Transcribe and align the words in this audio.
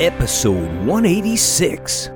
episode 0.00 0.68
186. 0.84 2.08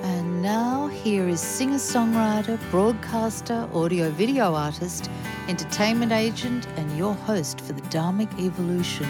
And 0.00 0.42
now, 0.42 0.86
here 0.86 1.26
is 1.28 1.40
singer 1.40 1.78
songwriter, 1.78 2.56
broadcaster, 2.70 3.68
audio 3.74 4.08
video 4.10 4.54
artist, 4.54 5.10
entertainment 5.48 6.12
agent, 6.12 6.68
and 6.76 6.96
your 6.96 7.14
host 7.14 7.60
for 7.60 7.72
the 7.72 7.82
Dharmic 7.82 8.32
Evolution. 8.38 9.08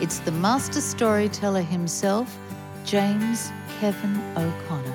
It's 0.00 0.18
the 0.18 0.32
master 0.32 0.80
storyteller 0.80 1.62
himself, 1.62 2.36
James 2.84 3.52
Kevin 3.78 4.20
O'Connor. 4.36 4.94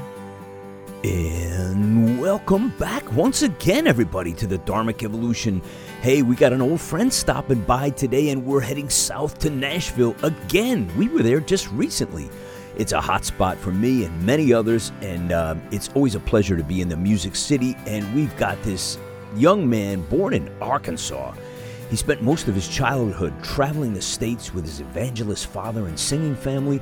And 1.05 2.19
welcome 2.19 2.69
back 2.77 3.09
once 3.13 3.43
again, 3.43 3.87
everybody, 3.87 4.33
to 4.33 4.45
the 4.45 4.57
Dharmic 4.59 5.03
Evolution. 5.03 5.61
Hey, 6.01 6.21
we 6.21 6.37
got 6.37 6.53
an 6.53 6.61
old 6.61 6.79
friend 6.79 7.11
stopping 7.11 7.59
by 7.59 7.89
today, 7.89 8.29
and 8.29 8.45
we're 8.45 8.61
heading 8.61 8.89
south 8.89 9.37
to 9.39 9.49
Nashville 9.49 10.15
again. 10.23 10.89
We 10.97 11.09
were 11.09 11.21
there 11.21 11.41
just 11.41 11.69
recently. 11.71 12.29
It's 12.77 12.93
a 12.93 13.01
hot 13.01 13.25
spot 13.25 13.57
for 13.57 13.71
me 13.71 14.05
and 14.05 14.25
many 14.25 14.53
others, 14.53 14.93
and 15.01 15.33
uh, 15.33 15.55
it's 15.71 15.89
always 15.95 16.15
a 16.15 16.21
pleasure 16.21 16.55
to 16.55 16.63
be 16.63 16.79
in 16.79 16.87
the 16.87 16.95
Music 16.95 17.35
City. 17.35 17.75
And 17.85 18.15
we've 18.15 18.35
got 18.37 18.63
this 18.63 18.97
young 19.35 19.69
man 19.69 19.99
born 20.03 20.33
in 20.33 20.49
Arkansas. 20.61 21.33
He 21.89 21.97
spent 21.97 22.21
most 22.21 22.47
of 22.47 22.55
his 22.55 22.69
childhood 22.69 23.33
traveling 23.43 23.93
the 23.93 24.01
states 24.01 24.53
with 24.53 24.63
his 24.63 24.79
evangelist 24.79 25.47
father 25.47 25.87
and 25.87 25.99
singing 25.99 26.33
family, 26.33 26.79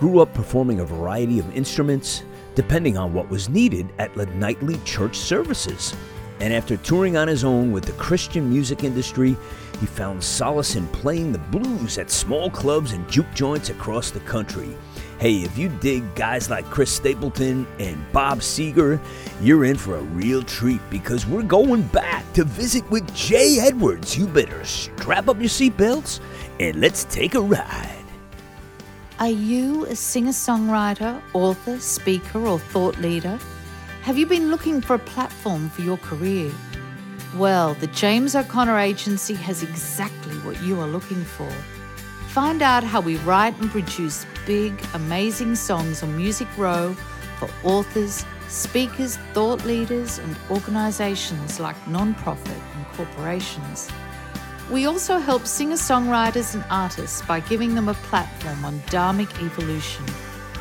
grew 0.00 0.18
up 0.18 0.34
performing 0.34 0.80
a 0.80 0.84
variety 0.84 1.38
of 1.38 1.56
instruments 1.56 2.24
depending 2.56 2.98
on 2.98 3.14
what 3.14 3.30
was 3.30 3.48
needed 3.48 3.88
at 4.00 4.12
the 4.14 4.26
nightly 4.26 4.76
church 4.78 5.16
services. 5.16 5.94
And 6.40 6.52
after 6.52 6.76
touring 6.76 7.16
on 7.16 7.28
his 7.28 7.44
own 7.44 7.72
with 7.72 7.84
the 7.84 7.92
Christian 7.92 8.48
music 8.50 8.84
industry, 8.84 9.36
he 9.80 9.86
found 9.86 10.22
solace 10.22 10.76
in 10.76 10.86
playing 10.88 11.32
the 11.32 11.38
blues 11.38 11.98
at 11.98 12.10
small 12.10 12.50
clubs 12.50 12.92
and 12.92 13.08
juke 13.10 13.32
joints 13.34 13.70
across 13.70 14.10
the 14.10 14.20
country. 14.20 14.76
Hey, 15.18 15.36
if 15.36 15.56
you 15.56 15.70
dig 15.80 16.14
guys 16.14 16.50
like 16.50 16.66
Chris 16.66 16.90
Stapleton 16.90 17.66
and 17.78 18.12
Bob 18.12 18.40
Seger, 18.40 19.00
you're 19.40 19.64
in 19.64 19.76
for 19.76 19.96
a 19.96 20.02
real 20.02 20.42
treat 20.42 20.80
because 20.90 21.26
we're 21.26 21.42
going 21.42 21.82
back 21.84 22.30
to 22.34 22.44
visit 22.44 22.88
with 22.90 23.14
Jay 23.14 23.58
Edwards. 23.60 24.16
You 24.16 24.26
better 24.26 24.62
strap 24.64 25.28
up 25.28 25.38
your 25.38 25.48
seatbelts 25.48 26.20
and 26.60 26.80
let's 26.80 27.04
take 27.04 27.34
a 27.34 27.40
ride. 27.40 28.04
Are 29.18 29.30
you 29.30 29.86
a 29.86 29.96
singer 29.96 30.32
songwriter, 30.32 31.22
author, 31.32 31.80
speaker, 31.80 32.46
or 32.46 32.58
thought 32.58 32.98
leader? 32.98 33.38
Have 34.06 34.16
you 34.16 34.24
been 34.24 34.52
looking 34.52 34.80
for 34.80 34.94
a 34.94 35.00
platform 35.00 35.68
for 35.68 35.82
your 35.82 35.96
career? 35.96 36.52
Well, 37.34 37.74
the 37.74 37.88
James 37.88 38.36
O'Connor 38.36 38.78
Agency 38.78 39.34
has 39.34 39.64
exactly 39.64 40.36
what 40.46 40.62
you 40.62 40.78
are 40.78 40.86
looking 40.86 41.24
for. 41.24 41.50
Find 42.28 42.62
out 42.62 42.84
how 42.84 43.00
we 43.00 43.16
write 43.16 43.58
and 43.60 43.68
produce 43.68 44.24
big, 44.46 44.80
amazing 44.94 45.56
songs 45.56 46.04
on 46.04 46.16
Music 46.16 46.46
Row 46.56 46.94
for 47.40 47.50
authors, 47.64 48.24
speakers, 48.46 49.16
thought 49.32 49.64
leaders, 49.64 50.18
and 50.18 50.36
organizations 50.52 51.58
like 51.58 51.74
nonprofit 51.86 52.62
and 52.76 52.86
corporations. 52.92 53.90
We 54.70 54.86
also 54.86 55.18
help 55.18 55.48
singer 55.48 55.74
songwriters 55.74 56.54
and 56.54 56.64
artists 56.70 57.22
by 57.22 57.40
giving 57.40 57.74
them 57.74 57.88
a 57.88 57.94
platform 57.94 58.64
on 58.64 58.78
Dharmic 58.82 59.44
Evolution, 59.44 60.04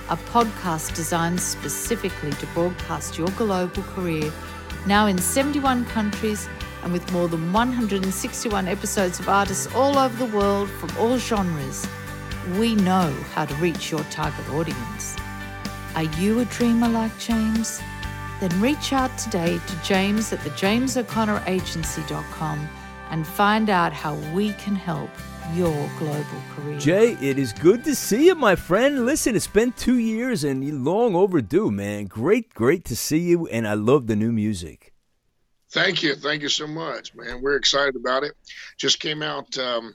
a 0.09 0.17
podcast 0.17 0.95
designed 0.95 1.39
specifically 1.39 2.31
to 2.33 2.45
broadcast 2.47 3.17
your 3.17 3.29
global 3.29 3.83
career, 3.83 4.29
now 4.85 5.05
in 5.07 5.17
71 5.17 5.85
countries 5.85 6.49
and 6.83 6.91
with 6.93 7.11
more 7.11 7.27
than 7.27 7.51
161 7.51 8.67
episodes 8.67 9.19
of 9.19 9.27
artists 9.27 9.65
all 9.73 9.97
over 9.97 10.15
the 10.23 10.37
world 10.37 10.69
from 10.69 10.95
all 10.97 11.17
genres. 11.17 11.87
We 12.59 12.75
know 12.75 13.11
how 13.33 13.45
to 13.45 13.55
reach 13.55 13.89
your 13.89 14.03
target 14.11 14.47
audience. 14.49 15.15
Are 15.95 16.03
you 16.03 16.41
a 16.41 16.45
dreamer 16.45 16.87
like 16.87 17.17
James? 17.17 17.81
Then 18.39 18.61
reach 18.61 18.93
out 18.93 19.17
today 19.17 19.59
to 19.65 19.75
James 19.83 20.31
at 20.31 20.41
the 20.41 20.51
JamesO'ConnorAgency.com 20.51 22.69
and 23.09 23.25
find 23.25 23.69
out 23.69 23.93
how 23.93 24.15
we 24.33 24.51
can 24.53 24.75
help 24.75 25.09
your 25.53 25.89
global 25.99 26.23
career. 26.55 26.79
Jay, 26.79 27.17
it 27.21 27.37
is 27.37 27.53
good 27.53 27.83
to 27.83 27.95
see 27.95 28.27
you, 28.27 28.35
my 28.35 28.55
friend. 28.55 29.05
Listen, 29.05 29.35
it's 29.35 29.47
been 29.47 29.71
two 29.73 29.97
years 29.97 30.43
and 30.43 30.83
long 30.83 31.15
overdue, 31.15 31.71
man. 31.71 32.05
Great, 32.05 32.53
great 32.53 32.85
to 32.85 32.95
see 32.95 33.19
you, 33.19 33.47
and 33.47 33.67
I 33.67 33.73
love 33.73 34.07
the 34.07 34.15
new 34.15 34.31
music. 34.31 34.93
Thank 35.71 36.03
you. 36.03 36.15
Thank 36.15 36.41
you 36.41 36.49
so 36.49 36.67
much, 36.67 37.13
man. 37.15 37.41
We're 37.41 37.57
excited 37.57 37.95
about 37.95 38.23
it. 38.23 38.33
Just 38.77 38.99
came 38.99 39.21
out 39.21 39.57
um, 39.57 39.93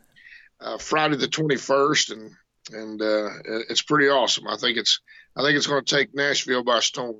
uh, 0.60 0.78
Friday 0.78 1.16
the 1.16 1.26
21st, 1.26 2.12
and 2.12 2.30
and 2.72 3.02
uh, 3.02 3.30
it's 3.68 3.82
pretty 3.82 4.08
awesome. 4.08 4.46
I 4.46 4.56
think 4.56 4.76
it's 4.76 5.00
I 5.36 5.42
think 5.42 5.56
it's 5.56 5.66
going 5.66 5.84
to 5.84 5.96
take 5.96 6.14
Nashville 6.14 6.64
by 6.64 6.80
storm. 6.80 7.16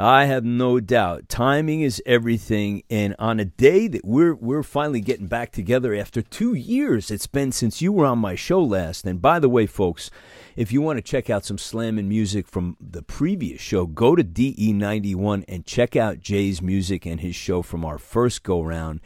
I 0.00 0.26
have 0.26 0.44
no 0.44 0.78
doubt. 0.78 1.28
Timing 1.28 1.80
is 1.80 2.00
everything, 2.06 2.84
and 2.88 3.16
on 3.18 3.40
a 3.40 3.44
day 3.44 3.88
that 3.88 4.04
we're 4.04 4.34
we're 4.34 4.62
finally 4.62 5.00
getting 5.00 5.26
back 5.26 5.50
together 5.50 5.92
after 5.92 6.22
two 6.22 6.54
years, 6.54 7.10
it's 7.10 7.26
been 7.26 7.50
since 7.50 7.82
you 7.82 7.90
were 7.90 8.06
on 8.06 8.20
my 8.20 8.36
show 8.36 8.62
last. 8.62 9.06
And 9.06 9.20
by 9.20 9.40
the 9.40 9.48
way, 9.48 9.66
folks, 9.66 10.08
if 10.54 10.70
you 10.70 10.82
want 10.82 10.98
to 10.98 11.02
check 11.02 11.28
out 11.28 11.44
some 11.44 11.58
slamming 11.58 12.08
music 12.08 12.46
from 12.46 12.76
the 12.80 13.02
previous 13.02 13.60
show, 13.60 13.86
go 13.86 14.14
to 14.14 14.22
DE91 14.22 15.44
and 15.48 15.66
check 15.66 15.96
out 15.96 16.20
Jay's 16.20 16.62
music 16.62 17.04
and 17.04 17.20
his 17.20 17.34
show 17.34 17.62
from 17.62 17.84
our 17.84 17.98
first 17.98 18.44
go 18.44 18.62
round. 18.62 19.00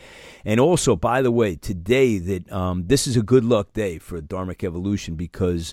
And 0.44 0.60
also, 0.60 0.94
by 0.94 1.22
the 1.22 1.30
way, 1.30 1.56
today 1.56 2.18
that 2.18 2.52
um, 2.52 2.86
this 2.86 3.06
is 3.06 3.16
a 3.16 3.22
good 3.22 3.44
luck 3.44 3.72
day 3.72 3.98
for 3.98 4.20
Dharmic 4.20 4.62
Evolution 4.62 5.14
because 5.14 5.72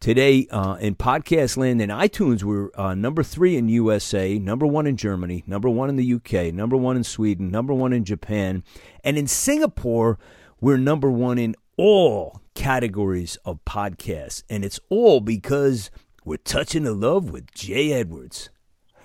Today 0.00 0.46
uh, 0.52 0.74
in 0.74 0.94
podcast 0.94 1.56
land 1.56 1.82
and 1.82 1.90
iTunes, 1.90 2.44
we're 2.44 2.70
uh, 2.76 2.94
number 2.94 3.24
three 3.24 3.56
in 3.56 3.68
USA, 3.68 4.38
number 4.38 4.64
one 4.64 4.86
in 4.86 4.96
Germany, 4.96 5.42
number 5.44 5.68
one 5.68 5.88
in 5.88 5.96
the 5.96 6.14
UK, 6.14 6.54
number 6.54 6.76
one 6.76 6.96
in 6.96 7.02
Sweden, 7.02 7.50
number 7.50 7.74
one 7.74 7.92
in 7.92 8.04
Japan, 8.04 8.62
and 9.02 9.18
in 9.18 9.26
Singapore, 9.26 10.16
we're 10.60 10.76
number 10.76 11.10
one 11.10 11.36
in 11.36 11.56
all 11.76 12.40
categories 12.54 13.38
of 13.44 13.58
podcasts. 13.64 14.44
And 14.48 14.64
it's 14.64 14.78
all 14.88 15.18
because 15.20 15.90
we're 16.24 16.36
touching 16.36 16.84
the 16.84 16.94
love 16.94 17.30
with 17.30 17.52
Jay 17.52 17.92
Edwards. 17.92 18.50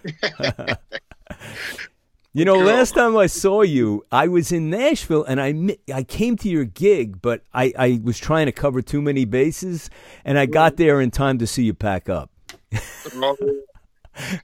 You 2.36 2.46
know, 2.46 2.56
last 2.56 2.96
time 2.96 3.16
I 3.16 3.28
saw 3.28 3.62
you, 3.62 4.04
I 4.12 4.28
was 4.28 4.52
in 4.52 4.72
Nashville 4.72 5.24
and 5.24 5.40
I 5.40 5.78
I 5.94 6.02
came 6.02 6.36
to 6.38 6.50
your 6.50 6.66
gig, 6.66 7.22
but 7.22 7.44
I, 7.54 7.72
I 7.78 8.02
was 8.04 8.18
trying 8.18 8.48
to 8.48 8.52
cover 8.52 8.82
too 8.82 9.04
many 9.04 9.24
bases, 9.24 9.92
and 10.26 10.40
I 10.40 10.48
got 10.48 10.78
there 10.78 11.00
in 11.00 11.12
time 11.12 11.38
to 11.38 11.48
see 11.48 11.64
you 11.64 11.76
pack 11.76 12.10
up. 12.10 12.32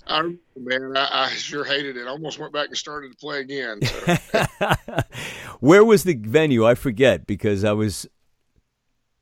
I 0.07 0.35
man, 0.55 0.97
I, 0.97 1.07
I, 1.11 1.29
sure 1.29 1.63
hated 1.63 1.97
it. 1.97 2.05
I 2.05 2.09
almost 2.09 2.37
went 2.37 2.53
back 2.53 2.67
and 2.67 2.77
started 2.77 3.11
to 3.11 3.17
play 3.17 3.39
again. 3.39 3.81
So. 3.81 4.17
Where 5.59 5.83
was 5.83 6.03
the 6.03 6.13
venue? 6.13 6.67
I 6.67 6.75
forget 6.75 7.25
because 7.25 7.63
I 7.63 7.71
was. 7.71 8.07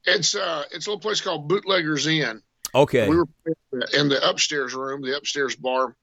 It's 0.03 0.35
uh, 0.35 0.63
it's 0.73 0.87
a 0.87 0.89
little 0.89 0.99
place 0.99 1.21
called 1.21 1.47
Bootleggers 1.47 2.05
Inn. 2.05 2.41
Okay. 2.75 3.07
We 3.07 3.15
were 3.15 3.27
in 3.93 4.09
the 4.09 4.19
upstairs 4.29 4.73
room, 4.73 5.01
the 5.01 5.15
upstairs 5.15 5.55
bar. 5.55 5.95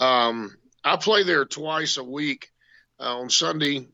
Um, 0.00 0.56
I 0.84 0.96
play 0.96 1.22
there 1.22 1.44
twice 1.44 1.96
a 1.96 2.04
week. 2.04 2.50
Uh, 3.00 3.20
on 3.20 3.30
Sunday, 3.30 3.86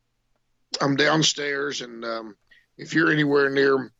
I'm 0.80 0.96
downstairs, 0.96 1.82
and 1.82 2.04
um, 2.04 2.36
if 2.78 2.94
you're 2.94 3.12
anywhere 3.12 3.50
near 3.50 3.92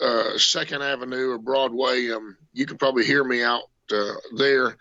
uh, 0.00 0.38
Second 0.38 0.82
Avenue 0.82 1.32
or 1.32 1.38
Broadway, 1.38 2.10
um, 2.10 2.36
you 2.52 2.64
can 2.64 2.78
probably 2.78 3.04
hear 3.04 3.22
me 3.22 3.42
out 3.42 3.64
uh, 3.92 4.14
there. 4.36 4.76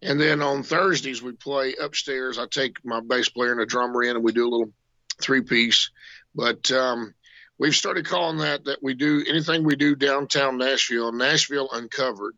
And 0.00 0.20
then 0.20 0.42
on 0.42 0.62
Thursdays, 0.62 1.22
we 1.22 1.32
play 1.32 1.74
upstairs. 1.80 2.38
I 2.38 2.46
take 2.46 2.84
my 2.84 3.00
bass 3.00 3.28
player 3.28 3.52
and 3.52 3.60
a 3.60 3.66
drummer 3.66 4.02
in, 4.02 4.16
and 4.16 4.24
we 4.24 4.32
do 4.32 4.46
a 4.46 4.50
little 4.50 4.72
three 5.20 5.42
piece. 5.42 5.90
But 6.34 6.70
um, 6.70 7.14
we've 7.58 7.74
started 7.74 8.06
calling 8.06 8.38
that 8.38 8.64
that 8.64 8.82
we 8.82 8.94
do 8.94 9.24
anything 9.28 9.64
we 9.64 9.76
do 9.76 9.96
downtown 9.96 10.58
Nashville, 10.58 11.12
Nashville 11.12 11.68
Uncovered 11.72 12.36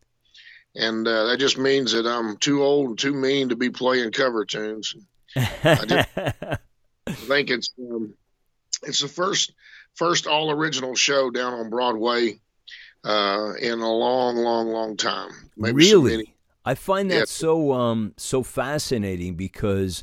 and 0.74 1.06
uh, 1.06 1.26
that 1.26 1.38
just 1.38 1.58
means 1.58 1.92
that 1.92 2.06
I'm 2.06 2.36
too 2.36 2.62
old 2.62 2.88
and 2.88 2.98
too 2.98 3.14
mean 3.14 3.48
to 3.48 3.56
be 3.56 3.70
playing 3.70 4.12
cover 4.12 4.44
tunes. 4.44 4.94
I, 5.36 5.84
just, 5.86 6.08
I 6.16 7.12
think 7.12 7.50
it's 7.50 7.70
um, 7.78 8.14
it's 8.82 9.00
the 9.00 9.08
first 9.08 9.52
first 9.94 10.26
all 10.26 10.50
original 10.50 10.94
show 10.94 11.30
down 11.30 11.54
on 11.54 11.70
Broadway 11.70 12.40
uh, 13.04 13.52
in 13.60 13.80
a 13.80 13.92
long, 13.92 14.36
long, 14.36 14.68
long 14.68 14.96
time. 14.96 15.30
Maybe 15.56 15.76
really, 15.76 16.34
I 16.64 16.74
find 16.74 17.10
that 17.10 17.14
yeah. 17.14 17.24
so 17.26 17.72
um, 17.72 18.14
so 18.16 18.42
fascinating 18.42 19.34
because 19.34 20.02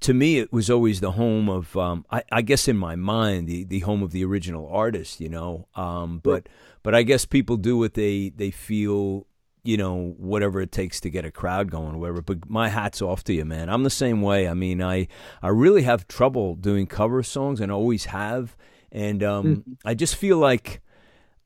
to 0.00 0.14
me 0.14 0.38
it 0.38 0.52
was 0.52 0.70
always 0.70 1.00
the 1.00 1.12
home 1.12 1.48
of 1.48 1.76
um, 1.76 2.04
I, 2.10 2.22
I, 2.30 2.42
guess 2.42 2.68
in 2.68 2.76
my 2.76 2.96
mind 2.96 3.48
the, 3.48 3.64
the 3.64 3.80
home 3.80 4.02
of 4.02 4.12
the 4.12 4.24
original 4.24 4.68
artist 4.68 5.20
you 5.20 5.28
know 5.30 5.68
um, 5.74 6.20
but 6.22 6.48
but 6.82 6.94
I 6.94 7.02
guess 7.02 7.24
people 7.24 7.56
do 7.56 7.78
what 7.78 7.94
they 7.94 8.28
they 8.28 8.50
feel 8.50 9.26
you 9.66 9.76
know, 9.76 10.14
whatever 10.18 10.60
it 10.60 10.72
takes 10.72 11.00
to 11.00 11.10
get 11.10 11.24
a 11.24 11.30
crowd 11.30 11.70
going 11.70 11.94
or 11.94 11.98
whatever. 11.98 12.22
But 12.22 12.48
my 12.48 12.68
hat's 12.68 13.02
off 13.02 13.24
to 13.24 13.32
you, 13.32 13.44
man. 13.44 13.68
I'm 13.68 13.82
the 13.82 13.90
same 13.90 14.22
way. 14.22 14.48
I 14.48 14.54
mean, 14.54 14.82
I, 14.82 15.08
I 15.42 15.48
really 15.48 15.82
have 15.82 16.08
trouble 16.08 16.54
doing 16.54 16.86
cover 16.86 17.22
songs 17.22 17.60
and 17.60 17.72
always 17.72 18.06
have. 18.06 18.56
And 18.92 19.22
um, 19.22 19.44
mm-hmm. 19.44 19.72
I 19.84 19.94
just 19.94 20.16
feel 20.16 20.38
like 20.38 20.80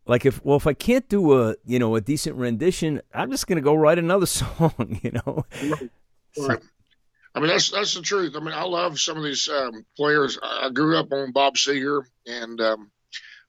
like 0.06 0.26
if 0.26 0.44
well 0.44 0.56
if 0.56 0.66
I 0.66 0.72
can't 0.72 1.08
do 1.08 1.40
a 1.40 1.54
you 1.64 1.78
know 1.78 1.94
a 1.94 2.00
decent 2.00 2.36
rendition, 2.36 3.00
I'm 3.14 3.30
just 3.30 3.46
gonna 3.46 3.60
go 3.60 3.74
write 3.74 3.98
another 3.98 4.26
song. 4.26 4.98
You 5.02 5.12
know. 5.12 5.44
Right. 5.62 5.90
right. 6.38 6.60
I 7.34 7.40
mean 7.40 7.48
that's 7.48 7.70
that's 7.70 7.94
the 7.94 8.02
truth. 8.02 8.34
I 8.36 8.40
mean 8.40 8.54
I 8.54 8.64
love 8.64 9.00
some 9.00 9.16
of 9.16 9.24
these 9.24 9.48
um, 9.48 9.84
players. 9.96 10.38
I 10.42 10.70
grew 10.70 10.98
up 10.98 11.12
on 11.12 11.32
Bob 11.32 11.54
Seger 11.54 12.02
and 12.26 12.60
um, 12.60 12.90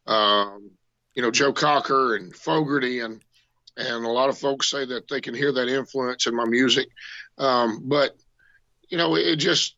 um, 0.07 0.71
you 1.15 1.21
know 1.21 1.31
Joe 1.31 1.51
Cocker 1.51 2.15
and 2.15 2.35
Fogerty 2.35 2.99
and 2.99 3.21
and 3.77 4.05
a 4.05 4.09
lot 4.09 4.29
of 4.29 4.37
folks 4.37 4.69
say 4.69 4.85
that 4.85 5.07
they 5.07 5.21
can 5.21 5.33
hear 5.33 5.51
that 5.51 5.67
influence 5.67 6.27
in 6.27 6.35
my 6.35 6.45
music. 6.45 6.89
Um, 7.37 7.81
but 7.85 8.15
you 8.89 8.97
know 8.97 9.15
it 9.15 9.37
just 9.37 9.75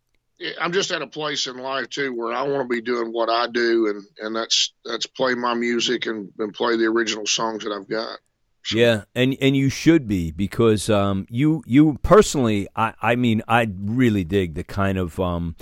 I'm 0.60 0.74
just 0.74 0.92
at 0.92 1.01
a 1.01 1.07
place 1.07 1.48
in 1.48 1.57
life 1.57 1.90
too 1.90 2.13
where 2.13 2.34
I 2.34 2.44
want 2.44 2.63
to 2.63 2.75
be 2.75 2.81
doing 2.81 3.12
what 3.12 3.30
I 3.30 3.48
do, 3.48 3.88
and 3.88 4.04
and 4.19 4.36
that's 4.36 4.74
that's 4.84 5.06
play 5.06 5.36
my 5.36 5.54
music 5.54 6.06
and, 6.06 6.30
and 6.40 6.54
play 6.54 6.75
the 6.75 6.86
original 6.86 7.25
songs 7.25 7.63
that 7.63 7.72
I've 7.72 7.88
got. 7.88 8.19
So. 8.66 8.78
Yeah, 8.78 9.04
and 9.13 9.36
and 9.42 9.56
you 9.56 9.69
should 9.69 10.07
be 10.07 10.31
because 10.31 10.89
um, 10.89 11.28
you 11.30 11.63
you 11.66 12.00
personally, 12.01 12.68
I 12.75 12.94
I 13.01 13.16
mean, 13.16 13.42
I 13.48 13.69
really 13.78 14.24
dig 14.24 14.56
the 14.56 14.63
kind 14.63 14.98
of 14.98 15.19
um, 15.19 15.56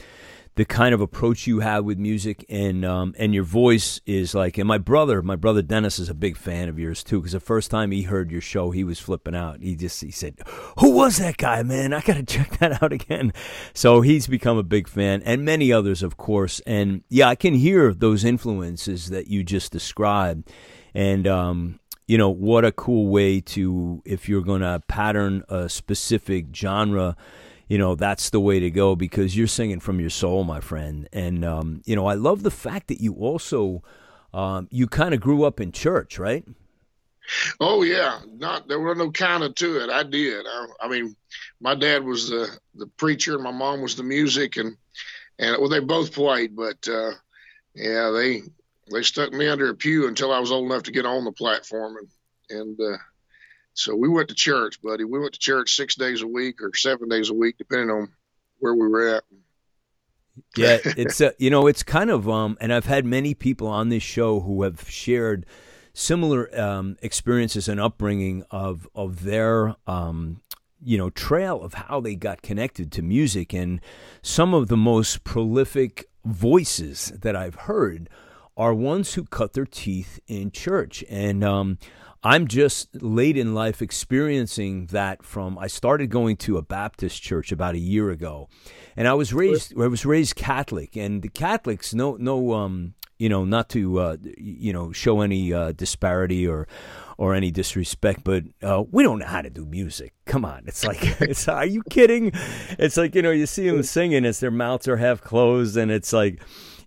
the 0.55 0.65
kind 0.65 0.93
of 0.93 0.99
approach 0.99 1.47
you 1.47 1.61
have 1.61 1.85
with 1.85 1.97
music 1.97 2.45
and 2.49 2.83
um, 2.83 3.15
and 3.17 3.33
your 3.33 3.43
voice 3.43 4.01
is 4.05 4.35
like 4.35 4.57
and 4.57 4.67
my 4.67 4.77
brother 4.77 5.21
my 5.21 5.35
brother 5.35 5.61
Dennis 5.61 5.97
is 5.97 6.09
a 6.09 6.13
big 6.13 6.35
fan 6.35 6.67
of 6.67 6.77
yours 6.77 7.03
too 7.03 7.19
because 7.19 7.31
the 7.31 7.39
first 7.39 7.71
time 7.71 7.91
he 7.91 8.03
heard 8.03 8.31
your 8.31 8.41
show 8.41 8.71
he 8.71 8.83
was 8.83 8.99
flipping 8.99 9.35
out. 9.35 9.61
He 9.61 9.75
just 9.75 10.01
he 10.01 10.11
said 10.11 10.39
who 10.79 10.91
was 10.91 11.17
that 11.17 11.37
guy 11.37 11.63
man? 11.63 11.93
I 11.93 12.01
gotta 12.01 12.23
check 12.27 12.57
that 12.59 12.83
out 12.83 12.91
again. 12.91 13.31
So 13.73 14.01
he's 14.01 14.27
become 14.27 14.57
a 14.57 14.63
big 14.63 14.87
fan 14.87 15.21
and 15.23 15.45
many 15.45 15.71
others 15.71 16.03
of 16.03 16.17
course. 16.17 16.59
And 16.67 17.03
yeah 17.09 17.29
I 17.29 17.35
can 17.35 17.53
hear 17.53 17.93
those 17.93 18.25
influences 18.25 19.09
that 19.09 19.27
you 19.27 19.43
just 19.43 19.71
described. 19.71 20.51
And 20.93 21.25
um, 21.27 21.79
you 22.07 22.17
know 22.17 22.29
what 22.29 22.65
a 22.65 22.73
cool 22.73 23.07
way 23.07 23.39
to 23.39 24.01
if 24.03 24.27
you're 24.27 24.41
gonna 24.41 24.81
pattern 24.89 25.43
a 25.47 25.69
specific 25.69 26.53
genre 26.53 27.15
you 27.71 27.77
know 27.77 27.95
that's 27.95 28.31
the 28.31 28.39
way 28.41 28.59
to 28.59 28.69
go 28.69 28.97
because 28.97 29.37
you're 29.37 29.47
singing 29.47 29.79
from 29.79 30.01
your 30.01 30.09
soul, 30.09 30.43
my 30.43 30.59
friend. 30.59 31.07
And 31.13 31.45
um, 31.45 31.81
you 31.85 31.95
know, 31.95 32.05
I 32.05 32.15
love 32.15 32.43
the 32.43 32.51
fact 32.51 32.89
that 32.89 32.99
you 32.99 33.13
also 33.13 33.81
um, 34.33 34.67
you 34.71 34.87
kind 34.87 35.13
of 35.13 35.21
grew 35.21 35.45
up 35.45 35.61
in 35.61 35.71
church, 35.71 36.19
right? 36.19 36.43
Oh 37.61 37.83
yeah, 37.83 38.19
not 38.27 38.67
there 38.67 38.81
were 38.81 38.93
no 38.93 39.09
counter 39.09 39.53
to 39.53 39.85
it. 39.85 39.89
I 39.89 40.03
did. 40.03 40.45
I, 40.45 40.65
I, 40.81 40.87
mean, 40.89 41.15
my 41.61 41.73
dad 41.73 42.03
was 42.03 42.29
the 42.29 42.49
the 42.75 42.87
preacher, 42.87 43.35
and 43.35 43.43
my 43.43 43.53
mom 43.53 43.81
was 43.81 43.95
the 43.95 44.03
music, 44.03 44.57
and 44.57 44.75
and 45.39 45.55
well, 45.57 45.69
they 45.69 45.79
both 45.79 46.11
played, 46.11 46.57
but 46.57 46.85
uh, 46.89 47.11
yeah, 47.73 48.11
they 48.11 48.41
they 48.91 49.01
stuck 49.01 49.31
me 49.31 49.47
under 49.47 49.69
a 49.69 49.75
pew 49.75 50.09
until 50.09 50.33
I 50.33 50.39
was 50.39 50.51
old 50.51 50.69
enough 50.69 50.83
to 50.83 50.91
get 50.91 51.05
on 51.05 51.23
the 51.23 51.31
platform, 51.31 51.95
and 51.95 52.59
and 52.59 52.81
uh, 52.81 52.97
so 53.73 53.95
we 53.95 54.09
went 54.09 54.29
to 54.29 54.35
church, 54.35 54.81
buddy. 54.81 55.03
We 55.03 55.19
went 55.19 55.33
to 55.33 55.39
church 55.39 55.75
six 55.75 55.95
days 55.95 56.21
a 56.21 56.27
week 56.27 56.61
or 56.61 56.71
seven 56.75 57.09
days 57.09 57.29
a 57.29 57.33
week, 57.33 57.57
depending 57.57 57.89
on 57.89 58.09
where 58.59 58.75
we 58.75 58.87
were 58.87 59.15
at. 59.15 59.23
yeah, 60.55 60.77
it's 60.83 61.21
uh, 61.21 61.31
you 61.37 61.49
know 61.49 61.67
it's 61.67 61.83
kind 61.83 62.09
of 62.09 62.29
um, 62.29 62.57
and 62.59 62.73
I've 62.73 62.85
had 62.85 63.05
many 63.05 63.33
people 63.33 63.67
on 63.67 63.89
this 63.89 64.03
show 64.03 64.41
who 64.41 64.63
have 64.63 64.89
shared 64.89 65.45
similar 65.93 66.49
um, 66.59 66.97
experiences 67.01 67.67
and 67.67 67.79
upbringing 67.79 68.43
of 68.51 68.87
of 68.93 69.23
their 69.23 69.75
um, 69.87 70.41
you 70.83 70.97
know 70.97 71.09
trail 71.09 71.61
of 71.61 71.73
how 71.73 72.01
they 72.01 72.15
got 72.15 72.41
connected 72.41 72.91
to 72.93 73.01
music 73.01 73.53
and 73.53 73.79
some 74.21 74.53
of 74.53 74.67
the 74.67 74.77
most 74.77 75.23
prolific 75.23 76.05
voices 76.25 77.13
that 77.21 77.35
I've 77.35 77.55
heard 77.55 78.09
are 78.57 78.73
ones 78.73 79.13
who 79.13 79.23
cut 79.23 79.53
their 79.53 79.65
teeth 79.65 80.19
in 80.27 80.51
church 80.51 81.03
and 81.09 81.43
um, 81.43 81.77
I'm 82.23 82.47
just 82.47 83.01
late 83.01 83.35
in 83.35 83.55
life 83.55 83.81
experiencing 83.81 84.87
that 84.87 85.23
from 85.23 85.57
I 85.57 85.67
started 85.67 86.11
going 86.11 86.37
to 86.37 86.57
a 86.57 86.61
Baptist 86.61 87.21
church 87.21 87.51
about 87.51 87.73
a 87.73 87.79
year 87.79 88.11
ago. 88.11 88.47
And 88.95 89.07
I 89.07 89.13
was 89.13 89.33
raised 89.33 89.73
I 89.79 89.87
was 89.87 90.05
raised 90.05 90.35
Catholic 90.35 90.95
and 90.95 91.23
the 91.23 91.29
Catholics 91.29 91.93
no 91.93 92.17
no 92.17 92.53
um 92.53 92.93
you 93.21 93.29
know 93.29 93.45
not 93.45 93.69
to 93.69 93.99
uh, 93.99 94.17
you 94.37 94.73
know 94.73 94.91
show 94.91 95.21
any 95.21 95.53
uh, 95.53 95.71
disparity 95.73 96.47
or 96.47 96.67
or 97.19 97.35
any 97.35 97.51
disrespect, 97.51 98.23
but 98.23 98.43
uh, 98.63 98.83
we 98.89 99.03
don't 99.03 99.19
know 99.19 99.27
how 99.27 99.43
to 99.43 99.49
do 99.51 99.63
music. 99.63 100.11
Come 100.25 100.43
on, 100.43 100.63
it's 100.65 100.83
like, 100.83 101.03
it's 101.21 101.47
are 101.47 101.67
you 101.67 101.83
kidding? 101.87 102.31
It's 102.79 102.97
like 102.97 103.13
you 103.13 103.21
know, 103.21 103.29
you 103.29 103.45
see 103.45 103.69
them 103.69 103.83
singing 103.83 104.25
as 104.25 104.39
their 104.39 104.49
mouths 104.49 104.87
are 104.87 104.97
half 104.97 105.21
closed, 105.21 105.77
and 105.77 105.91
it's 105.91 106.11
like, 106.11 106.41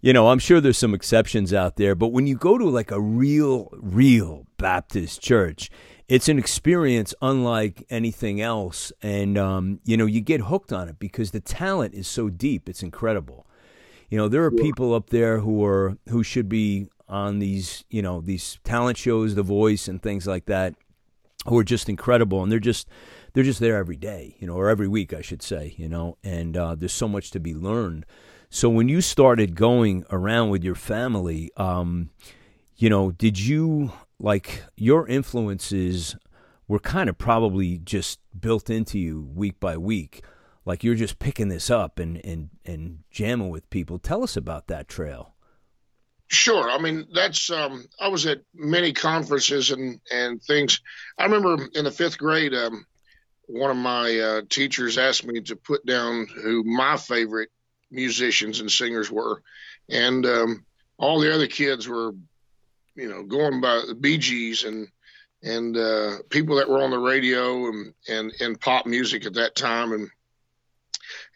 you 0.05 0.13
know, 0.13 0.29
I'm 0.29 0.39
sure 0.39 0.61
there's 0.61 0.77
some 0.77 0.93
exceptions 0.93 1.55
out 1.55 1.77
there, 1.77 1.95
but 1.95 2.09
when 2.09 2.27
you 2.27 2.37
go 2.37 2.59
to 2.59 2.69
like 2.69 2.91
a 2.91 3.01
real, 3.01 3.71
real 3.73 4.47
Baptist 4.59 5.23
church, 5.23 5.71
it's 6.09 6.29
an 6.29 6.39
experience 6.39 7.15
unlike 7.23 7.87
anything 7.89 8.39
else. 8.39 8.93
And, 9.01 9.39
um, 9.39 9.81
you 9.83 9.97
know, 9.97 10.05
you 10.05 10.21
get 10.21 10.43
hooked 10.43 10.75
on 10.75 10.91
it 10.91 10.99
because 10.99 11.31
the 11.31 11.41
talent 11.41 11.95
is 11.95 12.07
so 12.07 12.29
deep. 12.29 12.69
It's 12.69 12.83
incredible. 12.83 13.47
You 14.11 14.19
know, 14.19 14.29
there 14.29 14.45
are 14.45 14.51
people 14.51 14.93
up 14.93 15.09
there 15.09 15.39
who 15.39 15.65
are, 15.65 15.97
who 16.11 16.23
should 16.23 16.51
be 16.51 16.91
on 17.09 17.39
these, 17.39 17.85
you 17.89 18.03
know, 18.03 18.21
these 18.21 18.59
talent 18.63 18.99
shows, 18.99 19.35
The 19.35 19.43
Voice 19.43 19.89
and 19.89 20.03
things 20.03 20.27
like 20.27 20.45
that, 20.45 20.75
who 21.47 21.59
are 21.59 21.65
just 21.65 21.89
incredible. 21.89 22.43
And 22.43 22.53
they're 22.53 22.59
just, 22.59 22.91
they're 23.33 23.43
just 23.43 23.59
there 23.59 23.79
every 23.79 23.97
day, 23.97 24.37
you 24.39 24.47
know, 24.47 24.55
or 24.57 24.69
every 24.69 24.87
week, 24.87 25.15
I 25.15 25.23
should 25.23 25.41
say, 25.41 25.75
you 25.79 25.89
know, 25.89 26.19
and 26.23 26.59
uh, 26.59 26.75
there's 26.75 26.93
so 26.93 27.09
much 27.09 27.31
to 27.31 27.41
be 27.41 27.55
learned. 27.55 28.05
So 28.51 28.69
when 28.69 28.89
you 28.89 29.01
started 29.01 29.55
going 29.55 30.05
around 30.11 30.51
with 30.51 30.63
your 30.63 30.75
family, 30.75 31.51
um, 31.57 32.11
you 32.77 32.89
know, 32.89 33.11
did 33.11 33.39
you 33.39 33.93
like 34.19 34.63
your 34.77 35.07
influences 35.09 36.17
were 36.69 36.79
kind 36.79 37.09
of 37.09 37.19
probably 37.19 37.79
just 37.79 38.21
built 38.39 38.71
into 38.71 38.99
you 38.99 39.29
week 39.35 39.61
by 39.61 39.77
week? 39.77 40.23
Like 40.65 40.83
you're 40.83 40.95
just 40.95 41.19
picking 41.19 41.49
this 41.49 41.71
up 41.71 41.99
and 41.99 42.25
and 42.25 42.51
and 42.65 43.01
jamming 43.11 43.51
with 43.51 43.69
people. 43.71 43.99
Tell 43.99 44.23
us 44.23 44.37
about 44.37 44.69
that 44.69 44.89
trail. 44.89 45.35
Sure. 46.29 46.71
I 46.71 46.79
mean, 46.79 47.07
that's 47.13 47.51
um, 47.51 47.85
I 48.01 48.09
was 48.09 48.27
at 48.27 48.41
many 48.55 48.93
conferences 48.93 49.71
and 49.71 50.01
and 50.11 50.43
things. 50.43 50.81
I 51.19 51.25
remember 51.25 51.69
in 51.75 51.85
the 51.85 51.91
fifth 51.91 52.19
grade, 52.19 52.55
um, 52.55 52.87
one 53.47 53.71
of 53.71 53.77
my 53.77 54.19
uh, 54.19 54.43
teachers 54.49 54.97
asked 54.97 55.27
me 55.27 55.41
to 55.43 55.57
put 55.57 55.85
down 55.85 56.27
who 56.27 56.65
my 56.65 56.97
favorite 56.97 57.51
musicians 57.95 58.61
and 58.61 58.71
singers 58.71 59.11
were, 59.11 59.43
and 59.89 60.27
um, 60.27 60.65
all 60.99 61.21
the 61.21 61.35
other 61.35 61.47
kids 61.47 61.89
were, 61.89 62.13
you 62.95 63.09
know, 63.09 63.23
going 63.23 63.61
by 63.61 63.83
the 63.87 63.95
Bee 63.95 64.19
Gees 64.19 64.65
and 64.65 64.89
and 65.43 65.77
uh, 65.77 66.17
people 66.31 66.57
that 66.57 66.69
were 66.69 66.83
on 66.83 66.91
the 66.91 66.99
radio 66.99 67.69
and 67.69 67.95
and 68.09 68.33
and 68.41 68.61
pop 68.61 68.87
music 68.87 69.27
at 69.27 69.35
that 69.35 69.55
time 69.55 69.93
and 69.93 70.11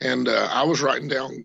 and 0.00 0.28
uh, 0.28 0.48
I 0.50 0.62
was 0.62 0.80
writing 0.80 1.08
down 1.08 1.44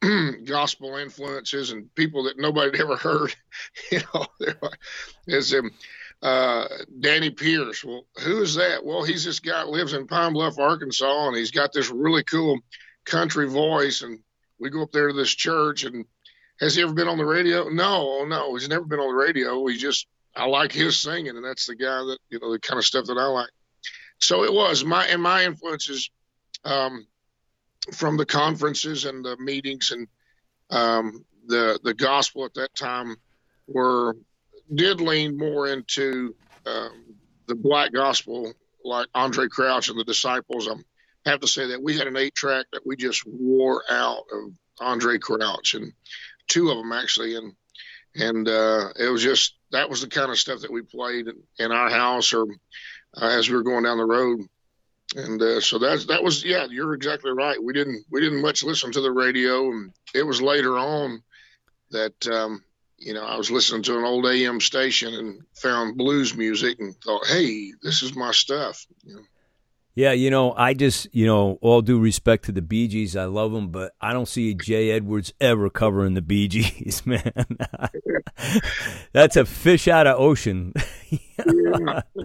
gospel 0.44 0.96
influences 0.96 1.70
and 1.70 1.92
people 1.94 2.24
that 2.24 2.38
nobody 2.38 2.70
had 2.70 2.80
ever 2.80 2.96
heard. 2.96 3.34
you 3.90 4.00
know, 4.14 4.26
there's 5.26 5.54
um, 5.54 5.70
uh, 6.22 6.66
Danny 7.00 7.30
Pierce. 7.30 7.84
Well, 7.84 8.04
who 8.22 8.42
is 8.42 8.54
that? 8.56 8.84
Well, 8.84 9.04
he's 9.04 9.24
this 9.24 9.40
guy 9.40 9.64
that 9.64 9.68
lives 9.68 9.92
in 9.92 10.06
Pine 10.06 10.32
Bluff, 10.32 10.58
Arkansas, 10.58 11.28
and 11.28 11.36
he's 11.36 11.50
got 11.50 11.72
this 11.72 11.90
really 11.90 12.24
cool 12.24 12.58
country 13.04 13.48
voice. 13.48 14.02
And 14.02 14.20
we 14.58 14.70
go 14.70 14.82
up 14.82 14.92
there 14.92 15.08
to 15.08 15.14
this 15.14 15.34
church 15.34 15.84
and 15.84 16.04
has 16.60 16.74
he 16.74 16.82
ever 16.82 16.92
been 16.92 17.08
on 17.08 17.18
the 17.18 17.24
radio? 17.24 17.68
No, 17.68 18.24
no, 18.24 18.54
he's 18.54 18.68
never 18.68 18.84
been 18.84 18.98
on 18.98 19.08
the 19.08 19.22
radio. 19.22 19.64
He 19.66 19.76
just 19.76 20.06
I 20.34 20.46
like 20.46 20.72
his 20.72 20.96
singing, 20.96 21.36
and 21.36 21.44
that's 21.44 21.66
the 21.66 21.76
guy 21.76 21.98
that 21.98 22.18
you 22.30 22.38
know 22.40 22.52
the 22.52 22.58
kind 22.58 22.78
of 22.78 22.84
stuff 22.84 23.06
that 23.06 23.18
I 23.18 23.26
like. 23.26 23.50
So 24.18 24.44
it 24.44 24.52
was 24.52 24.84
my 24.84 25.06
and 25.06 25.22
my 25.22 25.44
influences 25.44 26.10
um, 26.64 27.06
from 27.92 28.16
the 28.16 28.26
conferences 28.26 29.04
and 29.04 29.24
the 29.24 29.36
meetings 29.38 29.92
and 29.92 30.08
um, 30.70 31.24
the 31.46 31.78
the 31.82 31.94
gospel 31.94 32.44
at 32.44 32.54
that 32.54 32.74
time 32.74 33.16
were 33.66 34.16
did 34.74 35.00
lean 35.00 35.36
more 35.36 35.68
into 35.68 36.34
um, 36.66 37.04
the 37.46 37.54
black 37.54 37.92
gospel, 37.92 38.52
like 38.84 39.06
Andre 39.14 39.48
Crouch 39.48 39.88
and 39.88 39.98
the 39.98 40.04
Disciples. 40.04 40.66
I'm 40.66 40.84
have 41.28 41.40
to 41.40 41.46
say 41.46 41.68
that 41.68 41.82
we 41.82 41.96
had 41.96 42.06
an 42.06 42.16
eight 42.16 42.34
track 42.34 42.66
that 42.72 42.86
we 42.86 42.96
just 42.96 43.24
wore 43.26 43.82
out 43.90 44.24
of 44.32 44.52
Andre 44.80 45.18
Crouch 45.18 45.74
and 45.74 45.92
two 46.46 46.70
of 46.70 46.78
them 46.78 46.92
actually. 46.92 47.36
And, 47.36 47.52
and, 48.14 48.48
uh, 48.48 48.88
it 48.98 49.10
was 49.10 49.22
just, 49.22 49.54
that 49.70 49.90
was 49.90 50.00
the 50.00 50.08
kind 50.08 50.30
of 50.30 50.38
stuff 50.38 50.60
that 50.60 50.72
we 50.72 50.82
played 50.82 51.26
in, 51.58 51.72
our 51.72 51.90
house 51.90 52.32
or 52.32 52.46
uh, 53.16 53.26
as 53.26 53.48
we 53.48 53.56
were 53.56 53.62
going 53.62 53.84
down 53.84 53.98
the 53.98 54.04
road. 54.04 54.40
And, 55.16 55.40
uh, 55.40 55.60
so 55.60 55.78
that's, 55.78 56.06
that 56.06 56.22
was, 56.22 56.44
yeah, 56.44 56.66
you're 56.70 56.94
exactly 56.94 57.30
right. 57.30 57.62
We 57.62 57.72
didn't, 57.72 58.04
we 58.10 58.20
didn't 58.20 58.42
much 58.42 58.62
listen 58.62 58.92
to 58.92 59.00
the 59.00 59.12
radio 59.12 59.70
and 59.70 59.92
it 60.14 60.22
was 60.22 60.42
later 60.42 60.78
on 60.78 61.22
that, 61.90 62.26
um, 62.26 62.62
you 62.98 63.14
know, 63.14 63.24
I 63.24 63.36
was 63.36 63.50
listening 63.50 63.84
to 63.84 63.98
an 63.98 64.04
old 64.04 64.26
AM 64.26 64.60
station 64.60 65.14
and 65.14 65.42
found 65.54 65.96
blues 65.96 66.34
music 66.36 66.80
and 66.80 66.94
thought, 66.96 67.26
hey, 67.26 67.72
this 67.82 68.02
is 68.02 68.16
my 68.16 68.32
stuff. 68.32 68.84
You 69.04 69.16
know? 69.16 69.22
Yeah, 69.98 70.12
you 70.12 70.30
know, 70.30 70.52
I 70.52 70.74
just, 70.74 71.12
you 71.12 71.26
know, 71.26 71.58
all 71.60 71.82
due 71.82 71.98
respect 71.98 72.44
to 72.44 72.52
the 72.52 72.62
Bee 72.62 72.86
Gees, 72.86 73.16
I 73.16 73.24
love 73.24 73.50
them, 73.50 73.70
but 73.70 73.96
I 74.00 74.12
don't 74.12 74.28
see 74.28 74.54
Jay 74.54 74.92
Edwards 74.92 75.32
ever 75.40 75.68
covering 75.70 76.14
the 76.14 76.22
Bee 76.22 76.46
Gees, 76.46 77.02
man. 77.04 77.32
That's 79.12 79.34
a 79.34 79.44
fish 79.44 79.88
out 79.88 80.06
of 80.06 80.20
ocean. 80.20 80.72
yeah. 81.10 82.02
I 82.14 82.22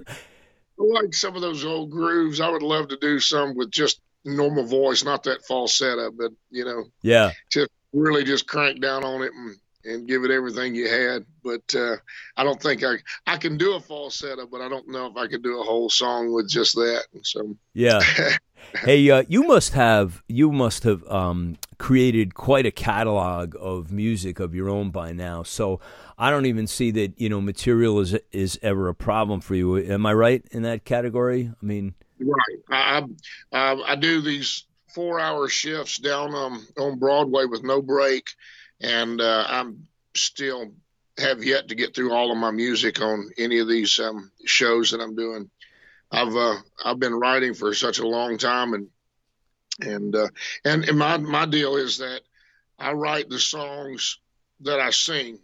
like 0.78 1.16
some 1.16 1.36
of 1.36 1.42
those 1.42 1.66
old 1.66 1.90
grooves. 1.90 2.40
I 2.40 2.48
would 2.48 2.62
love 2.62 2.90
to 2.90 2.98
do 2.98 3.20
some 3.20 3.56
with 3.56 3.72
just 3.72 4.02
normal 4.24 4.66
voice, 4.66 5.04
not 5.04 5.24
that 5.24 5.44
falsetto, 5.44 6.12
but 6.12 6.32
you 6.52 6.66
know, 6.66 6.84
yeah, 7.02 7.32
just 7.50 7.72
really 7.92 8.24
just 8.24 8.46
crank 8.46 8.84
down 8.84 9.04
on 9.04 9.24
it 9.24 9.32
and 9.34 9.58
and 9.86 10.08
give 10.08 10.24
it 10.24 10.32
everything 10.32 10.76
you 10.76 10.88
had. 10.88 11.26
But 11.44 11.76
uh, 11.76 11.98
I 12.38 12.44
don't 12.44 12.62
think 12.62 12.84
I 12.84 12.96
I 13.28 13.38
can 13.38 13.58
do 13.58 13.76
a 13.76 13.80
falsetto, 13.80 14.48
but 14.48 14.62
I 14.62 14.70
don't 14.70 14.88
know 14.88 15.08
if 15.08 15.18
I 15.18 15.28
could 15.28 15.44
do 15.44 15.60
a 15.60 15.64
whole 15.64 15.90
song 15.90 16.34
with 16.34 16.50
just 16.50 16.76
that. 16.76 17.06
So 17.24 17.56
yeah. 17.74 18.02
hey, 18.86 19.10
uh, 19.10 19.24
you 19.28 19.44
must 19.44 19.74
have 19.74 20.24
you 20.28 20.52
must 20.52 20.84
have 20.84 21.06
um, 21.08 21.58
created 21.78 22.34
quite 22.36 22.66
a 22.66 22.72
catalog 22.72 23.56
of 23.60 23.92
music 23.92 24.40
of 24.40 24.56
your 24.56 24.70
own 24.70 24.92
by 24.92 25.12
now. 25.12 25.44
So 25.44 25.80
I 26.18 26.30
don't 26.30 26.46
even 26.46 26.68
see 26.68 26.92
that 26.92 27.20
you 27.20 27.30
know 27.30 27.42
material 27.42 28.00
is 28.00 28.18
is 28.32 28.60
ever 28.62 28.88
a 28.90 28.96
problem 28.96 29.42
for 29.42 29.56
you. 29.56 29.78
Am 29.78 30.06
I 30.06 30.14
right 30.14 30.44
in 30.52 30.64
that 30.64 30.86
category? 30.86 31.52
I 31.52 31.66
mean, 31.66 31.94
right. 32.20 32.60
I 32.70 33.04
I, 33.52 33.92
I 33.92 33.96
do 33.96 34.22
these 34.22 34.66
four 34.94 35.20
hour 35.20 35.50
shifts 35.50 35.98
down 35.98 36.36
um, 36.36 36.68
on 36.78 37.00
Broadway 37.00 37.46
with 37.46 37.64
no 37.64 37.82
break 37.82 38.26
and 38.84 39.22
uh, 39.22 39.46
I'm 39.48 39.88
still 40.16 40.74
have 41.18 41.44
yet 41.44 41.70
to 41.70 41.76
get 41.76 41.96
through 41.96 42.12
all 42.12 42.32
of 42.32 42.38
my 42.38 42.52
music 42.52 43.02
on 43.02 43.30
any 43.38 43.60
of 43.60 43.68
these 43.68 44.00
um, 44.00 44.32
shows 44.46 44.92
that 44.92 45.00
I'm 45.00 45.16
doing. 45.16 45.50
I've 46.12 46.36
uh, 46.36 46.58
I've 46.84 47.00
been 47.00 47.14
writing 47.14 47.54
for 47.54 47.74
such 47.74 48.00
a 48.00 48.08
long 48.08 48.38
time, 48.38 48.74
and 48.74 48.88
and 49.80 50.16
uh, 50.16 50.28
and, 50.66 50.84
and 50.88 50.98
my 50.98 51.18
my 51.18 51.46
deal 51.46 51.78
is 51.78 51.98
that 51.98 52.22
I 52.78 52.92
write 52.92 53.30
the 53.30 53.40
songs 53.40 54.20
that 54.62 54.80
I 54.80 54.92
sing, 54.92 55.40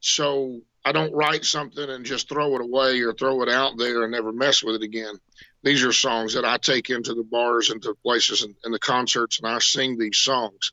so 0.00 0.60
I 0.84 0.92
don't 0.92 1.14
write 1.14 1.44
something 1.44 1.88
and 1.88 2.04
just 2.04 2.28
throw 2.28 2.54
it 2.56 2.60
away 2.60 3.00
or 3.00 3.12
throw 3.12 3.42
it 3.42 3.48
out 3.48 3.78
there 3.78 4.02
and 4.02 4.12
never 4.12 4.32
mess 4.32 4.62
with 4.62 4.76
it 4.76 4.82
again. 4.82 5.14
These 5.62 5.84
are 5.84 5.92
songs 5.92 6.34
that 6.34 6.44
I 6.44 6.58
take 6.58 6.90
into 6.90 7.14
the 7.14 7.24
bars 7.24 7.70
and 7.70 7.82
to 7.82 7.94
places 8.02 8.42
and, 8.42 8.54
and 8.64 8.72
the 8.72 8.78
concerts, 8.78 9.38
and 9.38 9.48
I 9.48 9.58
sing 9.58 9.98
these 9.98 10.18
songs. 10.18 10.72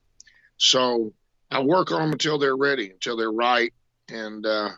So 0.57 1.13
I 1.53 1.61
work 1.61 1.91
on 1.91 2.01
them 2.01 2.11
until 2.11 2.37
they're 2.37 2.57
ready, 2.57 2.89
until 2.89 3.15
they're 3.15 3.31
right, 3.31 3.71
and 4.09 4.45
uh, 4.45 4.69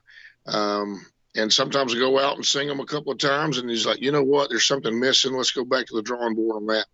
um, 0.46 1.06
and 1.36 1.52
sometimes 1.52 1.94
I 1.94 2.00
go 2.00 2.20
out 2.20 2.36
and 2.36 2.46
sing 2.46 2.68
them 2.68 2.80
a 2.80 2.86
couple 2.86 3.12
of 3.12 3.18
times, 3.18 3.58
and 3.58 3.70
he's 3.70 3.86
like, 3.86 4.02
you 4.02 4.12
know 4.12 4.24
what, 4.24 4.50
there's 4.50 4.68
something 4.68 5.00
missing. 5.00 5.34
Let's 5.34 5.52
go 5.52 5.66
back 5.66 5.86
to 5.88 5.96
the 5.96 6.02
drawing 6.02 6.36
board 6.36 6.58
on 6.58 6.66
that. 6.68 6.86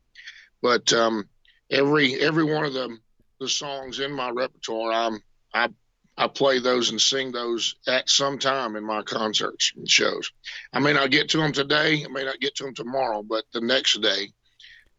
But 0.61 0.93
um, 0.93 1.27
every 1.69 2.15
every 2.21 2.43
one 2.43 2.65
of 2.65 2.73
the 2.73 2.97
the 3.39 3.49
songs 3.49 3.99
in 3.99 4.11
my 4.11 4.29
repertoire, 4.29 4.91
I'm 4.91 5.19
I 5.53 5.69
I 6.15 6.27
play 6.27 6.59
those 6.59 6.91
and 6.91 7.01
sing 7.01 7.31
those 7.31 7.75
at 7.87 8.07
some 8.07 8.37
time 8.37 8.75
in 8.75 8.83
my 8.83 9.01
concerts 9.01 9.73
and 9.75 9.89
shows. 9.89 10.31
I 10.71 10.79
may 10.79 10.93
not 10.93 11.09
get 11.09 11.29
to 11.29 11.37
them 11.37 11.53
today, 11.53 12.05
I 12.05 12.07
may 12.07 12.23
not 12.23 12.39
get 12.39 12.55
to 12.57 12.63
them 12.65 12.75
tomorrow, 12.75 13.23
but 13.23 13.45
the 13.51 13.61
next 13.61 13.99
day, 14.01 14.31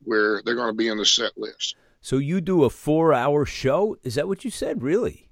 where 0.02 0.42
they're 0.44 0.56
going 0.56 0.70
to 0.70 0.76
be 0.76 0.88
in 0.88 0.98
the 0.98 1.06
set 1.06 1.36
list. 1.36 1.76
So 2.02 2.18
you 2.18 2.40
do 2.40 2.64
a 2.64 2.71
four-hour 2.71 3.47
show? 3.47 3.97
Is 4.02 4.16
that 4.16 4.28
what 4.28 4.44
you 4.44 4.50
said? 4.50 4.82
Really? 4.82 5.30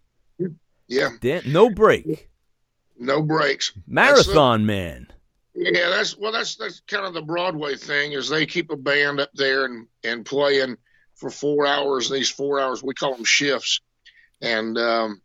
Yeah. 0.87 1.11
Damn, 1.21 1.53
no 1.53 1.69
break. 1.69 2.31
No 2.99 3.23
breaks. 3.23 3.73
Marathon 3.87 4.61
the, 4.61 4.67
man. 4.67 5.07
Yeah, 5.55 5.89
that's 5.89 6.17
well. 6.17 6.33
That's 6.33 6.57
that's 6.57 6.81
kind 6.81 7.07
of 7.07 7.15
the 7.15 7.23
Broadway 7.23 7.77
thing. 7.77 8.12
Is 8.12 8.29
they 8.29 8.47
keep 8.47 8.71
a 8.71 8.77
band 8.77 9.21
up 9.21 9.31
there 9.35 9.65
and 9.65 9.87
and 10.05 10.25
playing 10.25 10.77
for 11.17 11.31
four 11.31 11.67
hours. 11.67 12.09
These 12.09 12.31
four 12.31 12.61
hours 12.61 12.83
we 12.83 12.95
call 12.95 13.15
them 13.15 13.25
shifts, 13.25 13.81
and 14.41 14.79
um, 14.79 15.23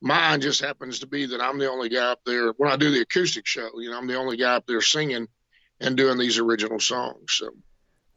mine 0.00 0.40
just 0.40 0.60
happens 0.60 1.00
to 1.00 1.06
be 1.06 1.26
that 1.26 1.40
I'm 1.40 1.58
the 1.58 1.70
only 1.70 1.88
guy 1.88 2.10
up 2.10 2.20
there 2.24 2.50
when 2.52 2.70
I 2.70 2.76
do 2.76 2.90
the 2.90 3.02
acoustic 3.02 3.46
show. 3.46 3.68
You 3.78 3.90
know, 3.90 3.98
I'm 3.98 4.06
the 4.06 4.18
only 4.18 4.36
guy 4.36 4.56
up 4.56 4.66
there 4.66 4.80
singing 4.80 5.28
and 5.80 5.96
doing 5.96 6.18
these 6.18 6.38
original 6.38 6.80
songs. 6.80 7.32
So 7.32 7.50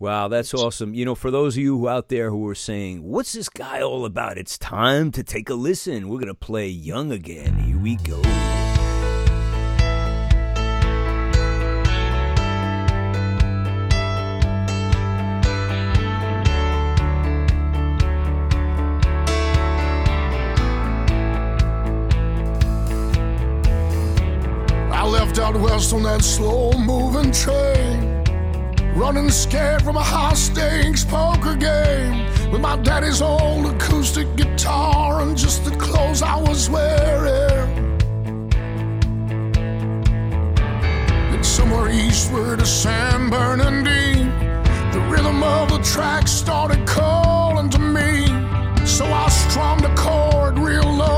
Wow, 0.01 0.29
that's 0.29 0.51
awesome. 0.55 0.95
You 0.95 1.05
know, 1.05 1.13
for 1.13 1.29
those 1.29 1.55
of 1.55 1.61
you 1.61 1.87
out 1.87 2.07
there 2.07 2.31
who 2.31 2.49
are 2.49 2.55
saying, 2.55 3.03
what's 3.03 3.33
this 3.33 3.49
guy 3.49 3.83
all 3.83 4.03
about? 4.03 4.35
It's 4.35 4.57
time 4.57 5.11
to 5.11 5.21
take 5.21 5.47
a 5.47 5.53
listen. 5.53 6.09
We're 6.09 6.17
going 6.17 6.25
to 6.25 6.33
play 6.33 6.69
Young 6.69 7.11
again. 7.11 7.55
Here 7.59 7.77
we 7.77 7.97
go. 7.97 8.19
I 24.91 25.05
left 25.05 25.37
out 25.37 25.55
west 25.57 25.93
on 25.93 26.01
that 26.01 26.23
slow 26.23 26.71
moving 26.71 27.31
train 27.31 27.90
Running 29.01 29.31
scared 29.31 29.81
from 29.81 29.95
a 29.97 30.03
high 30.03 30.35
stakes 30.35 31.03
poker 31.03 31.55
game 31.55 32.51
with 32.51 32.61
my 32.61 32.77
daddy's 32.77 33.19
old 33.19 33.65
acoustic 33.65 34.27
guitar 34.35 35.21
and 35.23 35.35
just 35.35 35.65
the 35.65 35.75
clothes 35.77 36.21
I 36.21 36.35
was 36.35 36.69
wearing. 36.69 37.99
And 41.33 41.43
somewhere 41.43 41.89
eastward 41.89 42.61
of 42.61 42.67
San 42.67 43.31
Bernardino, 43.31 44.29
the 44.93 44.99
rhythm 45.09 45.41
of 45.41 45.69
the 45.69 45.79
track 45.79 46.27
started 46.27 46.85
calling 46.87 47.71
to 47.71 47.79
me. 47.79 48.27
So 48.85 49.05
I 49.05 49.29
strummed 49.29 49.83
a 49.83 49.95
chord 49.95 50.59
real 50.59 50.83
low 50.83 51.10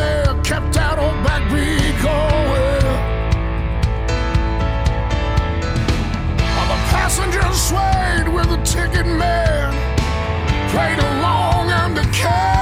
snare 0.00 0.34
kept 0.42 0.76
old 0.98 1.18
backbeat 1.26 1.94
going. 2.02 2.86
While 6.54 6.68
the 6.72 6.80
passengers 6.92 7.58
swayed 7.68 8.28
with 8.34 8.48
the 8.54 8.60
ticket 8.74 9.06
man, 9.06 9.70
played 10.72 10.98
along 10.98 11.70
and 11.70 11.94
became 11.94 12.59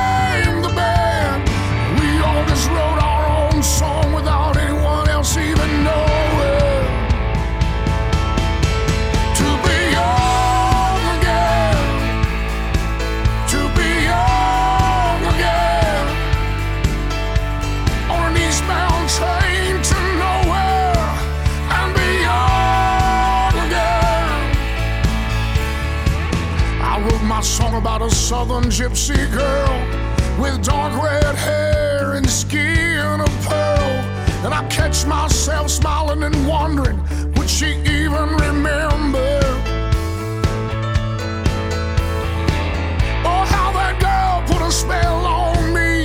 southern 28.29 28.65
gypsy 28.65 29.17
girl 29.33 29.79
with 30.39 30.63
dark 30.63 30.93
red 31.03 31.35
hair 31.35 32.13
and 32.13 32.29
skin 32.29 33.23
of 33.23 33.47
pearl. 33.47 33.91
And 34.45 34.53
I 34.53 34.69
catch 34.69 35.07
myself 35.07 35.71
smiling 35.71 36.23
and 36.23 36.47
wondering, 36.47 37.01
would 37.37 37.49
she 37.49 37.77
even 37.87 38.29
remember? 38.37 39.41
Oh, 43.25 43.45
how 43.55 43.73
that 43.73 43.97
girl 43.99 44.45
put 44.47 44.61
a 44.61 44.71
spell 44.71 45.25
on 45.25 45.73
me. 45.73 46.05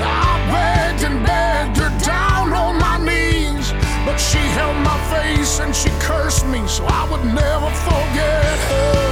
I 0.00 0.32
begged 0.54 1.02
and 1.02 1.26
begged 1.26 1.76
her 1.78 1.90
down 2.04 2.52
on 2.52 2.78
my 2.78 2.98
knees. 2.98 3.72
But 4.06 4.18
she 4.18 4.38
held 4.38 4.76
my 4.76 4.96
face 5.10 5.58
and 5.58 5.74
she 5.74 5.90
cursed 5.98 6.46
me, 6.46 6.64
so 6.68 6.84
I 6.86 7.10
would 7.10 7.24
never 7.24 7.70
forget 7.88 8.58
her. 8.70 9.11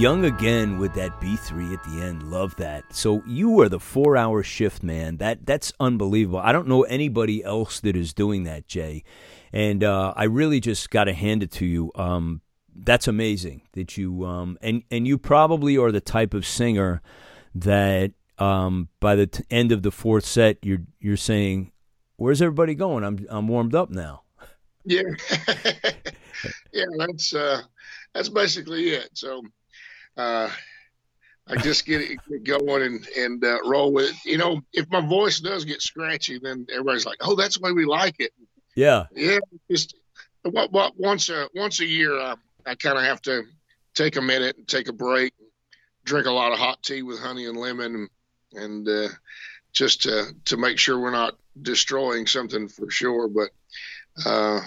Young 0.00 0.24
again 0.24 0.78
with 0.78 0.94
that 0.94 1.20
B3 1.20 1.74
at 1.74 1.84
the 1.84 2.02
end. 2.02 2.22
Love 2.22 2.56
that. 2.56 2.84
So 2.90 3.22
you 3.26 3.60
are 3.60 3.68
the 3.68 3.78
four 3.78 4.16
hour 4.16 4.42
shift, 4.42 4.82
man. 4.82 5.18
That 5.18 5.44
that's 5.44 5.74
unbelievable. 5.78 6.38
I 6.38 6.52
don't 6.52 6.66
know 6.66 6.84
anybody 6.84 7.44
else 7.44 7.80
that 7.80 7.94
is 7.94 8.14
doing 8.14 8.44
that, 8.44 8.66
Jay. 8.66 9.04
And 9.52 9.84
uh, 9.84 10.14
I 10.16 10.24
really 10.24 10.58
just 10.58 10.88
got 10.88 11.04
to 11.04 11.12
hand 11.12 11.42
it 11.42 11.50
to 11.52 11.66
you. 11.66 11.92
Um, 11.96 12.40
that's 12.74 13.08
amazing 13.08 13.60
that 13.72 13.98
you 13.98 14.24
um, 14.24 14.56
and 14.62 14.84
and 14.90 15.06
you 15.06 15.18
probably 15.18 15.76
are 15.76 15.92
the 15.92 16.00
type 16.00 16.32
of 16.32 16.46
singer 16.46 17.02
that 17.54 18.12
um, 18.38 18.88
by 19.00 19.16
the 19.16 19.26
t- 19.26 19.44
end 19.50 19.70
of 19.70 19.82
the 19.82 19.90
fourth 19.90 20.24
set, 20.24 20.56
you're 20.62 20.82
you're 20.98 21.18
saying, 21.18 21.72
"Where's 22.16 22.40
everybody 22.40 22.74
going? 22.74 23.04
I'm 23.04 23.26
I'm 23.28 23.48
warmed 23.48 23.74
up 23.74 23.90
now." 23.90 24.22
Yeah, 24.82 25.02
yeah, 26.72 26.86
that's 26.96 27.34
uh, 27.34 27.60
that's 28.14 28.30
basically 28.30 28.90
it. 28.90 29.10
So, 29.12 29.42
uh, 30.20 30.50
I 31.46 31.56
just 31.56 31.86
get 31.86 32.02
it 32.02 32.18
get 32.28 32.44
going 32.44 32.82
and 32.82 33.06
and 33.16 33.44
uh, 33.44 33.58
roll 33.64 33.92
with 33.92 34.10
it. 34.10 34.16
You 34.24 34.38
know, 34.38 34.60
if 34.72 34.88
my 34.90 35.00
voice 35.00 35.40
does 35.40 35.64
get 35.64 35.82
scratchy, 35.82 36.38
then 36.38 36.66
everybody's 36.70 37.06
like, 37.06 37.18
"Oh, 37.20 37.34
that's 37.34 37.58
the 37.58 37.62
way 37.62 37.72
we 37.72 37.86
like 37.86 38.16
it." 38.18 38.32
Yeah, 38.76 39.06
Yeah, 39.12 39.38
just 39.70 39.96
what, 40.42 40.70
what 40.72 40.96
once 40.96 41.28
a 41.28 41.48
once 41.54 41.80
a 41.80 41.86
year, 41.86 42.18
uh, 42.18 42.36
I 42.66 42.74
kind 42.74 42.98
of 42.98 43.04
have 43.04 43.22
to 43.22 43.44
take 43.94 44.16
a 44.16 44.22
minute 44.22 44.56
and 44.56 44.68
take 44.68 44.88
a 44.88 44.92
break, 44.92 45.32
drink 46.04 46.26
a 46.26 46.30
lot 46.30 46.52
of 46.52 46.58
hot 46.58 46.82
tea 46.82 47.02
with 47.02 47.18
honey 47.18 47.46
and 47.46 47.56
lemon, 47.56 48.08
and, 48.54 48.62
and 48.62 48.88
uh, 48.88 49.08
just 49.72 50.02
to 50.02 50.26
to 50.44 50.56
make 50.56 50.78
sure 50.78 51.00
we're 51.00 51.10
not 51.10 51.36
destroying 51.60 52.26
something 52.26 52.68
for 52.68 52.90
sure. 52.90 53.26
But 53.26 53.50
uh, 54.24 54.60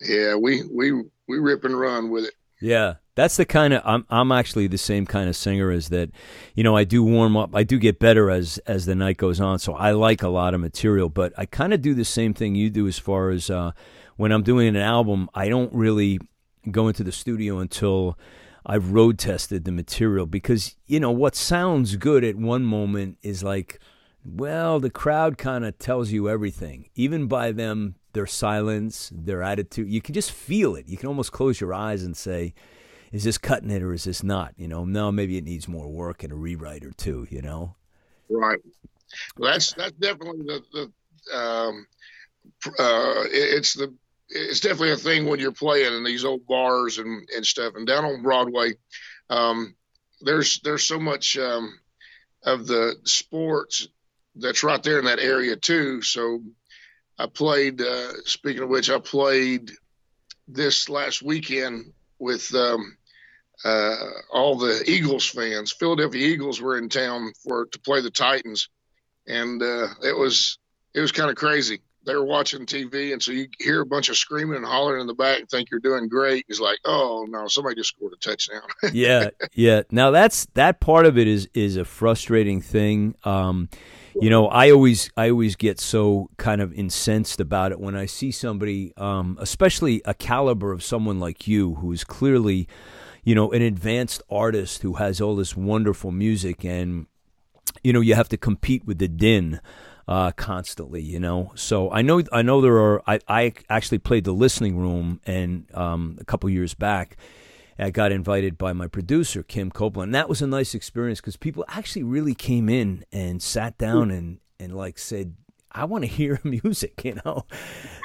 yeah, 0.00 0.36
we 0.36 0.62
we 0.62 0.92
we 1.28 1.38
rip 1.38 1.64
and 1.64 1.78
run 1.78 2.10
with 2.10 2.24
it. 2.24 2.34
Yeah, 2.60 2.94
that's 3.20 3.36
the 3.36 3.44
kind 3.44 3.74
of 3.74 3.82
I'm 3.84 4.06
I'm 4.08 4.32
actually 4.32 4.66
the 4.66 4.78
same 4.78 5.04
kind 5.04 5.28
of 5.28 5.36
singer 5.36 5.70
as 5.70 5.90
that. 5.90 6.10
You 6.54 6.64
know, 6.64 6.74
I 6.74 6.84
do 6.84 7.02
warm 7.02 7.36
up. 7.36 7.54
I 7.54 7.64
do 7.64 7.78
get 7.78 7.98
better 7.98 8.30
as 8.30 8.58
as 8.66 8.86
the 8.86 8.94
night 8.94 9.18
goes 9.18 9.40
on. 9.40 9.58
So 9.58 9.74
I 9.74 9.90
like 9.90 10.22
a 10.22 10.28
lot 10.28 10.54
of 10.54 10.60
material, 10.60 11.10
but 11.10 11.34
I 11.36 11.44
kind 11.44 11.74
of 11.74 11.82
do 11.82 11.92
the 11.92 12.04
same 12.04 12.32
thing 12.32 12.54
you 12.54 12.70
do 12.70 12.88
as 12.88 12.98
far 12.98 13.30
as 13.30 13.50
uh, 13.50 13.72
when 14.16 14.32
I'm 14.32 14.42
doing 14.42 14.68
an 14.68 14.76
album. 14.76 15.28
I 15.34 15.50
don't 15.50 15.72
really 15.74 16.18
go 16.70 16.88
into 16.88 17.04
the 17.04 17.12
studio 17.12 17.58
until 17.58 18.18
I've 18.64 18.92
road 18.92 19.18
tested 19.18 19.64
the 19.66 19.72
material 19.72 20.24
because 20.24 20.76
you 20.86 20.98
know 20.98 21.10
what 21.10 21.36
sounds 21.36 21.96
good 21.96 22.24
at 22.24 22.36
one 22.36 22.64
moment 22.64 23.18
is 23.22 23.42
like, 23.42 23.80
well, 24.24 24.80
the 24.80 24.90
crowd 24.90 25.36
kind 25.36 25.66
of 25.66 25.78
tells 25.78 26.10
you 26.10 26.30
everything, 26.30 26.88
even 26.94 27.26
by 27.26 27.52
them 27.52 27.96
their 28.14 28.26
silence, 28.26 29.12
their 29.14 29.42
attitude. 29.42 29.90
You 29.90 30.00
can 30.00 30.14
just 30.14 30.32
feel 30.32 30.74
it. 30.74 30.88
You 30.88 30.96
can 30.96 31.08
almost 31.08 31.32
close 31.32 31.60
your 31.60 31.74
eyes 31.74 32.02
and 32.02 32.16
say, 32.16 32.54
is 33.12 33.24
this 33.24 33.38
cutting 33.38 33.70
it 33.70 33.82
or 33.82 33.92
is 33.92 34.04
this 34.04 34.22
not? 34.22 34.54
You 34.56 34.68
know, 34.68 34.84
no, 34.84 35.10
maybe 35.10 35.36
it 35.36 35.44
needs 35.44 35.66
more 35.66 35.88
work 35.88 36.22
and 36.22 36.32
a 36.32 36.36
rewrite 36.36 36.84
or 36.84 36.92
two, 36.92 37.26
you 37.30 37.42
know? 37.42 37.74
Right. 38.28 38.60
Well, 39.36 39.52
that's 39.52 39.72
that's 39.72 39.92
definitely 39.92 40.42
the 40.46 40.62
the 40.72 41.36
um, 41.36 41.86
uh, 42.66 43.24
it's 43.30 43.74
the 43.74 43.92
it's 44.28 44.60
definitely 44.60 44.92
a 44.92 44.96
thing 44.96 45.26
when 45.26 45.40
you're 45.40 45.52
playing 45.52 45.92
in 45.92 46.04
these 46.04 46.24
old 46.24 46.46
bars 46.46 46.98
and 46.98 47.28
and 47.34 47.44
stuff. 47.44 47.74
And 47.74 47.86
down 47.86 48.04
on 48.04 48.22
Broadway, 48.22 48.74
um, 49.28 49.74
there's 50.20 50.60
there's 50.60 50.84
so 50.84 51.00
much 51.00 51.36
um, 51.36 51.78
of 52.44 52.66
the 52.66 52.96
sports 53.04 53.88
that's 54.36 54.62
right 54.62 54.82
there 54.82 55.00
in 55.00 55.06
that 55.06 55.18
area 55.18 55.56
too. 55.56 56.02
So 56.02 56.42
I 57.18 57.26
played. 57.26 57.80
Uh, 57.80 58.12
speaking 58.24 58.62
of 58.62 58.68
which, 58.68 58.90
I 58.90 59.00
played 59.00 59.72
this 60.46 60.88
last 60.88 61.22
weekend 61.22 61.92
with 62.18 62.54
um, 62.54 62.96
uh, 63.64 63.96
all 64.32 64.56
the 64.56 64.82
Eagles 64.86 65.26
fans. 65.26 65.72
Philadelphia 65.72 66.26
Eagles 66.26 66.60
were 66.60 66.78
in 66.78 66.88
town 66.88 67.32
for 67.46 67.66
to 67.66 67.80
play 67.80 68.00
the 68.00 68.10
Titans, 68.10 68.68
and 69.26 69.62
uh, 69.62 69.88
it 70.02 70.16
was 70.16 70.58
it 70.94 71.00
was 71.00 71.12
kind 71.12 71.30
of 71.30 71.36
crazy. 71.36 71.80
They 72.06 72.14
were 72.14 72.24
watching 72.24 72.64
TV, 72.64 73.12
and 73.12 73.22
so 73.22 73.30
you 73.30 73.48
hear 73.58 73.82
a 73.82 73.86
bunch 73.86 74.08
of 74.08 74.16
screaming 74.16 74.56
and 74.56 74.64
hollering 74.64 75.02
in 75.02 75.06
the 75.06 75.14
back, 75.14 75.40
and 75.40 75.48
think 75.48 75.70
you're 75.70 75.80
doing 75.80 76.08
great. 76.08 76.46
He's 76.48 76.60
like, 76.60 76.78
"Oh 76.86 77.26
no, 77.28 77.46
somebody 77.46 77.76
just 77.76 77.90
scored 77.90 78.14
a 78.14 78.16
touchdown." 78.16 78.62
yeah, 78.92 79.30
yeah. 79.52 79.82
Now 79.90 80.10
that's 80.10 80.46
that 80.54 80.80
part 80.80 81.04
of 81.04 81.18
it 81.18 81.28
is 81.28 81.48
is 81.52 81.76
a 81.76 81.84
frustrating 81.84 82.62
thing. 82.62 83.14
Um, 83.24 83.68
you 84.18 84.30
know, 84.30 84.48
I 84.48 84.70
always 84.70 85.10
I 85.16 85.30
always 85.30 85.56
get 85.56 85.78
so 85.78 86.30
kind 86.36 86.60
of 86.60 86.72
incensed 86.72 87.40
about 87.40 87.72
it 87.72 87.80
when 87.80 87.94
I 87.94 88.06
see 88.06 88.30
somebody, 88.30 88.92
um, 88.96 89.36
especially 89.40 90.02
a 90.04 90.14
caliber 90.14 90.72
of 90.72 90.82
someone 90.82 91.20
like 91.20 91.46
you, 91.46 91.76
who 91.76 91.92
is 91.92 92.02
clearly, 92.02 92.66
you 93.24 93.34
know, 93.34 93.52
an 93.52 93.62
advanced 93.62 94.22
artist 94.30 94.82
who 94.82 94.94
has 94.94 95.20
all 95.20 95.36
this 95.36 95.56
wonderful 95.56 96.10
music, 96.10 96.64
and 96.64 97.06
you 97.82 97.92
know, 97.92 98.00
you 98.00 98.14
have 98.14 98.28
to 98.30 98.36
compete 98.36 98.84
with 98.86 98.98
the 98.98 99.08
din 99.08 99.60
uh, 100.10 100.32
constantly, 100.32 101.00
you 101.00 101.20
know. 101.20 101.52
So 101.54 101.90
I 101.90 102.02
know 102.02 102.22
I 102.32 102.42
know 102.42 102.60
there 102.60 102.76
are. 102.78 103.02
I, 103.06 103.20
I 103.28 103.52
actually 103.68 103.98
played 103.98 104.24
the 104.24 104.32
listening 104.32 104.76
room, 104.76 105.20
and 105.24 105.66
um, 105.74 106.18
a 106.20 106.24
couple 106.24 106.50
years 106.50 106.74
back, 106.74 107.16
I 107.78 107.90
got 107.90 108.12
invited 108.12 108.58
by 108.58 108.72
my 108.72 108.88
producer 108.88 109.42
Kim 109.42 109.70
Copeland. 109.70 110.08
And 110.08 110.14
that 110.16 110.28
was 110.28 110.42
a 110.42 110.46
nice 110.46 110.74
experience 110.74 111.20
because 111.20 111.36
people 111.36 111.64
actually 111.68 112.02
really 112.02 112.34
came 112.34 112.68
in 112.68 113.04
and 113.12 113.40
sat 113.40 113.78
down 113.78 114.10
and 114.10 114.40
and 114.58 114.74
like 114.76 114.98
said. 114.98 115.36
I 115.72 115.84
want 115.84 116.02
to 116.02 116.08
hear 116.08 116.40
music, 116.44 117.04
you 117.04 117.20
know. 117.24 117.46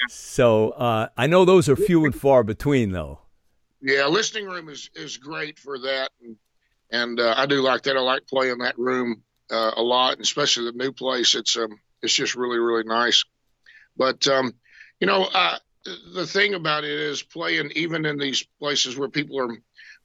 So 0.07 0.69
uh, 0.69 1.07
I 1.17 1.25
know 1.25 1.45
those 1.45 1.67
are 1.67 1.75
few 1.75 2.05
and 2.05 2.13
far 2.13 2.43
between, 2.43 2.91
though. 2.91 3.21
Yeah, 3.81 4.07
listening 4.07 4.45
room 4.45 4.69
is 4.69 4.89
is 4.95 5.17
great 5.17 5.59
for 5.59 5.79
that, 5.79 6.09
and 6.21 6.37
and 6.91 7.19
uh, 7.19 7.33
I 7.37 7.45
do 7.45 7.61
like 7.61 7.83
that. 7.83 7.97
I 7.97 8.01
like 8.01 8.27
playing 8.27 8.59
that 8.59 8.77
room 8.77 9.23
uh, 9.51 9.71
a 9.75 9.81
lot, 9.81 10.13
and 10.13 10.21
especially 10.21 10.65
the 10.71 10.77
new 10.77 10.91
place. 10.91 11.35
It's 11.35 11.55
um 11.57 11.79
it's 12.01 12.13
just 12.13 12.35
really 12.35 12.59
really 12.59 12.83
nice. 12.83 13.23
But 13.97 14.27
um, 14.27 14.53
you 14.99 15.07
know, 15.07 15.23
uh, 15.33 15.57
the 16.13 16.25
thing 16.25 16.53
about 16.53 16.83
it 16.83 16.91
is 16.91 17.21
playing 17.21 17.71
even 17.75 18.05
in 18.05 18.17
these 18.17 18.43
places 18.59 18.97
where 18.97 19.09
people 19.09 19.39
are 19.39 19.57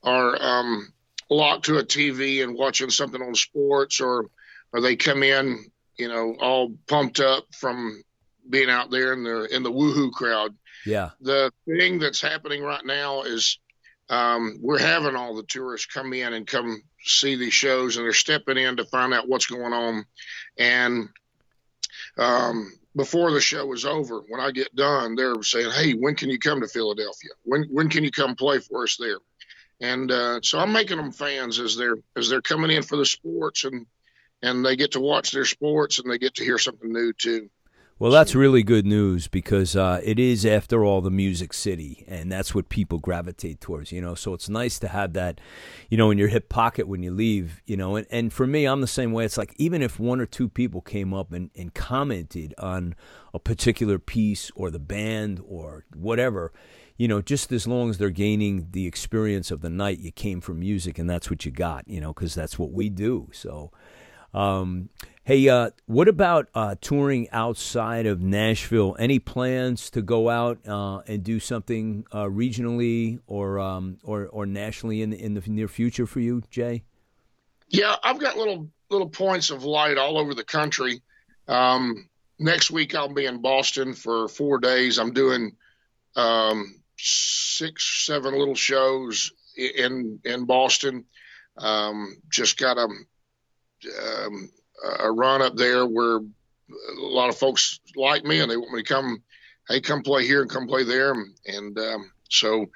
are 0.02 0.42
um, 0.42 0.92
locked 1.28 1.66
to 1.66 1.78
a 1.78 1.84
TV 1.84 2.42
and 2.42 2.54
watching 2.56 2.90
something 2.90 3.22
on 3.22 3.34
sports, 3.34 4.00
or 4.00 4.26
or 4.72 4.80
they 4.80 4.96
come 4.96 5.22
in, 5.22 5.64
you 5.96 6.08
know, 6.08 6.36
all 6.40 6.74
pumped 6.86 7.20
up 7.20 7.44
from 7.54 8.02
being 8.48 8.70
out 8.70 8.90
there 8.90 9.12
in 9.12 9.22
the 9.22 9.54
in 9.54 9.62
the 9.62 9.72
woohoo 9.72 10.10
crowd. 10.12 10.54
Yeah. 10.86 11.10
The 11.20 11.52
thing 11.66 11.98
that's 11.98 12.20
happening 12.20 12.62
right 12.62 12.84
now 12.84 13.22
is 13.22 13.58
um, 14.08 14.58
we're 14.60 14.78
having 14.78 15.16
all 15.16 15.36
the 15.36 15.44
tourists 15.44 15.86
come 15.86 16.12
in 16.12 16.32
and 16.32 16.46
come 16.46 16.82
see 17.02 17.36
these 17.36 17.54
shows, 17.54 17.96
and 17.96 18.04
they're 18.04 18.12
stepping 18.12 18.58
in 18.58 18.76
to 18.76 18.84
find 18.84 19.14
out 19.14 19.28
what's 19.28 19.46
going 19.46 19.72
on. 19.72 20.04
And 20.58 21.08
um, 22.18 22.72
before 22.96 23.30
the 23.30 23.40
show 23.40 23.72
is 23.72 23.84
over, 23.84 24.20
when 24.28 24.40
I 24.40 24.50
get 24.50 24.74
done, 24.74 25.14
they're 25.14 25.42
saying, 25.42 25.70
"Hey, 25.70 25.92
when 25.92 26.16
can 26.16 26.28
you 26.28 26.38
come 26.38 26.60
to 26.60 26.68
Philadelphia? 26.68 27.30
When 27.44 27.64
when 27.70 27.88
can 27.88 28.02
you 28.04 28.10
come 28.10 28.34
play 28.34 28.58
for 28.58 28.82
us 28.82 28.96
there?" 28.98 29.18
And 29.80 30.10
uh, 30.10 30.40
so 30.42 30.58
I'm 30.58 30.72
making 30.72 30.98
them 30.98 31.12
fans 31.12 31.58
as 31.58 31.76
they're 31.76 31.96
as 32.16 32.28
they're 32.28 32.42
coming 32.42 32.70
in 32.70 32.82
for 32.82 32.96
the 32.96 33.06
sports 33.06 33.64
and 33.64 33.86
and 34.42 34.64
they 34.64 34.76
get 34.76 34.92
to 34.92 35.00
watch 35.00 35.30
their 35.30 35.44
sports 35.44 35.98
and 35.98 36.10
they 36.10 36.18
get 36.18 36.34
to 36.34 36.44
hear 36.44 36.58
something 36.58 36.92
new 36.92 37.12
too. 37.12 37.48
Well, 38.00 38.12
that's 38.12 38.34
really 38.34 38.62
good 38.62 38.86
news 38.86 39.28
because 39.28 39.76
uh, 39.76 40.00
it 40.02 40.18
is, 40.18 40.46
after 40.46 40.86
all, 40.86 41.02
the 41.02 41.10
music 41.10 41.52
city, 41.52 42.06
and 42.08 42.32
that's 42.32 42.54
what 42.54 42.70
people 42.70 42.96
gravitate 42.98 43.60
towards. 43.60 43.92
You 43.92 44.00
know, 44.00 44.14
so 44.14 44.32
it's 44.32 44.48
nice 44.48 44.78
to 44.78 44.88
have 44.88 45.12
that, 45.12 45.38
you 45.90 45.98
know, 45.98 46.10
in 46.10 46.16
your 46.16 46.28
hip 46.28 46.48
pocket 46.48 46.88
when 46.88 47.02
you 47.02 47.10
leave. 47.10 47.60
You 47.66 47.76
know, 47.76 47.96
and, 47.96 48.06
and 48.10 48.32
for 48.32 48.46
me, 48.46 48.64
I'm 48.64 48.80
the 48.80 48.86
same 48.86 49.12
way. 49.12 49.26
It's 49.26 49.36
like 49.36 49.54
even 49.58 49.82
if 49.82 50.00
one 50.00 50.18
or 50.18 50.24
two 50.24 50.48
people 50.48 50.80
came 50.80 51.12
up 51.12 51.30
and, 51.30 51.50
and 51.54 51.74
commented 51.74 52.54
on 52.56 52.94
a 53.34 53.38
particular 53.38 53.98
piece 53.98 54.50
or 54.54 54.70
the 54.70 54.78
band 54.78 55.42
or 55.46 55.84
whatever, 55.94 56.54
you 56.96 57.06
know, 57.06 57.20
just 57.20 57.52
as 57.52 57.66
long 57.66 57.90
as 57.90 57.98
they're 57.98 58.08
gaining 58.08 58.68
the 58.70 58.86
experience 58.86 59.50
of 59.50 59.60
the 59.60 59.68
night, 59.68 59.98
you 59.98 60.10
came 60.10 60.40
from 60.40 60.60
music, 60.60 60.98
and 60.98 61.10
that's 61.10 61.28
what 61.28 61.44
you 61.44 61.52
got. 61.52 61.86
You 61.86 62.00
know, 62.00 62.14
because 62.14 62.34
that's 62.34 62.58
what 62.58 62.72
we 62.72 62.88
do. 62.88 63.28
So. 63.34 63.70
Um, 64.32 64.90
hey, 65.24 65.48
uh, 65.48 65.70
what 65.86 66.08
about 66.08 66.48
uh, 66.54 66.76
touring 66.80 67.28
outside 67.30 68.06
of 68.06 68.20
Nashville? 68.20 68.96
Any 68.98 69.18
plans 69.18 69.90
to 69.90 70.02
go 70.02 70.28
out 70.28 70.58
uh, 70.66 70.98
and 71.06 71.22
do 71.22 71.40
something 71.40 72.04
uh, 72.12 72.24
regionally 72.24 73.20
or 73.26 73.58
um, 73.58 73.98
or 74.02 74.26
or 74.26 74.46
nationally 74.46 75.02
in 75.02 75.10
the, 75.10 75.22
in 75.22 75.34
the 75.34 75.42
near 75.46 75.68
future 75.68 76.06
for 76.06 76.20
you, 76.20 76.42
Jay? 76.50 76.84
Yeah, 77.68 77.96
I've 78.02 78.20
got 78.20 78.36
little 78.36 78.68
little 78.90 79.08
points 79.08 79.50
of 79.50 79.64
light 79.64 79.98
all 79.98 80.18
over 80.18 80.34
the 80.34 80.44
country. 80.44 81.02
Um, 81.48 82.08
next 82.38 82.70
week 82.70 82.94
I'll 82.94 83.12
be 83.12 83.26
in 83.26 83.40
Boston 83.42 83.94
for 83.94 84.28
four 84.28 84.58
days. 84.58 84.98
I'm 84.98 85.12
doing 85.12 85.56
um, 86.16 86.82
six, 86.96 88.04
seven 88.06 88.38
little 88.38 88.54
shows 88.54 89.32
in 89.56 90.20
in 90.24 90.44
Boston. 90.46 91.04
Um, 91.56 92.16
just 92.28 92.58
got 92.58 92.78
a 92.78 92.88
um, 94.26 94.50
a 95.00 95.10
run 95.10 95.42
up 95.42 95.56
there 95.56 95.86
where 95.86 96.16
a 96.18 97.00
lot 97.00 97.28
of 97.28 97.36
folks 97.36 97.80
like 97.96 98.24
me 98.24 98.40
and 98.40 98.50
they 98.50 98.56
want 98.56 98.72
me 98.72 98.82
to 98.82 98.88
come, 98.88 99.22
hey, 99.68 99.80
come 99.80 100.02
play 100.02 100.26
here 100.26 100.42
and 100.42 100.50
come 100.50 100.66
play 100.66 100.84
there. 100.84 101.14
And 101.46 101.78
um, 101.78 102.10
so 102.28 102.70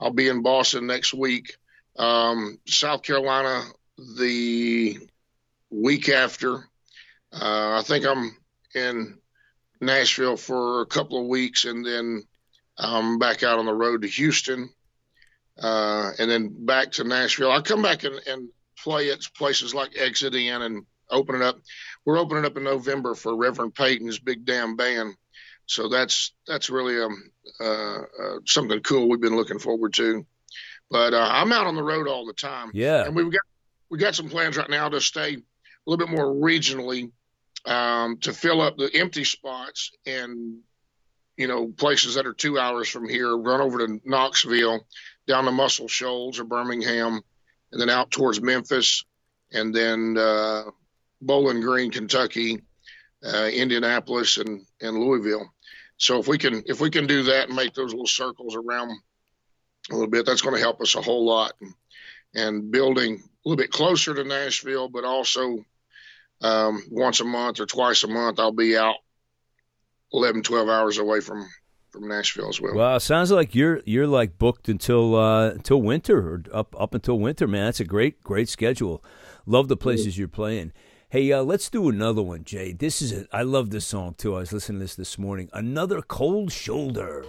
I'll 0.00 0.12
be 0.12 0.28
in 0.28 0.42
Boston 0.42 0.86
next 0.86 1.14
week. 1.14 1.56
Um, 1.96 2.58
South 2.66 3.02
Carolina 3.02 3.64
the 4.18 4.98
week 5.70 6.08
after. 6.08 6.68
Uh, 7.32 7.78
I 7.78 7.82
think 7.84 8.06
I'm 8.06 8.36
in 8.74 9.18
Nashville 9.80 10.36
for 10.36 10.82
a 10.82 10.86
couple 10.86 11.20
of 11.20 11.26
weeks 11.26 11.64
and 11.64 11.84
then 11.84 12.22
I'm 12.78 13.18
back 13.18 13.42
out 13.42 13.58
on 13.58 13.66
the 13.66 13.74
road 13.74 14.02
to 14.02 14.08
Houston 14.08 14.70
uh, 15.60 16.10
and 16.18 16.30
then 16.30 16.64
back 16.64 16.92
to 16.92 17.04
Nashville. 17.04 17.50
I 17.50 17.60
come 17.60 17.82
back 17.82 18.04
and, 18.04 18.14
and 18.26 18.48
play 18.82 19.10
at 19.10 19.20
places 19.36 19.74
like 19.74 19.96
Exit 19.96 20.34
In 20.34 20.62
and 20.62 20.86
opening 21.10 21.42
up. 21.42 21.60
We're 22.04 22.18
opening 22.18 22.44
up 22.44 22.56
in 22.56 22.64
November 22.64 23.14
for 23.14 23.36
Reverend 23.36 23.74
Peyton's 23.74 24.18
Big 24.18 24.44
Damn 24.44 24.76
Band. 24.76 25.14
So 25.66 25.88
that's 25.88 26.32
that's 26.46 26.70
really 26.70 27.00
um, 27.00 27.30
uh, 27.60 27.98
uh, 27.98 28.38
something 28.46 28.80
cool 28.80 29.08
we've 29.08 29.20
been 29.20 29.36
looking 29.36 29.58
forward 29.58 29.92
to. 29.94 30.26
But 30.90 31.12
uh, 31.12 31.28
I'm 31.30 31.52
out 31.52 31.66
on 31.66 31.76
the 31.76 31.82
road 31.82 32.08
all 32.08 32.26
the 32.26 32.32
time. 32.32 32.70
Yeah, 32.72 33.04
and 33.04 33.14
we've 33.14 33.30
got 33.30 33.42
we 33.90 33.98
got 33.98 34.14
some 34.14 34.30
plans 34.30 34.56
right 34.56 34.70
now 34.70 34.88
to 34.88 35.00
stay 35.00 35.34
a 35.34 35.40
little 35.86 36.06
bit 36.06 36.14
more 36.14 36.26
regionally 36.26 37.10
um, 37.66 38.18
to 38.18 38.32
fill 38.32 38.62
up 38.62 38.76
the 38.78 38.90
empty 38.94 39.24
spots 39.24 39.90
and 40.06 40.60
you 41.36 41.46
know 41.46 41.68
places 41.68 42.14
that 42.14 42.26
are 42.26 42.32
two 42.32 42.58
hours 42.58 42.88
from 42.88 43.06
here. 43.06 43.36
Run 43.36 43.60
over 43.60 43.86
to 43.86 44.00
Knoxville, 44.04 44.86
down 45.26 45.44
to 45.44 45.52
Muscle 45.52 45.88
Shoals 45.88 46.40
or 46.40 46.44
Birmingham, 46.44 47.20
and 47.72 47.80
then 47.80 47.90
out 47.90 48.10
towards 48.10 48.40
Memphis, 48.40 49.04
and 49.52 49.74
then 49.74 50.16
uh, 50.18 50.64
Bowling 51.20 51.60
Green, 51.60 51.90
Kentucky, 51.90 52.62
uh, 53.24 53.48
Indianapolis, 53.52 54.38
and 54.38 54.64
and 54.80 54.98
Louisville. 54.98 55.52
So 55.96 56.18
if 56.18 56.28
we 56.28 56.38
can 56.38 56.62
if 56.66 56.80
we 56.80 56.90
can 56.90 57.06
do 57.06 57.24
that 57.24 57.48
and 57.48 57.56
make 57.56 57.74
those 57.74 57.92
little 57.92 58.06
circles 58.06 58.54
around 58.54 58.90
a 59.90 59.94
little 59.94 60.10
bit, 60.10 60.26
that's 60.26 60.42
going 60.42 60.54
to 60.54 60.60
help 60.60 60.80
us 60.80 60.94
a 60.94 61.02
whole 61.02 61.24
lot. 61.24 61.52
And, 61.60 61.74
and 62.34 62.70
building 62.70 63.14
a 63.14 63.48
little 63.48 63.56
bit 63.56 63.72
closer 63.72 64.14
to 64.14 64.24
Nashville, 64.24 64.88
but 64.88 65.04
also 65.04 65.64
um, 66.40 66.82
once 66.90 67.20
a 67.20 67.24
month 67.24 67.60
or 67.60 67.66
twice 67.66 68.04
a 68.04 68.08
month, 68.08 68.38
I'll 68.38 68.52
be 68.52 68.76
out 68.76 68.96
11, 70.12 70.42
12 70.42 70.68
hours 70.68 70.98
away 70.98 71.20
from 71.20 71.46
from 71.98 72.08
Nashville 72.08 72.48
as 72.48 72.60
well. 72.60 72.74
Well, 72.74 73.00
sounds 73.00 73.30
like 73.30 73.54
you're 73.54 73.80
you're 73.84 74.06
like 74.06 74.38
booked 74.38 74.68
until 74.68 75.16
uh, 75.16 75.50
until 75.50 75.82
winter 75.82 76.18
or 76.18 76.42
up 76.52 76.74
up 76.78 76.94
until 76.94 77.18
winter, 77.18 77.46
man. 77.46 77.66
That's 77.66 77.80
a 77.80 77.84
great 77.84 78.22
great 78.22 78.48
schedule. 78.48 79.02
Love 79.46 79.68
the 79.68 79.76
places 79.76 80.18
you're 80.18 80.28
playing. 80.28 80.72
Hey, 81.10 81.32
uh, 81.32 81.42
let's 81.42 81.70
do 81.70 81.88
another 81.88 82.22
one, 82.22 82.44
Jay. 82.44 82.72
This 82.72 83.00
is. 83.00 83.26
I 83.32 83.42
love 83.42 83.70
this 83.70 83.86
song 83.86 84.14
too. 84.16 84.36
I 84.36 84.40
was 84.40 84.52
listening 84.52 84.78
to 84.78 84.84
this 84.84 84.94
this 84.94 85.18
morning. 85.18 85.48
Another 85.52 86.02
cold 86.02 86.52
shoulder. 86.52 87.24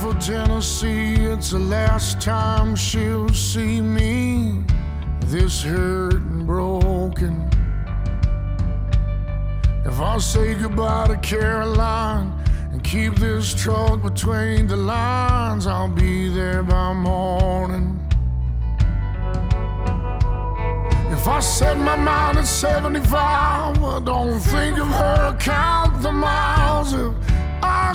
For 0.00 0.14
Tennessee. 0.14 1.14
It's 1.14 1.50
the 1.50 1.58
last 1.58 2.20
time 2.20 2.76
she'll 2.76 3.28
see 3.30 3.80
me 3.80 4.62
this 5.26 5.62
hurt 5.62 6.14
and 6.14 6.46
broken. 6.46 7.48
If 9.84 10.00
I 10.00 10.18
say 10.18 10.54
goodbye 10.54 11.08
to 11.08 11.16
Caroline 11.18 12.32
and 12.72 12.82
keep 12.84 13.14
this 13.14 13.54
truck 13.54 14.02
between 14.02 14.66
the 14.66 14.76
lines, 14.76 15.66
I'll 15.66 15.88
be 15.88 16.28
there 16.28 16.62
by 16.62 16.92
morning. 16.92 17.98
If 21.10 21.26
I 21.28 21.40
set 21.40 21.78
my 21.78 21.96
mind 21.96 22.38
at 22.38 22.46
75, 22.46 23.14
I 23.82 24.00
don't 24.04 24.40
think 24.40 24.78
of 24.78 24.88
her, 24.88 25.36
count 25.40 26.02
the 26.02 26.12
miles. 26.12 26.92
If 26.92 27.14
I 27.62 27.94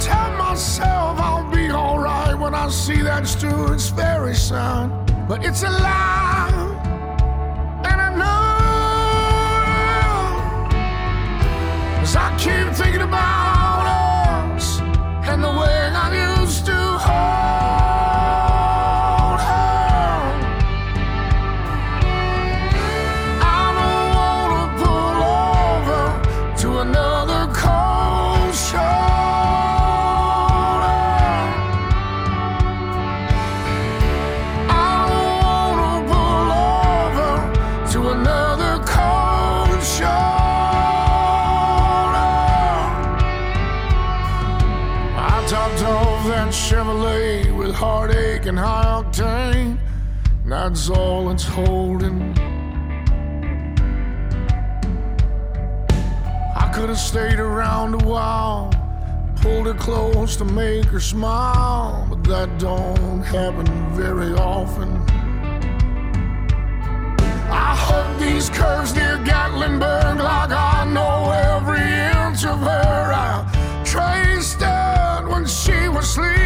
tell 0.00 0.30
myself 0.36 1.18
I'll 1.18 1.50
be 1.50 1.70
alright 1.70 2.38
when 2.38 2.54
I 2.54 2.68
see 2.68 3.02
that 3.02 3.26
Stewart's 3.26 3.88
Ferry 3.90 4.34
sign. 4.34 4.90
But 5.28 5.44
it's 5.44 5.62
a 5.62 5.70
lie, 5.70 6.52
and 7.84 8.00
I 8.00 8.10
know. 8.20 8.56
Cause 11.98 12.16
I 12.16 12.36
keep 12.38 12.74
thinking 12.74 13.02
about 13.02 13.45
That's 50.68 50.90
all 50.90 51.30
it's 51.30 51.44
holding. 51.44 52.36
I 56.56 56.68
could 56.74 56.88
have 56.88 56.98
stayed 56.98 57.38
around 57.38 58.02
a 58.02 58.04
while, 58.04 58.72
pulled 59.36 59.66
her 59.66 59.74
close 59.74 60.34
to 60.38 60.44
make 60.44 60.86
her 60.86 60.98
smile, 60.98 62.08
but 62.10 62.24
that 62.24 62.58
don't 62.58 63.22
happen 63.22 63.66
very 63.94 64.32
often. 64.32 64.90
I 67.48 67.72
hug 67.86 68.18
these 68.18 68.50
curves 68.50 68.92
near 68.92 69.18
Gatlinburg 69.18 70.18
like 70.18 70.50
I 70.50 70.84
know 70.92 71.30
every 71.54 71.78
inch 71.78 72.44
of 72.44 72.58
her. 72.58 73.12
I 73.14 73.82
traced 73.84 74.62
it 74.62 75.28
when 75.30 75.46
she 75.46 75.88
was 75.88 76.10
sleeping. 76.12 76.45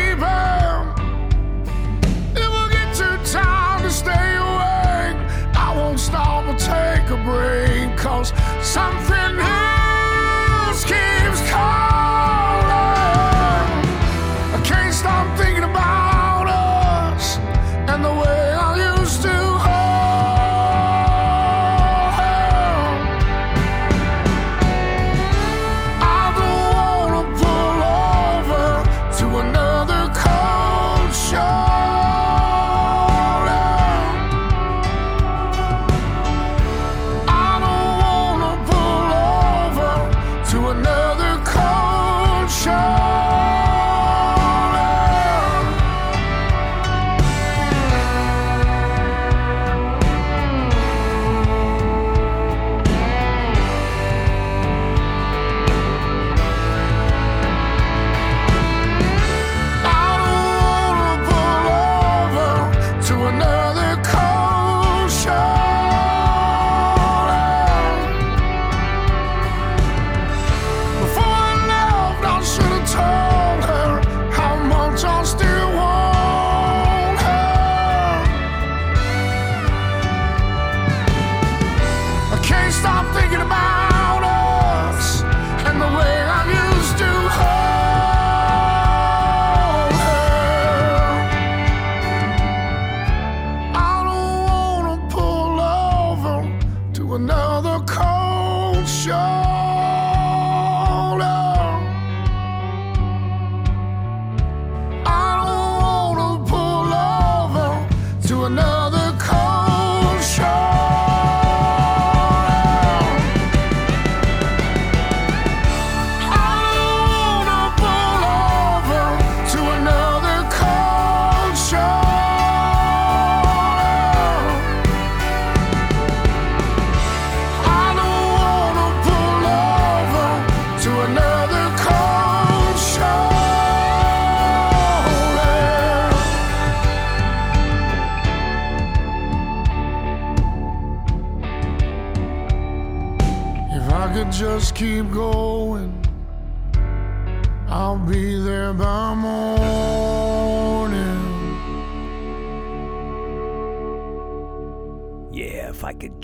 Something 8.80 9.09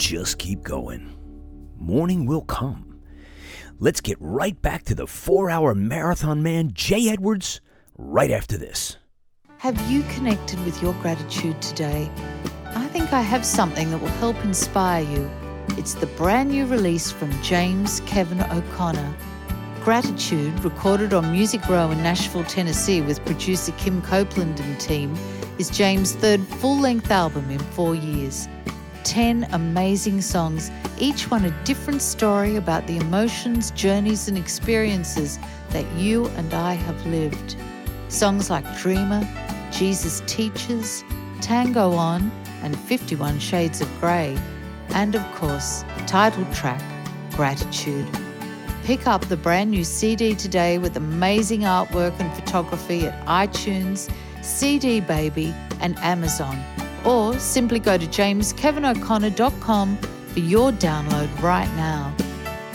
just 0.06 0.38
keep 0.38 0.62
going. 0.62 1.12
Morning 1.76 2.26
will 2.26 2.42
come. 2.42 3.00
Let's 3.80 4.00
get 4.00 4.16
right 4.20 4.60
back 4.62 4.84
to 4.84 4.94
the 4.94 5.08
four 5.08 5.50
hour 5.50 5.74
marathon 5.74 6.44
man, 6.44 6.70
Jay 6.74 7.08
Edwards, 7.08 7.60
right 7.98 8.30
after 8.30 8.56
this. 8.56 8.98
Have 9.58 9.76
you 9.90 10.04
connected 10.14 10.64
with 10.64 10.80
your 10.80 10.92
gratitude 11.02 11.60
today? 11.60 12.08
I 12.66 12.86
think 12.86 13.12
I 13.12 13.20
have 13.20 13.44
something 13.44 13.90
that 13.90 13.98
will 13.98 14.20
help 14.22 14.36
inspire 14.44 15.02
you. 15.02 15.28
It's 15.70 15.94
the 15.94 16.06
brand 16.06 16.50
new 16.50 16.66
release 16.66 17.10
from 17.10 17.32
James 17.42 17.98
Kevin 18.06 18.40
O'Connor. 18.42 19.12
Gratitude, 19.82 20.56
recorded 20.60 21.14
on 21.14 21.32
Music 21.32 21.68
Row 21.68 21.90
in 21.90 22.00
Nashville, 22.00 22.44
Tennessee, 22.44 23.00
with 23.00 23.24
producer 23.24 23.72
Kim 23.72 24.00
Copeland 24.02 24.60
and 24.60 24.78
team, 24.78 25.16
is 25.58 25.68
James' 25.68 26.12
third 26.12 26.40
full 26.46 26.78
length 26.78 27.10
album 27.10 27.50
in 27.50 27.58
four 27.58 27.96
years. 27.96 28.46
10 29.06 29.46
amazing 29.52 30.20
songs, 30.20 30.68
each 30.98 31.30
one 31.30 31.44
a 31.44 31.50
different 31.62 32.02
story 32.02 32.56
about 32.56 32.84
the 32.88 32.96
emotions, 32.96 33.70
journeys, 33.70 34.26
and 34.26 34.36
experiences 34.36 35.38
that 35.70 35.86
you 35.92 36.26
and 36.30 36.52
I 36.52 36.72
have 36.74 37.06
lived. 37.06 37.54
Songs 38.08 38.50
like 38.50 38.64
Dreamer, 38.78 39.22
Jesus 39.70 40.22
Teaches, 40.26 41.04
Tango 41.40 41.92
On, 41.92 42.32
and 42.62 42.76
51 42.76 43.38
Shades 43.38 43.80
of 43.80 43.88
Grey, 44.00 44.36
and 44.88 45.14
of 45.14 45.22
course, 45.36 45.84
the 45.98 46.04
title 46.06 46.44
track 46.52 46.82
Gratitude. 47.30 48.08
Pick 48.82 49.06
up 49.06 49.24
the 49.26 49.36
brand 49.36 49.70
new 49.70 49.84
CD 49.84 50.34
today 50.34 50.78
with 50.78 50.96
amazing 50.96 51.60
artwork 51.60 52.18
and 52.18 52.32
photography 52.34 53.06
at 53.06 53.24
iTunes, 53.26 54.12
CD 54.42 54.98
Baby, 54.98 55.54
and 55.80 55.96
Amazon. 55.98 56.60
Or 57.06 57.38
simply 57.38 57.78
go 57.78 57.96
to 57.96 58.06
jameskevino'connor.com 58.06 59.96
for 59.96 60.40
your 60.40 60.72
download 60.72 61.40
right 61.40 61.72
now. 61.76 62.12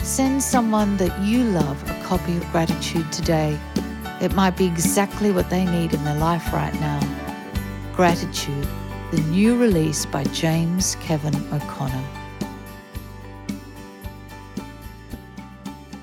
Send 0.03 0.41
someone 0.41 0.95
that 0.97 1.19
you 1.21 1.43
love 1.43 1.83
a 1.89 2.03
copy 2.03 2.37
of 2.37 2.51
gratitude 2.51 3.11
today. 3.11 3.59
It 4.21 4.33
might 4.33 4.55
be 4.55 4.65
exactly 4.65 5.31
what 5.31 5.49
they 5.49 5.65
need 5.65 5.93
in 5.93 6.03
their 6.05 6.17
life 6.17 6.53
right 6.53 6.73
now. 6.75 6.99
Gratitude, 7.93 8.67
the 9.11 9.19
new 9.29 9.57
release 9.57 10.05
by 10.05 10.23
James 10.25 10.95
Kevin 11.01 11.35
O'Connor. 11.53 12.03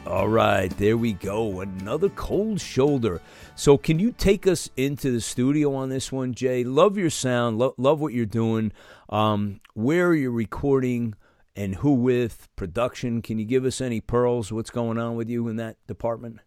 All 0.06 0.28
right, 0.28 0.68
there 0.78 0.96
we 0.96 1.12
go. 1.12 1.60
Another 1.60 2.08
cold 2.08 2.60
shoulder. 2.60 3.20
So, 3.58 3.76
can 3.76 3.98
you 3.98 4.12
take 4.12 4.46
us 4.46 4.70
into 4.76 5.10
the 5.10 5.20
studio 5.20 5.74
on 5.74 5.88
this 5.88 6.12
one, 6.12 6.32
Jay? 6.32 6.62
Love 6.62 6.96
your 6.96 7.10
sound. 7.10 7.58
Lo- 7.58 7.74
love 7.76 8.00
what 8.00 8.12
you're 8.12 8.24
doing. 8.24 8.70
Um, 9.08 9.60
where 9.74 10.06
are 10.06 10.14
you 10.14 10.30
recording 10.30 11.14
and 11.56 11.74
who 11.74 11.94
with? 11.94 12.48
Production. 12.54 13.20
Can 13.20 13.40
you 13.40 13.44
give 13.44 13.64
us 13.64 13.80
any 13.80 14.00
pearls? 14.00 14.52
What's 14.52 14.70
going 14.70 14.96
on 14.96 15.16
with 15.16 15.28
you 15.28 15.48
in 15.48 15.56
that 15.56 15.76
department? 15.88 16.38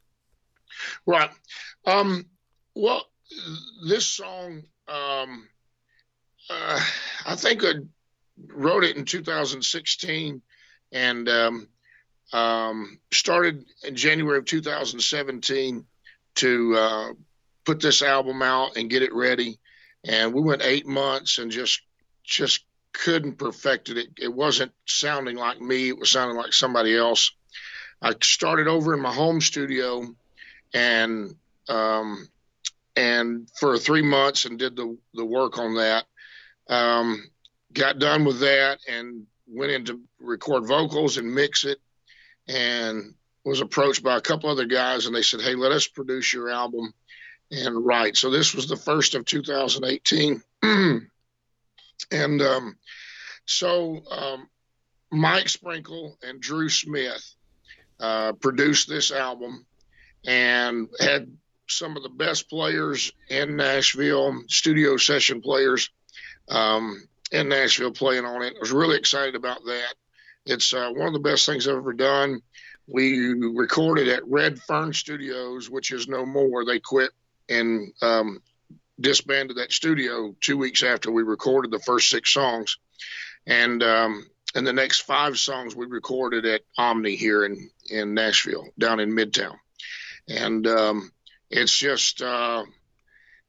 Right. 1.06 1.30
Um, 1.86 2.28
well, 2.76 3.04
this 3.86 4.06
song, 4.06 4.63
um, 4.88 5.50
uh, 6.50 6.80
I 7.26 7.36
think 7.36 7.65
I 7.65 7.74
wrote 8.47 8.86
it 8.86 8.95
in 8.95 9.04
2016 9.04 10.41
and 10.93 11.28
um, 11.28 11.67
um, 12.32 13.02
started 13.12 13.65
in 13.84 13.97
January 13.97 14.38
of 14.38 14.45
2017 14.45 15.86
to 16.36 16.76
uh, 16.76 17.13
put 17.65 17.82
this 17.82 18.02
album 18.02 18.41
out 18.41 18.78
and 18.78 18.89
get 18.89 19.04
it 19.04 19.13
ready. 19.13 19.60
And 20.04 20.34
we 20.34 20.41
went 20.41 20.63
eight 20.63 20.88
months 20.88 21.38
and 21.38 21.52
just 21.52 21.82
just 22.24 22.65
couldn't 22.94 23.38
perfect 23.38 23.89
it. 23.89 23.98
It, 23.98 24.08
it 24.20 24.34
wasn't 24.34 24.72
sounding 24.86 25.38
like 25.38 25.60
me. 25.62 25.89
It 25.89 25.98
was 25.98 26.12
sounding 26.12 26.38
like 26.38 26.54
somebody 26.54 26.96
else. 26.96 27.32
I 28.02 28.13
started 28.22 28.67
over 28.67 28.94
in 28.94 29.02
my 29.02 29.13
home 29.13 29.41
studio 29.41 30.08
and 30.74 31.36
um, 31.70 32.28
and 32.96 33.50
for 33.60 33.78
three 33.78 34.02
months 34.02 34.46
and 34.46 34.58
did 34.58 34.76
the 34.76 34.98
the 35.13 35.26
work 35.26 35.58
on 35.58 35.76
that. 35.76 36.06
Um, 36.67 37.30
got 37.74 38.00
done 38.00 38.26
with 38.26 38.39
that 38.39 38.80
and 38.89 39.26
went 39.48 39.72
in 39.72 39.86
to 39.86 40.00
record 40.20 40.67
vocals 40.67 41.17
and 41.17 41.34
mix 41.34 41.65
it 41.65 41.80
and 42.48 43.13
was 43.43 43.62
approached 43.62 44.04
by 44.04 44.17
a 44.17 44.21
couple 44.21 44.49
other 44.49 44.65
guys 44.65 45.06
and 45.06 45.15
they 45.15 45.21
said, 45.21 45.41
Hey, 45.41 45.56
let 45.56 45.71
us 45.71 45.88
produce 45.88 46.34
your 46.34 46.49
album 46.49 46.93
and 47.51 47.86
write. 47.86 48.15
So 48.15 48.30
this 48.30 48.54
was 48.54 48.67
the 48.67 48.75
first 48.75 49.15
of 49.15 49.25
2018. 49.25 50.41
and 52.12 52.41
um, 52.41 52.77
so 53.45 54.01
um, 54.10 54.47
Mike 55.12 55.49
Sprinkle 55.49 56.17
and 56.23 56.39
Drew 56.39 56.69
Smith 56.69 57.36
uh, 57.99 58.34
produced 58.34 58.88
this 58.88 59.12
album 59.12 59.65
and 60.25 60.88
had 60.99 61.32
some 61.67 61.97
of 61.97 62.04
the 62.04 62.10
best 62.10 62.49
players 62.49 63.12
in 63.30 63.56
Nashville, 63.56 64.41
studio 64.47 64.97
session 64.97 65.41
players 65.41 65.89
um, 66.49 67.01
in 67.32 67.49
Nashville 67.49 67.91
playing 67.91 68.25
on 68.25 68.43
it. 68.43 68.54
I 68.56 68.60
was 68.60 68.71
really 68.71 68.97
excited 68.97 69.36
about 69.36 69.63
that. 69.65 69.93
It's 70.45 70.73
uh, 70.73 70.89
one 70.91 71.08
of 71.08 71.13
the 71.13 71.19
best 71.19 71.45
things 71.45 71.67
I've 71.67 71.77
ever 71.77 71.93
done. 71.93 72.41
We 72.91 73.34
recorded 73.34 74.10
at 74.10 74.27
Red 74.27 74.60
Fern 74.60 74.93
Studios, 74.93 75.69
which 75.69 75.91
is 75.91 76.08
no 76.08 76.25
more. 76.25 76.65
They 76.65 76.80
quit 76.80 77.12
and 77.47 77.93
um, 78.01 78.41
disbanded 78.99 79.58
that 79.58 79.71
studio 79.71 80.36
two 80.41 80.58
weeks 80.58 80.84
after 80.84 81.12
we 81.12 81.23
recorded 81.23 81.71
the 81.71 81.80
first 81.80 82.10
six 82.10 82.34
songs. 82.34 82.77
And 83.47 83.82
um, 83.82 84.25
and 84.54 84.67
the 84.67 84.73
next 84.73 85.01
five 85.01 85.38
songs 85.38 85.75
we 85.75 85.86
recorded 85.86 86.45
at 86.45 86.62
Omni 86.77 87.15
here 87.15 87.45
in, 87.45 87.69
in 87.89 88.13
Nashville, 88.13 88.67
down 88.77 88.99
in 88.99 89.12
Midtown. 89.12 89.56
And 90.27 90.67
um, 90.67 91.12
it's 91.49 91.75
just, 91.77 92.21
uh, 92.21 92.65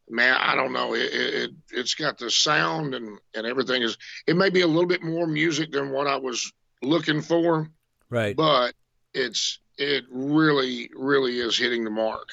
man, 0.09 0.37
I 0.39 0.55
don't 0.55 0.73
know. 0.73 0.95
It, 0.95 1.13
it, 1.13 1.51
it's 1.71 1.95
got 1.95 2.19
the 2.19 2.31
sound 2.31 2.95
and, 2.95 3.19
and 3.35 3.47
everything 3.47 3.83
is, 3.83 3.99
it 4.27 4.37
may 4.37 4.51
be 4.51 4.61
a 4.61 4.67
little 4.67 4.87
bit 4.87 5.03
more 5.03 5.27
music 5.27 5.73
than 5.73 5.91
what 5.91 6.07
I 6.07 6.17
was 6.17 6.53
looking 6.83 7.21
for. 7.21 7.69
Right. 8.09 8.37
But 8.37 8.75
it's 9.15 9.59
it 9.79 10.05
really 10.11 10.91
really 10.95 11.39
is 11.39 11.57
hitting 11.59 11.85
the 11.85 11.91
mark 11.91 12.29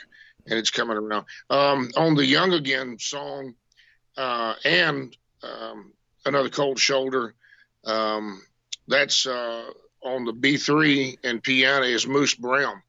and 0.48 0.58
it's 0.58 0.72
coming 0.72 0.98
around. 0.98 1.26
Um, 1.50 1.92
on 1.96 2.16
the 2.16 2.26
young 2.26 2.54
again 2.54 2.98
song 3.00 3.54
uh, 4.18 4.56
and 4.66 5.16
um, 5.44 5.94
another 6.26 6.50
cold 6.50 6.80
shoulder 6.80 7.34
um, 7.86 8.42
that's 8.88 9.26
uh, 9.26 9.66
on 10.04 10.26
the 10.26 10.34
b3 10.34 11.18
and 11.24 11.44
piano 11.44 11.86
is 11.86 12.08
moose 12.08 12.36
brown. 12.36 12.82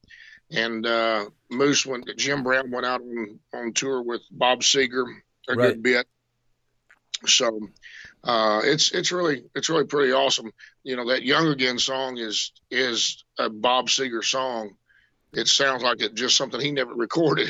And 0.53 0.85
uh, 0.85 1.27
moose 1.51 1.87
went 1.87 2.11
jim 2.17 2.43
brown 2.43 2.71
went 2.71 2.87
out 2.87 3.01
on, 3.01 3.39
on 3.55 3.73
tour 3.73 4.03
with 4.03 4.23
bob 4.31 4.61
seger 4.63 5.05
a 5.49 5.55
Right. 5.55 5.69
good 5.73 5.83
bit. 5.83 6.07
So 7.27 7.69
uh, 8.23 8.61
it's 8.65 8.93
it's 8.93 9.13
really 9.13 9.45
it's 9.55 9.69
really 9.69 9.87
pretty 9.87 10.13
awesome. 10.13 10.51
You 10.83 10.97
know 10.97 11.09
that 11.09 11.23
Young 11.23 11.49
Again 11.49 11.79
song 11.79 12.19
is 12.19 12.53
is 12.71 13.25
a 13.39 13.49
Bob 13.49 13.89
Seger 13.89 14.23
song. 14.23 14.77
It 15.33 15.49
sounds 15.49 15.83
like 15.83 16.03
it 16.03 16.15
just 16.15 16.37
something 16.37 16.61
he 16.61 16.73
never 16.73 16.93
recorded. 16.93 17.49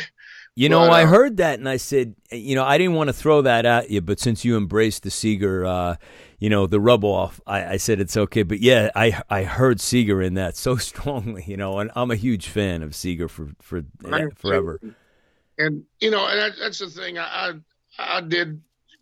You 0.55 0.69
know, 0.69 0.81
But, 0.81 0.93
I 0.93 1.05
uh, 1.05 1.07
heard 1.07 1.37
that 1.39 1.59
and 1.59 1.69
I 1.69 1.77
said, 1.77 2.15
you 2.31 2.55
know, 2.55 2.65
I 2.65 2.77
didn't 2.77 2.95
want 2.95 3.09
to 3.09 3.13
throw 3.15 3.43
that 3.43 3.65
at 3.65 3.89
you, 3.89 4.01
but 4.01 4.19
since 4.19 4.45
you 4.45 4.57
embraced 4.57 5.05
the 5.05 5.09
Seger, 5.09 5.67
uh, 5.67 5.97
you 6.39 6.51
know, 6.51 6.67
the 6.67 6.81
rub 6.81 7.05
off, 7.05 7.41
I, 7.47 7.65
I 7.65 7.77
said 7.77 8.01
it's 8.01 8.17
okay. 8.17 8.43
But 8.43 8.61
yeah, 8.61 8.91
I 8.95 9.23
I 9.29 9.45
heard 9.45 9.79
Seger 9.79 10.25
in 10.25 10.35
that 10.35 10.57
so 10.57 10.77
strongly, 10.77 11.45
you 11.47 11.57
know, 11.57 11.79
and 11.79 11.91
I'm 11.97 12.11
a 12.11 12.17
huge 12.17 12.49
fan 12.49 12.83
of 12.83 12.91
Seger 12.91 13.29
for 13.29 13.51
for 13.61 13.83
I 14.11 14.27
forever. 14.37 14.81
And 15.59 15.85
you 16.01 16.11
know, 16.11 16.27
and 16.27 16.39
that, 16.39 16.53
that's 16.61 16.79
the 16.79 16.89
thing. 16.89 17.19
I, 17.19 17.55
I 17.99 18.19
I 18.19 18.21
did 18.21 18.61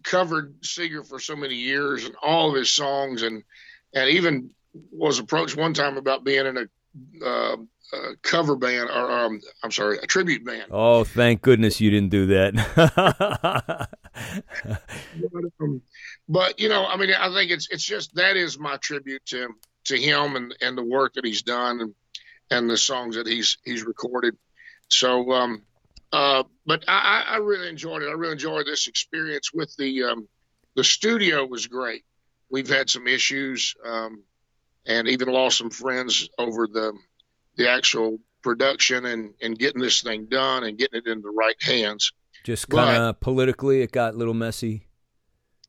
covered 0.09 0.61
Seger 0.63 1.07
for 1.07 1.19
so 1.19 1.37
many 1.37 1.55
years 1.55 2.05
and 2.05 2.17
all 2.23 2.49
of 2.51 2.57
his 2.57 2.71
songs, 2.71 3.23
and 3.23 3.45
and 3.95 4.11
even 4.11 4.51
was 4.91 5.19
approached 5.19 5.57
one 5.57 5.75
time 5.75 5.97
about 5.97 6.25
being 6.25 6.47
in 6.47 6.57
a, 6.57 7.25
uh, 7.25 7.57
a 7.93 8.17
cover 8.23 8.57
band 8.57 8.91
or 8.91 9.11
um, 9.11 9.41
I'm 9.63 9.71
sorry, 9.71 9.99
a 9.99 10.07
tribute 10.07 10.45
band. 10.45 10.67
Oh, 10.71 11.05
thank 11.05 11.43
goodness 11.43 11.81
you 11.81 11.91
didn't 11.91 12.11
do 12.11 12.27
that. 12.27 13.89
But, 15.33 15.45
um, 15.61 15.83
but 16.29 16.59
you 16.59 16.69
know, 16.69 16.87
I 16.87 16.97
mean, 16.97 17.11
I 17.19 17.33
think 17.33 17.51
it's 17.51 17.69
it's 17.71 17.85
just 17.85 18.15
that 18.15 18.37
is 18.37 18.59
my 18.59 18.77
tribute 18.79 19.25
to 19.27 19.49
to 19.85 20.01
him 20.01 20.37
and 20.37 20.55
and 20.61 20.77
the 20.77 20.85
work 20.85 21.15
that 21.15 21.25
he's 21.25 21.43
done 21.43 21.81
and 21.81 21.95
and 22.51 22.71
the 22.71 22.77
songs 22.77 23.17
that 23.17 23.27
he's 23.27 23.59
he's 23.65 23.85
recorded. 23.85 24.37
So, 24.89 25.33
um, 25.33 25.63
uh, 26.13 26.43
but 26.67 26.85
I, 26.89 27.25
I 27.29 27.35
I 27.35 27.37
really 27.39 27.69
enjoyed 27.69 28.03
it. 28.03 28.09
I 28.09 28.13
really 28.13 28.33
enjoyed 28.33 28.67
this 28.67 28.87
experience 28.89 29.53
with 29.53 29.75
the 29.77 30.05
um, 30.05 30.29
the 30.77 30.85
studio 30.85 31.45
was 31.47 31.67
great. 31.67 32.05
We've 32.51 32.69
had 32.69 32.89
some 32.89 33.07
issues, 33.07 33.75
um, 33.85 34.23
and 34.87 35.07
even 35.09 35.29
lost 35.29 35.59
some 35.59 35.71
friends 35.71 36.29
over 36.39 36.67
the 36.67 36.93
the 37.57 37.69
actual 37.71 38.19
production 38.43 39.05
and 39.07 39.35
and 39.43 39.59
getting 39.59 39.83
this 39.83 40.03
thing 40.03 40.27
done 40.27 40.65
and 40.65 40.79
getting 40.79 41.01
it 41.05 41.07
in 41.07 41.21
the 41.21 41.31
right 41.31 41.61
hands. 41.63 42.13
Just 42.45 42.69
kind 42.69 42.97
of 43.03 43.21
politically, 43.21 43.83
it 43.83 43.93
got 43.93 44.15
a 44.15 44.17
little 44.17 44.33
messy. 44.35 44.87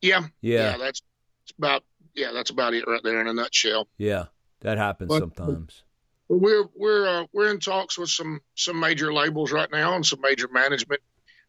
Yeah, 0.02 0.28
Yeah, 0.42 0.78
that's 0.78 1.02
it's 1.44 1.54
about 1.58 1.84
yeah, 2.16 2.32
that's 2.32 2.52
about 2.52 2.74
it 2.74 2.86
right 2.88 3.02
there 3.04 3.20
in 3.20 3.28
a 3.28 3.34
nutshell. 3.34 3.88
yeah, 3.98 4.26
that 4.62 4.78
happens 4.78 5.10
But- 5.10 5.20
sometimes. 5.20 5.84
We're 6.30 6.66
we're 6.76 7.08
uh, 7.08 7.26
we're 7.34 7.50
in 7.50 7.60
talks 7.60 7.98
with 7.98 8.10
some 8.10 8.40
some 8.56 8.80
major 8.80 9.12
labels 9.12 9.52
right 9.52 9.70
now 9.72 9.96
and 9.96 10.06
some 10.06 10.22
major 10.22 10.48
management. 10.48 11.02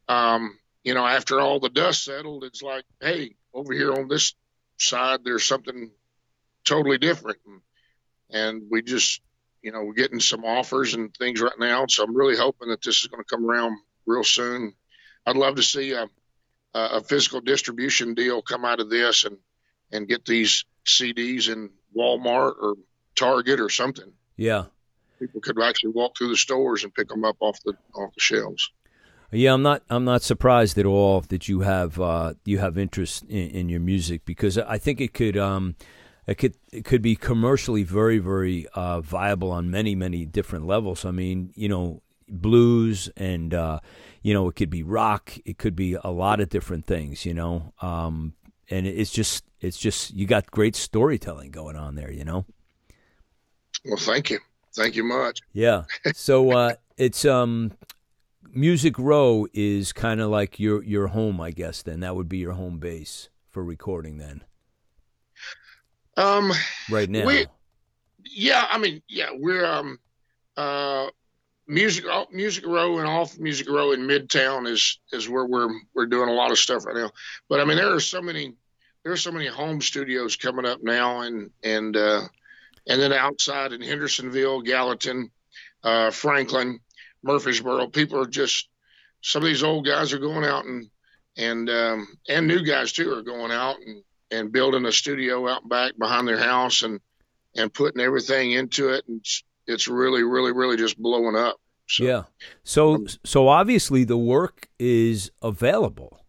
Um, 0.09 0.59
you 0.83 0.95
know, 0.95 1.07
after 1.07 1.39
all 1.39 1.61
the 1.61 1.69
dust 1.69 2.03
settled, 2.03 2.45
it's 2.45 2.63
like, 2.63 2.85
hey, 3.01 3.35
over 3.53 3.75
here 3.75 3.93
on 3.93 4.09
this 4.09 4.35
side, 4.79 5.21
there's 5.23 5.45
something 5.45 5.91
totally 6.65 6.97
different, 6.97 7.37
and, 7.47 7.61
and 8.31 8.63
we 8.71 8.81
just, 8.81 9.21
you 9.61 9.71
know, 9.71 9.85
we're 9.85 9.93
getting 9.93 10.19
some 10.19 10.47
offers 10.47 10.95
and 10.95 11.15
things 11.15 11.43
right 11.43 11.59
now. 11.59 11.85
So 11.87 12.03
I'm 12.03 12.17
really 12.17 12.37
hoping 12.37 12.71
that 12.71 12.83
this 12.83 13.01
is 13.01 13.09
going 13.09 13.23
to 13.23 13.29
come 13.29 13.45
around 13.45 13.77
real 14.07 14.25
soon. 14.25 14.73
I'd 15.27 15.37
love 15.37 15.57
to 15.57 15.63
see 15.63 15.93
a 15.93 16.09
a 16.73 17.03
physical 17.03 17.43
distribution 17.43 18.15
deal 18.15 18.41
come 18.41 18.65
out 18.65 18.81
of 18.81 18.89
this 18.89 19.25
and 19.25 19.37
and 19.93 20.09
get 20.09 20.25
these 20.25 20.65
CDs 20.87 21.51
in 21.51 21.69
Walmart 21.95 22.55
or 22.63 22.77
Target 23.15 23.61
or 23.61 23.69
something 23.69 24.11
Yeah. 24.41 24.65
people 25.19 25.43
could 25.43 25.63
actually 25.63 25.93
walk 25.93 26.17
through 26.17 26.29
the 26.29 26.37
stores 26.37 26.83
and 26.83 26.95
pick 26.95 27.09
them 27.09 27.27
up 27.27 27.37
off 27.41 27.63
the 27.63 27.75
off 27.95 28.15
the 28.15 28.21
shelves. 28.21 28.71
Yeah, 29.31 29.53
I'm 29.53 29.63
not. 29.63 29.83
I'm 29.91 30.07
not 30.07 30.23
surprised 30.23 30.79
at 30.79 30.87
all 30.87 31.21
that 31.21 31.47
you 31.47 31.61
have 31.61 32.01
uh, 32.01 32.35
you 32.47 32.57
have 32.57 32.79
interest 32.79 33.25
in, 33.29 33.51
in 33.51 33.69
your 33.69 33.81
music 33.81 34.25
because 34.25 34.57
I 34.57 34.79
think 34.79 34.99
it 34.99 35.13
could 35.13 35.37
um, 35.37 35.77
it 36.27 36.37
could 36.37 36.55
it 36.73 36.87
could 36.87 37.03
be 37.03 37.17
commercially 37.17 37.83
very 37.83 38.19
very 38.19 38.67
uh, 38.75 39.03
viable 39.03 39.51
on 39.53 39.71
many 39.71 39.95
many 39.95 40.25
different 40.25 40.67
levels. 40.67 41.05
I 41.05 41.11
mean, 41.11 41.53
you 41.55 41.69
know, 41.69 42.01
blues 42.27 43.11
and 43.19 43.53
uh, 43.53 43.81
you 44.23 44.33
know 44.33 44.49
it 44.49 44.57
could 44.57 44.71
be 44.71 44.83
rock. 44.83 45.37
It 45.45 45.59
could 45.59 45.77
be 45.77 45.99
a 46.03 46.11
lot 46.11 46.41
of 46.41 46.49
different 46.49 46.87
things. 46.87 47.27
You 47.27 47.35
know, 47.35 47.75
um, 47.83 48.33
and 48.71 48.87
it's 48.87 49.11
just 49.11 49.45
it's 49.61 49.79
just 49.79 50.15
you 50.15 50.27
got 50.27 50.51
great 50.51 50.77
storytelling 50.77 51.51
going 51.51 51.77
on 51.77 51.95
there. 51.95 52.11
You 52.11 52.25
know. 52.25 52.47
Well, 53.85 53.97
thank 53.97 54.31
you, 54.31 54.39
thank 54.75 54.97
you 54.97 55.05
much. 55.05 55.41
Yeah. 55.53 55.85
So 56.15 56.51
uh, 56.57 56.75
it's 56.97 57.25
um, 57.25 57.73
Music 58.53 58.99
Row 58.99 59.47
is 59.53 59.93
kind 59.93 60.21
of 60.21 60.31
like 60.31 60.59
your 60.61 60.83
your 60.85 61.09
home, 61.09 61.41
I 61.41 61.51
guess. 61.51 61.83
Then 61.83 62.01
that 62.01 62.17
would 62.17 62.29
be 62.29 62.39
your 62.39 62.53
home 62.53 62.79
base 62.79 63.29
for 63.49 63.65
recording. 63.65 64.19
Then. 64.19 64.45
Um. 66.17 66.53
Right 66.91 67.09
now. 67.09 67.27
We, 67.27 67.47
yeah, 68.25 68.67
I 68.71 68.79
mean, 68.79 69.03
yeah, 69.09 69.31
we're 69.33 69.65
um, 69.65 69.99
uh, 70.57 71.09
music 71.71 72.05
music 72.33 72.67
row 72.67 72.99
and 72.99 73.07
off 73.07 73.39
music 73.39 73.69
row 73.71 73.93
in 73.93 74.01
midtown 74.01 74.67
is 74.67 74.99
is 75.13 75.29
where 75.29 75.47
we're 75.47 75.71
we're 75.95 76.07
doing 76.07 76.29
a 76.29 76.33
lot 76.33 76.51
of 76.51 76.59
stuff 76.59 76.85
right 76.85 76.97
now 76.97 77.09
but 77.49 77.61
i 77.61 77.65
mean 77.65 77.77
there 77.77 77.95
are 77.95 78.01
so 78.01 78.21
many 78.21 78.55
there 79.05 79.13
are 79.13 79.17
so 79.17 79.31
many 79.31 79.47
home 79.47 79.81
studios 79.81 80.35
coming 80.35 80.67
up 80.67 80.83
now 80.83 81.21
and 81.21 81.49
and 81.63 81.97
uh 81.97 82.23
and 82.89 83.01
then 83.01 83.13
outside 83.13 83.73
in 83.73 83.83
hendersonville 83.83 84.63
gallatin 84.63 85.31
uh 85.85 86.11
franklin 86.11 86.79
murfreesboro 87.23 87.87
people 87.89 88.21
are 88.21 88.27
just 88.27 88.69
some 89.23 89.43
of 89.43 89.49
these 89.49 89.63
old 89.63 89.85
guys 89.85 90.13
are 90.13 90.19
going 90.19 90.45
out 90.45 90.65
and 90.65 90.91
and 91.37 91.69
um 91.71 92.07
and 92.29 92.47
new 92.47 92.65
guys 92.65 92.93
too 92.93 93.13
are 93.13 93.23
going 93.23 93.53
out 93.53 93.77
and 93.85 94.03
and 94.33 94.53
building 94.53 94.87
a 94.87 94.93
studio 94.93 95.49
out 95.49 95.69
back 95.69 95.93
behind 95.99 96.27
their 96.27 96.39
house 96.39 96.83
and 96.83 97.01
and 97.57 97.75
putting 97.75 98.01
everything 98.01 98.53
into 98.53 98.91
it 98.91 99.05
and 99.09 99.19
it's 99.21 99.43
it's 99.71 99.89
really, 99.89 100.23
really, 100.23 100.53
really 100.53 100.77
just 100.77 100.99
blowing 100.99 101.37
up. 101.37 101.57
So, 101.89 102.05
yeah. 102.05 102.23
So, 102.63 102.95
um, 102.95 103.07
so 103.25 103.49
obviously 103.49 104.05
the 104.05 104.19
work 104.19 104.69
is 104.79 105.31
available, 105.43 106.20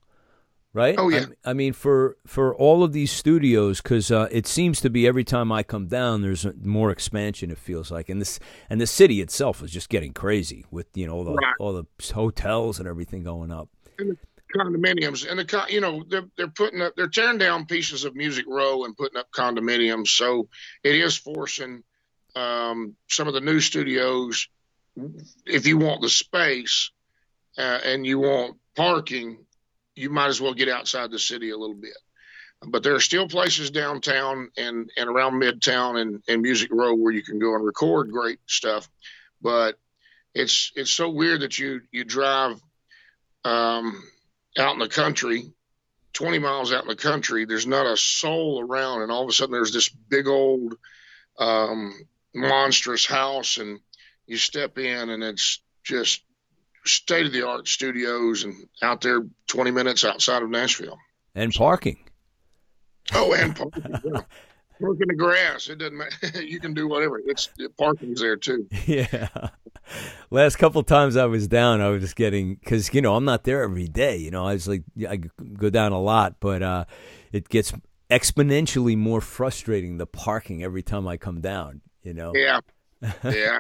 right? 0.73 0.95
Oh 0.97 1.09
yeah. 1.09 1.25
I, 1.45 1.51
I 1.51 1.53
mean, 1.53 1.73
for 1.73 2.17
for 2.25 2.55
all 2.55 2.83
of 2.83 2.93
these 2.93 3.11
studios, 3.11 3.81
because 3.81 4.11
uh, 4.11 4.27
it 4.31 4.47
seems 4.47 4.81
to 4.81 4.89
be 4.89 5.07
every 5.07 5.23
time 5.23 5.51
I 5.51 5.63
come 5.63 5.87
down, 5.87 6.21
there's 6.21 6.45
more 6.63 6.91
expansion. 6.91 7.51
It 7.51 7.57
feels 7.57 7.91
like, 7.91 8.09
and 8.09 8.21
this 8.21 8.39
and 8.69 8.79
the 8.79 8.87
city 8.87 9.21
itself 9.21 9.61
is 9.61 9.71
just 9.71 9.89
getting 9.89 10.13
crazy 10.13 10.65
with 10.71 10.87
you 10.95 11.07
know 11.07 11.13
all 11.13 11.23
the 11.23 11.33
right. 11.33 11.55
all 11.59 11.73
the 11.73 11.85
hotels 12.13 12.79
and 12.79 12.87
everything 12.87 13.23
going 13.23 13.51
up. 13.51 13.69
And 13.99 14.11
the 14.11 14.17
condominiums 14.59 15.29
and 15.29 15.39
the 15.39 15.65
you 15.69 15.81
know 15.81 16.03
they're 16.07 16.27
they're 16.37 16.47
putting 16.47 16.81
up 16.81 16.95
they're 16.95 17.07
tearing 17.07 17.37
down 17.37 17.65
pieces 17.65 18.03
of 18.03 18.15
Music 18.15 18.45
Row 18.47 18.85
and 18.85 18.95
putting 18.95 19.17
up 19.17 19.31
condominiums, 19.31 20.07
so 20.07 20.47
it 20.83 20.95
is 20.95 21.15
forcing 21.15 21.83
um, 22.35 22.95
some 23.09 23.27
of 23.27 23.33
the 23.33 23.41
new 23.41 23.59
studios, 23.59 24.47
if 25.45 25.67
you 25.67 25.77
want 25.77 26.01
the 26.01 26.09
space 26.09 26.91
uh, 27.57 27.79
and 27.83 28.05
you 28.05 28.19
want 28.19 28.57
parking, 28.75 29.45
you 29.95 30.09
might 30.09 30.27
as 30.27 30.41
well 30.41 30.53
get 30.53 30.69
outside 30.69 31.11
the 31.11 31.19
city 31.19 31.49
a 31.49 31.57
little 31.57 31.75
bit. 31.75 31.97
But 32.65 32.83
there 32.83 32.93
are 32.93 32.99
still 32.99 33.27
places 33.27 33.71
downtown 33.71 34.51
and, 34.55 34.91
and 34.95 35.09
around 35.09 35.41
Midtown 35.41 35.99
and, 35.99 36.21
and 36.27 36.41
Music 36.41 36.69
Row 36.71 36.93
where 36.93 37.11
you 37.11 37.23
can 37.23 37.39
go 37.39 37.55
and 37.55 37.65
record 37.65 38.11
great 38.11 38.39
stuff. 38.45 38.87
But 39.41 39.79
it's 40.33 40.71
it's 40.75 40.91
so 40.91 41.09
weird 41.09 41.41
that 41.41 41.57
you 41.57 41.81
you 41.91 42.03
drive 42.03 42.61
um, 43.43 44.01
out 44.57 44.73
in 44.73 44.79
the 44.79 44.87
country 44.87 45.51
20 46.13 46.39
miles 46.39 46.73
out 46.73 46.83
in 46.83 46.89
the 46.89 46.95
country, 46.95 47.45
there's 47.45 47.67
not 47.67 47.85
a 47.85 47.95
soul 47.95 48.61
around, 48.61 49.01
and 49.01 49.11
all 49.11 49.23
of 49.23 49.29
a 49.29 49.31
sudden 49.31 49.53
there's 49.53 49.73
this 49.73 49.89
big 49.89 50.27
old 50.27 50.75
um, 51.39 51.93
monstrous 52.33 53.05
house 53.05 53.57
and 53.57 53.79
you 54.25 54.37
step 54.37 54.77
in 54.77 55.09
and 55.09 55.23
it's 55.23 55.61
just 55.83 56.23
state 56.85 57.25
of 57.25 57.31
the 57.31 57.47
art 57.47 57.67
studios 57.67 58.43
and 58.43 58.55
out 58.81 59.01
there 59.01 59.21
20 59.47 59.71
minutes 59.71 60.03
outside 60.03 60.43
of 60.43 60.49
Nashville. 60.49 60.97
And 61.35 61.53
parking. 61.53 61.99
Oh, 63.13 63.33
and 63.33 63.55
parking. 63.55 63.83
yeah. 64.03 64.21
Parking 64.81 65.09
the 65.09 65.15
grass. 65.15 65.67
It 65.69 65.77
doesn't 65.77 65.95
matter. 65.95 66.41
you 66.41 66.59
can 66.59 66.73
do 66.73 66.87
whatever. 66.87 67.21
It's 67.23 67.49
parking's 67.77 68.19
there 68.19 68.35
too. 68.35 68.67
Yeah. 68.87 69.27
Last 70.31 70.55
couple 70.55 70.81
times 70.81 71.15
I 71.17 71.25
was 71.25 71.47
down, 71.47 71.81
I 71.81 71.89
was 71.89 72.01
just 72.01 72.15
getting 72.15 72.55
because 72.55 72.91
you 72.91 73.01
know 73.01 73.15
I'm 73.15 73.25
not 73.25 73.43
there 73.43 73.61
every 73.61 73.87
day. 73.87 74.17
You 74.17 74.31
know, 74.31 74.47
I 74.47 74.53
was 74.53 74.67
like 74.67 74.83
I 75.07 75.17
go 75.17 75.69
down 75.69 75.91
a 75.91 75.99
lot, 75.99 76.37
but 76.39 76.63
uh, 76.63 76.85
it 77.31 77.47
gets 77.49 77.73
exponentially 78.09 78.97
more 78.97 79.21
frustrating 79.21 79.97
the 79.97 80.07
parking 80.07 80.63
every 80.63 80.81
time 80.81 81.07
I 81.07 81.17
come 81.17 81.41
down 81.41 81.81
you 82.03 82.13
know. 82.13 82.33
Yeah, 82.35 82.59
yeah, 83.23 83.59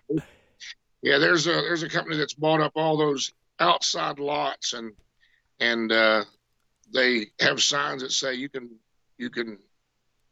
yeah. 1.01 1.17
There's 1.17 1.47
a 1.47 1.51
there's 1.51 1.83
a 1.83 1.89
company 1.89 2.17
that's 2.17 2.33
bought 2.33 2.61
up 2.61 2.73
all 2.75 2.97
those 2.97 3.31
outside 3.59 4.19
lots 4.19 4.73
and 4.73 4.93
and 5.59 5.91
uh, 5.91 6.25
they 6.93 7.27
have 7.39 7.61
signs 7.61 8.01
that 8.01 8.11
say 8.11 8.33
you 8.33 8.49
can 8.49 8.69
you 9.17 9.29
can 9.29 9.59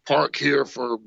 park 0.06 0.36
here 0.36 0.66
for 0.66 0.98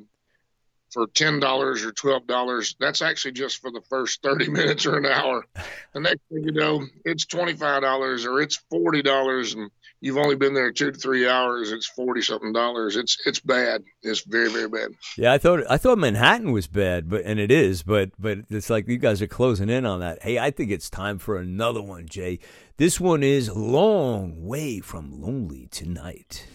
for 0.90 1.06
ten 1.08 1.40
dollars 1.40 1.84
or 1.84 1.92
twelve 1.92 2.26
dollars. 2.26 2.76
That's 2.78 3.02
actually 3.02 3.32
just 3.32 3.58
for 3.60 3.70
the 3.70 3.82
first 3.90 4.22
thirty 4.22 4.48
minutes 4.50 4.86
or 4.86 4.96
an 4.96 5.06
hour. 5.06 5.44
The 5.92 6.00
next 6.00 6.20
thing 6.30 6.44
you 6.44 6.52
know, 6.52 6.86
it's 7.04 7.26
twenty 7.26 7.54
five 7.54 7.82
dollars 7.82 8.24
or 8.24 8.40
it's 8.40 8.56
forty 8.70 9.02
dollars, 9.02 9.54
and 9.54 9.70
you've 10.02 10.18
only 10.18 10.34
been 10.34 10.52
there 10.52 10.70
two 10.72 10.90
to 10.90 10.98
three 10.98 11.26
hours. 11.26 11.72
It's 11.72 11.86
forty 11.86 12.20
something 12.20 12.52
dollars. 12.52 12.96
It's 12.96 13.16
it's 13.24 13.40
bad. 13.40 13.84
It's 14.02 14.20
very 14.20 14.50
very 14.50 14.68
bad. 14.68 14.90
Yeah, 15.16 15.32
I 15.32 15.38
thought 15.38 15.64
I 15.70 15.78
thought 15.78 15.96
Manhattan 15.96 16.52
was 16.52 16.66
bad, 16.66 17.08
but 17.08 17.24
and 17.24 17.40
it 17.40 17.50
is, 17.50 17.82
but 17.82 18.10
but 18.18 18.38
it's 18.50 18.68
like 18.68 18.86
you 18.88 18.98
guys 18.98 19.22
are 19.22 19.26
closing 19.26 19.70
in 19.70 19.86
on 19.86 20.00
that. 20.00 20.22
Hey, 20.22 20.38
I 20.38 20.50
think 20.50 20.70
it's 20.70 20.90
time 20.90 21.18
for 21.18 21.38
another 21.38 21.80
one, 21.80 22.06
Jay. 22.06 22.40
This 22.76 23.00
one 23.00 23.22
is 23.22 23.54
long 23.54 24.44
way 24.44 24.80
from 24.80 25.22
lonely 25.22 25.68
tonight. 25.70 26.46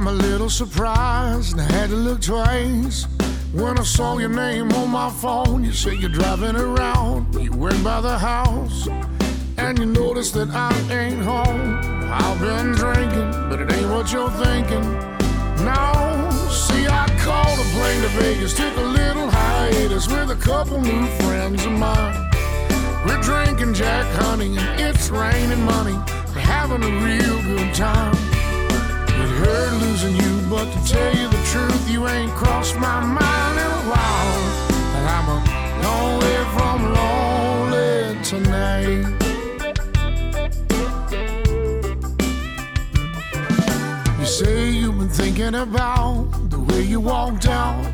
I'm 0.00 0.06
a 0.06 0.12
little 0.12 0.48
surprised 0.48 1.52
and 1.52 1.60
I 1.60 1.64
had 1.64 1.90
to 1.90 1.94
look 1.94 2.22
twice. 2.22 3.06
When 3.52 3.78
I 3.78 3.82
saw 3.82 4.16
your 4.16 4.30
name 4.30 4.72
on 4.72 4.88
my 4.88 5.10
phone, 5.10 5.62
you 5.62 5.74
say 5.74 5.94
you're 5.94 6.08
driving 6.08 6.56
around. 6.56 7.34
You 7.34 7.52
went 7.52 7.84
by 7.84 8.00
the 8.00 8.16
house 8.16 8.88
and 9.58 9.78
you 9.78 9.84
noticed 9.84 10.32
that 10.34 10.48
I 10.52 10.72
ain't 10.90 11.20
home. 11.20 11.80
I've 12.10 12.40
been 12.40 12.72
drinking, 12.72 13.30
but 13.50 13.60
it 13.60 13.70
ain't 13.70 13.90
what 13.90 14.10
you're 14.10 14.30
thinking. 14.30 14.90
Now, 15.66 16.30
see, 16.48 16.86
I 16.86 17.06
called 17.18 17.58
a 17.60 17.68
plane 17.74 18.00
to 18.00 18.08
Vegas, 18.20 18.54
took 18.54 18.74
a 18.78 18.80
little 18.80 19.28
hiatus 19.28 20.08
with 20.08 20.30
a 20.30 20.36
couple 20.36 20.80
new 20.80 21.06
friends 21.24 21.66
of 21.66 21.72
mine. 21.72 22.30
We're 23.04 23.20
drinking 23.20 23.74
Jack 23.74 24.06
Honey 24.22 24.56
and 24.56 24.80
it's 24.80 25.10
raining 25.10 25.62
money. 25.62 25.98
We're 26.34 26.40
having 26.40 26.82
a 26.82 27.04
real 27.04 27.42
good 27.42 27.74
time. 27.74 28.29
It 29.22 29.28
hurt 29.40 29.72
losing 29.82 30.16
you, 30.16 30.32
but 30.48 30.66
to 30.72 30.78
tell 30.92 31.14
you 31.14 31.28
the 31.28 31.42
truth, 31.52 31.90
you 31.90 32.08
ain't 32.08 32.32
crossed 32.32 32.76
my 32.76 33.00
mind 33.00 33.58
in 33.64 33.70
a 33.80 33.84
while. 33.92 34.42
And 34.96 35.04
I'm 35.16 35.28
a 35.36 35.38
long 35.84 36.10
way 36.22 36.38
from 36.54 36.78
lonely 36.98 38.24
tonight. 38.24 39.04
You 44.18 44.26
say 44.26 44.70
you've 44.70 44.98
been 44.98 45.08
thinking 45.10 45.54
about 45.54 46.30
the 46.48 46.60
way 46.60 46.82
you 46.82 47.00
walked 47.00 47.46
out. 47.46 47.84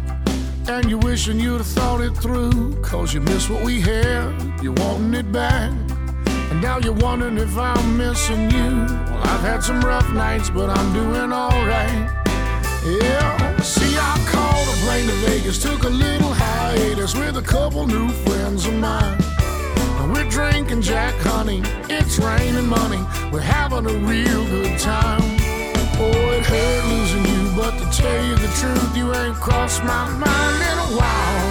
And 0.69 0.89
you're 0.91 0.99
wishing 0.99 1.41
you'd 1.41 1.59
have 1.59 1.67
thought 1.67 2.01
it 2.03 2.17
through. 2.17 2.81
Cause 2.83 3.15
you 3.15 3.21
miss 3.21 3.49
what 3.49 3.65
we 3.65 3.81
had, 3.81 4.61
you're 4.63 4.75
wanting 4.75 5.15
it 5.15 5.33
back. 5.33 5.73
And 6.57 6.63
now 6.63 6.79
you're 6.79 6.95
wondering 6.95 7.37
if 7.37 7.55
I'm 7.59 7.99
missing 7.99 8.51
you. 8.51 8.87
Well, 8.89 9.21
I've 9.25 9.43
had 9.43 9.63
some 9.63 9.79
rough 9.83 10.11
nights, 10.15 10.49
but 10.49 10.71
I'm 10.71 10.91
doing 10.95 11.31
alright. 11.31 12.09
Yeah, 12.83 13.61
see, 13.61 13.95
I 13.99 14.17
called 14.27 14.67
a 14.67 14.77
plane 14.81 15.07
to 15.07 15.13
Vegas, 15.27 15.63
took 15.63 15.83
a 15.83 15.91
little 15.91 16.33
hiatus 16.33 17.15
with 17.15 17.37
a 17.37 17.43
couple 17.43 17.87
new 17.87 18.09
friends 18.09 18.65
of 18.65 18.73
mine. 18.73 19.19
And 20.01 20.11
we're 20.11 20.31
drinking 20.31 20.81
Jack 20.81 21.15
Honey, 21.19 21.61
it's 21.91 22.19
raining 22.19 22.69
money, 22.69 23.05
we're 23.31 23.41
having 23.41 23.85
a 23.85 23.93
real 24.09 24.47
good 24.47 24.79
time. 24.79 25.21
Oh, 26.01 26.39
it 26.39 26.47
hurt 26.47 26.85
losing 26.89 27.27
you, 27.35 27.55
but 27.55 27.73
to 27.73 27.85
tell 28.01 28.25
you 28.25 28.35
the 28.35 28.49
truth, 28.57 28.97
you 28.97 29.15
ain't 29.15 29.37
crossed 29.37 29.85
my 29.85 30.09
mind 30.09 30.63
in 30.73 30.79
a 30.89 30.91
while. 30.97 31.49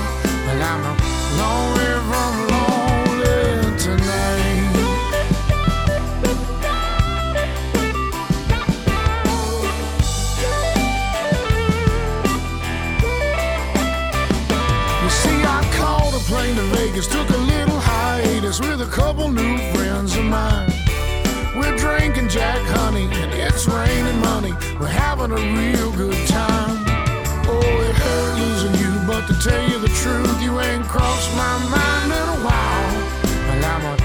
But 0.47 0.59
I'm 0.63 0.83
a 0.83 1.37
long 1.37 1.77
way 1.77 1.85
Vegas, 16.95 17.07
took 17.07 17.29
a 17.29 17.37
little 17.37 17.77
hiatus 17.77 18.61
with 18.61 18.79
a 18.79 18.85
couple 18.85 19.27
new 19.27 19.57
friends 19.73 20.15
of 20.15 20.23
mine. 20.23 20.71
We're 21.53 21.75
drinking 21.75 22.29
Jack 22.29 22.61
Honey 22.77 23.09
and 23.11 23.33
it's 23.33 23.67
raining 23.67 24.21
money. 24.21 24.53
We're 24.79 24.87
having 24.87 25.31
a 25.31 25.35
real 25.35 25.91
good 25.91 26.27
time. 26.29 26.85
Oh, 27.51 27.87
it 27.89 27.95
hurt 27.95 28.39
losing 28.39 28.75
you, 28.79 28.93
but 29.05 29.27
to 29.27 29.33
tell 29.43 29.69
you 29.69 29.77
the 29.79 29.89
truth, 29.89 30.41
you 30.41 30.57
ain't 30.61 30.85
crossed 30.85 31.35
my 31.35 31.57
mind 31.67 32.13
in 32.13 32.27
a 32.37 32.39
while. 32.47 32.93
Well, 33.47 33.65
I'm 33.65 33.99
a 33.99 34.04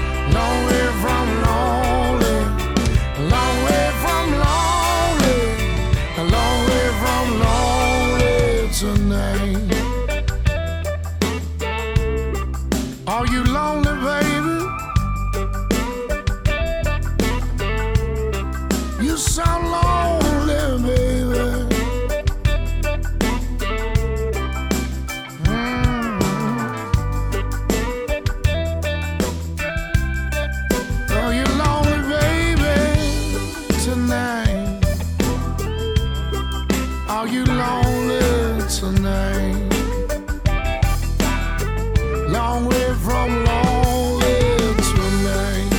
Long 42.31 42.65
way 42.69 42.93
from 42.93 43.43
lonely 43.43 44.73
tonight. 44.89 45.69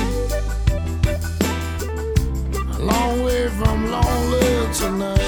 Long 2.79 3.25
way 3.25 3.49
from 3.49 3.91
lonely 3.91 4.75
tonight. 4.75 5.19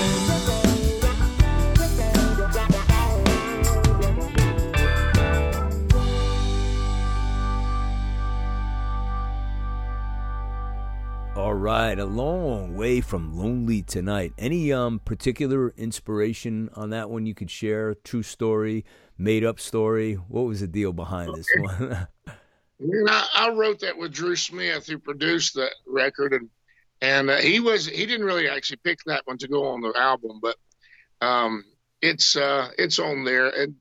All 11.36 11.54
right, 11.54 11.98
a 11.98 12.04
long 12.04 12.76
way 12.76 13.00
from 13.00 13.36
lonely 13.36 13.80
tonight. 13.80 14.34
Any 14.36 14.72
um 14.72 14.98
particular 14.98 15.70
inspiration 15.78 16.68
on 16.74 16.90
that 16.90 17.08
one 17.08 17.24
you 17.24 17.34
could 17.34 17.50
share? 17.50 17.94
True 17.94 18.22
story, 18.22 18.84
made 19.18 19.44
up 19.44 19.60
story. 19.60 20.14
What 20.14 20.42
was 20.42 20.60
the 20.60 20.66
deal 20.66 20.92
behind 20.92 21.34
this 21.34 21.46
one? 21.58 22.08
I, 23.08 23.28
I 23.34 23.50
wrote 23.50 23.80
that 23.80 23.96
with 23.96 24.12
Drew 24.12 24.36
Smith, 24.36 24.86
who 24.86 24.98
produced 24.98 25.54
the 25.54 25.70
record, 25.86 26.32
and 26.32 26.50
and 27.00 27.30
uh, 27.30 27.36
he 27.36 27.60
was 27.60 27.86
he 27.86 28.06
didn't 28.06 28.26
really 28.26 28.48
actually 28.48 28.78
pick 28.84 28.98
that 29.06 29.22
one 29.26 29.38
to 29.38 29.48
go 29.48 29.68
on 29.68 29.80
the 29.80 29.92
album, 29.96 30.40
but 30.42 30.56
um, 31.20 31.64
it's 32.02 32.36
uh, 32.36 32.70
it's 32.76 32.98
on 32.98 33.24
there, 33.24 33.48
and 33.48 33.76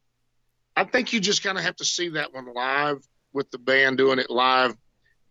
I 0.76 0.84
think 0.86 1.14
you 1.14 1.20
just 1.20 1.44
kind 1.44 1.58
of 1.58 1.64
have 1.64 1.76
to 1.78 1.86
see 1.86 2.10
that 2.10 2.34
one 2.34 2.54
live 2.54 3.06
with 3.34 3.50
the 3.52 3.58
band 3.58 3.98
doing 3.98 4.20
it 4.20 4.30
live, 4.30 4.76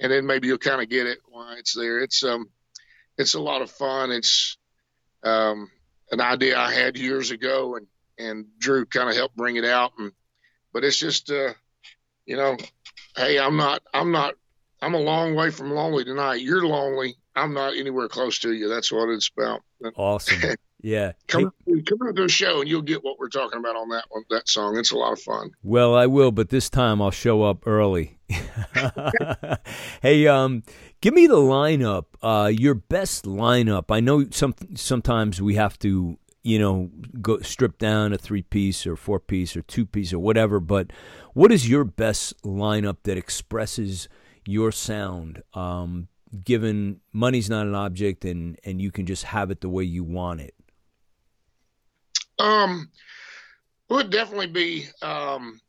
and 0.00 0.12
then 0.12 0.26
maybe 0.26 0.48
you'll 0.48 0.58
kind 0.58 0.82
of 0.82 0.88
get 0.88 1.06
it 1.06 1.18
why 1.28 1.56
it's 1.58 1.74
there. 1.74 2.00
It's 2.00 2.22
um 2.24 2.48
it's 3.18 3.34
a 3.34 3.40
lot 3.40 3.62
of 3.62 3.70
fun. 3.70 4.10
It's 4.10 4.56
um, 5.22 5.70
an 6.10 6.20
idea 6.20 6.58
I 6.58 6.72
had 6.72 6.98
years 6.98 7.30
ago, 7.30 7.76
and 7.76 7.86
and 8.22 8.46
Drew 8.58 8.86
kind 8.86 9.08
of 9.10 9.16
helped 9.16 9.36
bring 9.36 9.56
it 9.56 9.64
out, 9.64 9.92
and 9.98 10.12
but 10.72 10.84
it's 10.84 10.98
just 10.98 11.30
uh, 11.30 11.52
you 12.26 12.36
know 12.36 12.56
hey, 13.16 13.38
I'm 13.38 13.56
not, 13.56 13.82
I'm 13.92 14.10
not, 14.10 14.34
I'm 14.80 14.94
a 14.94 15.00
long 15.00 15.34
way 15.34 15.50
from 15.50 15.70
lonely 15.70 16.04
tonight. 16.04 16.40
You're 16.40 16.66
lonely. 16.66 17.16
I'm 17.34 17.54
not 17.54 17.76
anywhere 17.76 18.08
close 18.08 18.38
to 18.40 18.52
you. 18.52 18.68
That's 18.68 18.92
what 18.92 19.08
it's 19.08 19.30
about. 19.36 19.62
awesome. 19.96 20.56
Yeah. 20.82 21.12
Come, 21.28 21.52
Hey, 21.64 21.80
come 21.82 21.98
out 22.08 22.16
to 22.16 22.24
a 22.24 22.28
show 22.28 22.60
and 22.60 22.68
you'll 22.68 22.82
get 22.82 23.04
what 23.04 23.18
we're 23.18 23.28
talking 23.28 23.58
about 23.58 23.76
on 23.76 23.88
that 23.90 24.04
one, 24.10 24.24
that 24.30 24.48
song. 24.48 24.76
It's 24.76 24.90
a 24.90 24.96
lot 24.96 25.12
of 25.12 25.20
fun. 25.20 25.52
well, 25.62 25.94
I 25.94 26.06
will, 26.06 26.32
but 26.32 26.48
this 26.48 26.68
time 26.68 27.00
I'll 27.00 27.12
show 27.12 27.44
up 27.44 27.66
early. 27.66 28.18
hey, 30.02 30.26
um, 30.26 30.64
give 31.00 31.14
me 31.14 31.28
the 31.28 31.36
lineup. 31.36 32.06
Uh, 32.20 32.48
your 32.48 32.74
best 32.74 33.24
lineup. 33.24 33.84
I 33.90 34.00
know 34.00 34.26
some 34.30 34.54
sometimes 34.74 35.40
we 35.40 35.54
have 35.54 35.78
to, 35.80 36.18
you 36.42 36.58
know, 36.58 36.90
go 37.20 37.38
strip 37.40 37.78
down 37.78 38.12
a 38.12 38.18
three 38.18 38.42
piece 38.42 38.86
or 38.86 38.96
four 38.96 39.20
piece 39.20 39.56
or 39.56 39.62
two 39.62 39.86
piece 39.86 40.12
or 40.12 40.18
whatever. 40.18 40.60
But 40.60 40.92
what 41.34 41.52
is 41.52 41.68
your 41.68 41.84
best 41.84 42.40
lineup 42.42 42.98
that 43.04 43.16
expresses 43.16 44.08
your 44.44 44.72
sound? 44.72 45.42
Um, 45.54 46.08
given 46.44 47.00
money's 47.12 47.50
not 47.50 47.66
an 47.66 47.74
object 47.74 48.24
and 48.24 48.58
and 48.64 48.80
you 48.80 48.90
can 48.90 49.06
just 49.06 49.24
have 49.24 49.50
it 49.50 49.60
the 49.60 49.68
way 49.68 49.84
you 49.84 50.02
want 50.04 50.40
it. 50.40 50.54
Um, 52.38 52.90
would 53.88 54.10
definitely 54.10 54.48
be 54.48 54.86
um, 55.02 55.60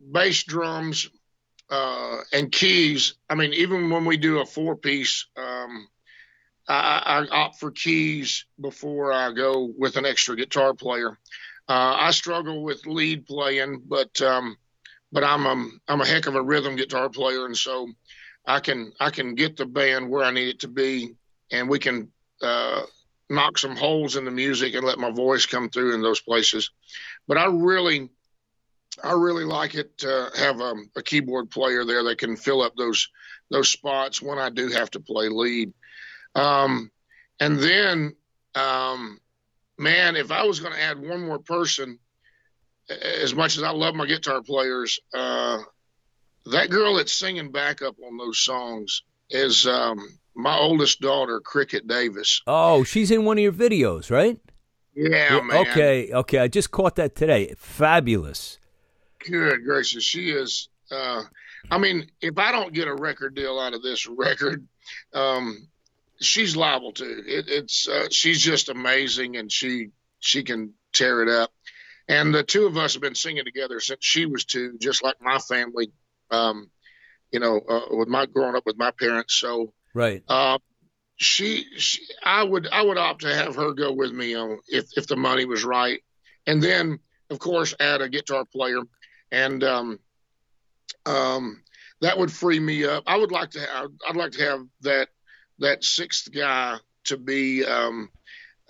bass 0.00 0.42
drums 0.42 1.08
uh, 1.70 2.18
and 2.32 2.50
keys. 2.50 3.14
I 3.28 3.34
mean, 3.34 3.52
even 3.52 3.90
when 3.90 4.04
we 4.04 4.16
do 4.16 4.40
a 4.40 4.46
four 4.46 4.76
piece, 4.76 5.26
um, 5.36 5.88
I, 6.68 7.26
I 7.30 7.36
opt 7.36 7.60
for 7.60 7.70
keys 7.70 8.44
before 8.60 9.12
I 9.12 9.32
go 9.32 9.72
with 9.78 9.96
an 9.96 10.06
extra 10.06 10.36
guitar 10.36 10.74
player. 10.74 11.18
Uh, 11.68 11.96
I 11.98 12.10
struggle 12.10 12.62
with 12.62 12.86
lead 12.86 13.26
playing, 13.26 13.82
but 13.86 14.20
um, 14.22 14.56
but 15.12 15.24
I'm 15.24 15.46
a, 15.46 15.68
I'm 15.88 16.00
a 16.00 16.06
heck 16.06 16.26
of 16.26 16.34
a 16.34 16.42
rhythm 16.42 16.76
guitar 16.76 17.08
player, 17.08 17.46
and 17.46 17.56
so 17.56 17.88
I 18.46 18.60
can 18.60 18.92
I 19.00 19.10
can 19.10 19.34
get 19.34 19.56
the 19.56 19.66
band 19.66 20.08
where 20.08 20.24
I 20.24 20.30
need 20.30 20.48
it 20.48 20.60
to 20.60 20.68
be, 20.68 21.14
and 21.50 21.68
we 21.68 21.78
can 21.78 22.10
uh, 22.42 22.82
knock 23.28 23.58
some 23.58 23.76
holes 23.76 24.16
in 24.16 24.24
the 24.24 24.30
music 24.30 24.74
and 24.74 24.86
let 24.86 24.98
my 24.98 25.10
voice 25.10 25.46
come 25.46 25.68
through 25.68 25.94
in 25.94 26.02
those 26.02 26.20
places. 26.20 26.70
But 27.26 27.38
I 27.38 27.46
really, 27.46 28.08
I 29.02 29.12
really 29.12 29.44
like 29.44 29.74
it 29.74 29.98
to 29.98 30.30
have 30.36 30.60
a, 30.60 30.74
a 30.96 31.02
keyboard 31.02 31.50
player 31.50 31.84
there 31.84 32.04
that 32.04 32.18
can 32.18 32.36
fill 32.36 32.62
up 32.62 32.76
those 32.76 33.08
those 33.50 33.68
spots 33.68 34.20
when 34.20 34.38
I 34.38 34.50
do 34.50 34.68
have 34.68 34.90
to 34.92 35.00
play 35.00 35.28
lead. 35.28 35.72
Um, 36.36 36.90
and 37.40 37.58
then, 37.58 38.14
um, 38.54 39.20
man, 39.78 40.16
if 40.16 40.30
I 40.30 40.44
was 40.44 40.60
going 40.60 40.72
to 40.72 40.82
add 40.82 41.00
one 41.00 41.26
more 41.26 41.38
person, 41.38 41.98
as 42.88 43.34
much 43.34 43.56
as 43.56 43.62
I 43.62 43.70
love 43.70 43.94
my 43.94 44.06
guitar 44.06 44.42
players, 44.42 45.00
uh, 45.14 45.58
that 46.46 46.70
girl 46.70 46.94
that's 46.94 47.12
singing 47.12 47.50
backup 47.50 47.96
on 48.06 48.16
those 48.16 48.38
songs 48.38 49.02
is 49.30 49.66
um, 49.66 49.98
my 50.34 50.56
oldest 50.56 51.00
daughter, 51.00 51.40
Cricket 51.40 51.88
Davis. 51.88 52.42
Oh, 52.46 52.84
she's 52.84 53.10
in 53.10 53.24
one 53.24 53.38
of 53.38 53.42
your 53.42 53.52
videos, 53.52 54.10
right? 54.10 54.38
Yeah, 54.94 55.40
man. 55.40 55.66
Okay, 55.68 56.12
okay. 56.12 56.38
I 56.38 56.48
just 56.48 56.70
caught 56.70 56.96
that 56.96 57.14
today. 57.14 57.54
Fabulous. 57.58 58.58
Good 59.28 59.64
gracious, 59.64 60.04
she 60.04 60.30
is. 60.30 60.68
Uh, 60.90 61.22
I 61.70 61.78
mean, 61.78 62.10
if 62.20 62.38
I 62.38 62.52
don't 62.52 62.72
get 62.72 62.86
a 62.86 62.94
record 62.94 63.34
deal 63.34 63.58
out 63.58 63.74
of 63.74 63.82
this 63.82 64.06
record, 64.06 64.66
um, 65.12 65.68
she's 66.20 66.56
liable 66.56 66.92
to. 66.92 67.04
It, 67.04 67.46
it's 67.48 67.88
uh, 67.88 68.08
she's 68.10 68.40
just 68.40 68.68
amazing, 68.68 69.36
and 69.36 69.50
she 69.50 69.88
she 70.20 70.42
can 70.42 70.74
tear 70.92 71.22
it 71.22 71.28
up. 71.28 71.50
And 72.08 72.34
the 72.34 72.44
two 72.44 72.66
of 72.66 72.76
us 72.76 72.92
have 72.94 73.02
been 73.02 73.14
singing 73.14 73.44
together 73.44 73.80
since 73.80 73.98
she 74.02 74.26
was 74.26 74.44
two, 74.44 74.78
just 74.78 75.02
like 75.02 75.16
my 75.20 75.38
family. 75.38 75.92
Um, 76.30 76.70
you 77.32 77.40
know, 77.40 77.60
uh, 77.68 77.96
with 77.96 78.08
my 78.08 78.26
growing 78.26 78.56
up 78.56 78.64
with 78.66 78.78
my 78.78 78.90
parents. 78.92 79.34
So 79.34 79.72
Right. 79.94 80.22
uh, 80.28 80.58
she, 81.16 81.66
she, 81.76 82.02
I 82.22 82.42
would, 82.42 82.68
I 82.68 82.82
would 82.82 82.98
opt 82.98 83.22
to 83.22 83.34
have 83.34 83.56
her 83.56 83.72
go 83.72 83.92
with 83.92 84.12
me 84.12 84.34
on 84.34 84.58
if 84.68 84.86
if 84.96 85.06
the 85.06 85.16
money 85.16 85.44
was 85.44 85.64
right, 85.64 86.00
and 86.46 86.62
then 86.62 86.98
of 87.30 87.38
course 87.38 87.74
add 87.80 88.02
a 88.02 88.08
guitar 88.08 88.44
player, 88.44 88.82
and 89.32 89.64
um, 89.64 89.98
um, 91.06 91.62
that 92.00 92.18
would 92.18 92.30
free 92.30 92.60
me 92.60 92.84
up. 92.84 93.04
I 93.06 93.16
would 93.16 93.32
like 93.32 93.50
to 93.50 93.60
have, 93.60 93.90
I'd 94.06 94.16
like 94.16 94.32
to 94.32 94.44
have 94.44 94.60
that 94.82 95.08
that 95.58 95.84
sixth 95.84 96.30
guy 96.32 96.76
to 97.04 97.16
be 97.16 97.64
um, 97.64 98.10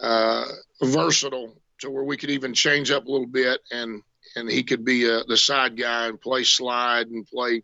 uh, 0.01 0.45
versatile 0.83 1.57
to 1.81 1.91
where 1.91 2.05
we 2.05 2.17
could 2.17 2.31
even 2.31 2.55
change 2.55 2.91
up 2.91 3.07
a 3.07 3.11
little 3.11 3.27
bit 3.27 3.61
and 3.71 4.03
and 4.35 4.51
he 4.51 4.63
could 4.63 4.85
be 4.85 5.11
uh, 5.11 5.23
the 5.27 5.37
side 5.37 5.77
guy 5.77 6.09
and 6.09 6.21
play 6.21 6.45
slide 6.45 7.09
and 7.09 7.27
play 7.27 7.63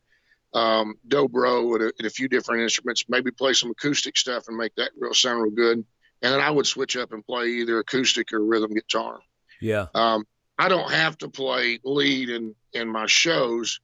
um, 0.54 0.94
dobro 1.06 1.74
and 1.74 1.82
a, 1.82 1.92
and 1.98 2.06
a 2.06 2.10
few 2.10 2.28
different 2.28 2.62
instruments, 2.62 3.04
maybe 3.08 3.30
play 3.30 3.52
some 3.52 3.70
acoustic 3.70 4.16
stuff 4.16 4.44
and 4.48 4.56
make 4.56 4.74
that 4.76 4.90
real 4.98 5.14
sound 5.14 5.42
real 5.42 5.50
good. 5.50 5.84
And 6.22 6.32
then 6.32 6.40
I 6.40 6.50
would 6.50 6.66
switch 6.66 6.96
up 6.96 7.12
and 7.12 7.24
play 7.24 7.48
either 7.48 7.78
acoustic 7.78 8.32
or 8.32 8.44
rhythm 8.44 8.72
guitar. 8.72 9.20
Yeah. 9.60 9.86
Um, 9.94 10.24
I 10.58 10.68
don't 10.68 10.90
have 10.90 11.18
to 11.18 11.28
play 11.28 11.80
lead 11.84 12.28
in, 12.28 12.54
in 12.72 12.88
my 12.88 13.06
shows 13.06 13.80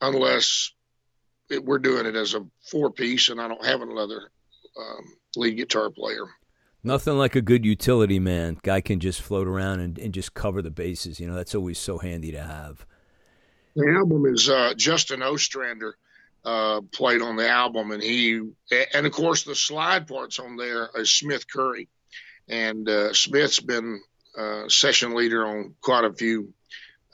unless 0.00 0.72
it, 1.50 1.64
we're 1.64 1.78
doing 1.78 2.06
it 2.06 2.14
as 2.14 2.34
a 2.34 2.46
four 2.70 2.90
piece 2.90 3.28
and 3.28 3.40
I 3.40 3.48
don't 3.48 3.64
have 3.64 3.82
another 3.82 4.30
um, 4.78 5.16
lead 5.36 5.56
guitar 5.56 5.90
player. 5.90 6.26
Nothing 6.84 7.16
like 7.16 7.36
a 7.36 7.42
good 7.42 7.64
utility 7.64 8.18
man. 8.18 8.58
Guy 8.62 8.80
can 8.80 9.00
just 9.00 9.22
float 9.22 9.46
around 9.46 9.80
and, 9.80 9.98
and 9.98 10.12
just 10.12 10.34
cover 10.34 10.62
the 10.62 10.70
bases. 10.70 11.20
You 11.20 11.28
know, 11.28 11.34
that's 11.34 11.54
always 11.54 11.78
so 11.78 11.98
handy 11.98 12.32
to 12.32 12.42
have. 12.42 12.84
The 13.76 13.88
album 13.96 14.26
is 14.26 14.48
uh, 14.48 14.74
Justin 14.76 15.22
Ostrander. 15.22 15.96
uh, 16.44 16.80
played 16.92 17.22
on 17.22 17.36
the 17.36 17.48
album, 17.48 17.92
and 17.92 18.02
he 18.02 18.40
and 18.94 19.06
of 19.06 19.12
course 19.12 19.44
the 19.44 19.54
slide 19.54 20.08
parts 20.08 20.38
on 20.38 20.56
there 20.56 20.88
is 20.96 21.10
Smith 21.10 21.46
Curry, 21.48 21.88
and 22.48 22.88
uh, 22.88 23.12
Smith's 23.12 23.60
been 23.60 24.00
uh, 24.36 24.68
session 24.68 25.14
leader 25.14 25.46
on 25.46 25.74
quite 25.80 26.04
a 26.04 26.12
few 26.12 26.52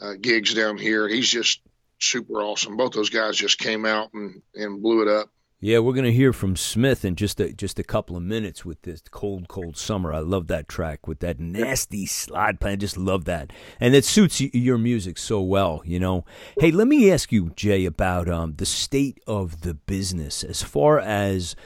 uh, 0.00 0.14
gigs 0.20 0.54
down 0.54 0.78
here. 0.78 1.08
He's 1.08 1.28
just 1.28 1.60
super 1.98 2.40
awesome. 2.40 2.76
Both 2.76 2.92
those 2.92 3.10
guys 3.10 3.36
just 3.36 3.58
came 3.58 3.84
out 3.84 4.12
and, 4.14 4.40
and 4.54 4.82
blew 4.82 5.02
it 5.02 5.08
up. 5.08 5.28
Yeah, 5.60 5.80
we're 5.80 5.94
to 5.94 6.12
hear 6.12 6.32
from 6.32 6.54
Smith 6.54 7.04
in 7.04 7.16
just 7.16 7.40
a, 7.40 7.52
just 7.52 7.80
a 7.80 7.82
couple 7.82 8.16
of 8.16 8.22
minutes 8.22 8.64
with 8.64 8.82
this 8.82 9.02
cold, 9.10 9.48
cold 9.48 9.76
summer. 9.76 10.12
I 10.12 10.20
love 10.20 10.46
that 10.46 10.68
track 10.68 11.08
with 11.08 11.18
that 11.18 11.40
nasty 11.40 12.06
slide 12.06 12.60
plan. 12.60 12.74
I 12.74 12.76
just 12.76 12.96
love 12.96 13.24
that, 13.24 13.52
and 13.80 13.92
it 13.92 14.04
suits 14.04 14.40
your 14.40 14.78
music 14.78 15.18
so 15.18 15.40
well. 15.40 15.82
You 15.84 15.98
know. 15.98 16.24
Hey, 16.60 16.70
let 16.70 16.86
me 16.86 17.10
ask 17.10 17.32
you, 17.32 17.50
Jay, 17.56 17.86
about 17.86 18.28
um, 18.28 18.54
the 18.58 18.66
state 18.66 19.18
of 19.26 19.62
the 19.62 19.74
business 19.74 20.44
as 20.44 20.62
far 20.62 21.00
as 21.00 21.56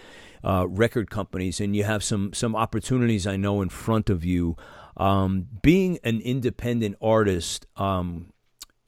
uh, 0.43 0.67
record 0.71 1.11
companies, 1.11 1.61
and 1.61 1.77
you 1.77 1.85
have 1.85 2.03
some 2.03 2.33
some 2.33 2.57
opportunities 2.57 3.27
I 3.27 3.37
know 3.37 3.61
in 3.61 3.69
front 3.69 4.09
of 4.09 4.25
you. 4.25 4.57
Um, 4.97 5.49
being 5.61 5.99
an 6.03 6.23
independent 6.23 6.97
artist, 7.03 7.67
um, 7.77 8.32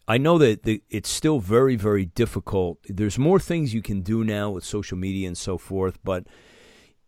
I 0.07 0.18
know 0.18 0.36
that 0.38 0.64
the, 0.64 0.82
it's 0.90 1.09
still 1.09 1.40
very, 1.40 1.76
very 1.76 2.05
difficult. 2.05 2.78
There's 2.88 3.18
more 3.18 3.40
things 3.40 3.72
you 3.72 3.82
can 3.82 4.02
do 4.02 4.22
now 4.22 4.50
with 4.50 4.64
social 4.64 4.98
media 4.98 5.26
and 5.26 5.36
so 5.36 5.57
forth, 5.57 5.98
but 6.05 6.26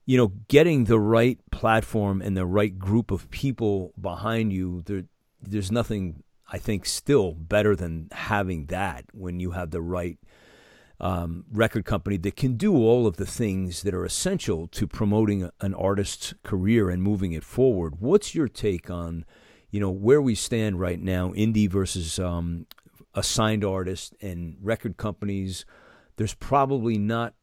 you 0.07 0.17
know, 0.17 0.33
getting 0.49 0.85
the 0.85 1.01
right 1.01 1.39
platform 1.51 2.23
and 2.23 2.37
the 2.37 2.47
right 2.47 2.79
group 2.79 3.11
of 3.11 3.29
people 3.31 3.93
behind 4.01 4.53
you, 4.53 4.83
there, 4.87 5.05
there's 5.43 5.73
nothing 5.73 6.23
I 6.51 6.59
think 6.59 6.87
still 6.87 7.33
better 7.33 7.75
than 7.75 8.09
having 8.13 8.67
that 8.67 9.07
when 9.13 9.41
you 9.41 9.51
have 9.51 9.73
the 9.73 9.83
right 9.83 10.19
um, 11.01 11.45
record 11.53 11.85
company 11.85 12.17
that 12.19 12.37
can 12.37 12.57
do 12.57 12.77
all 12.77 13.07
of 13.07 13.17
the 13.17 13.27
things 13.27 13.83
that 13.83 13.95
are 13.95 14.05
essential 14.05 14.69
to 14.69 14.87
promoting 14.87 15.51
an 15.61 15.75
artist's 15.75 16.35
career 16.45 16.89
and 16.89 17.03
moving 17.03 17.33
it 17.33 17.45
forward. 17.45 17.97
What's 17.99 18.35
your 18.35 18.49
take 18.49 18.89
on, 18.89 19.25
you 19.71 19.81
know, 19.81 19.91
where 19.91 20.23
we 20.23 20.37
stand 20.37 20.81
right 20.81 21.01
now, 21.01 21.33
indie 21.33 21.69
versus 21.69 22.19
um, 22.19 22.67
a 23.17 23.23
signed 23.23 23.65
artist 23.65 24.15
and 24.21 24.57
record 24.61 24.97
companies? 24.97 25.65
There's 26.17 26.35
probably 26.35 26.99
not 26.99 27.35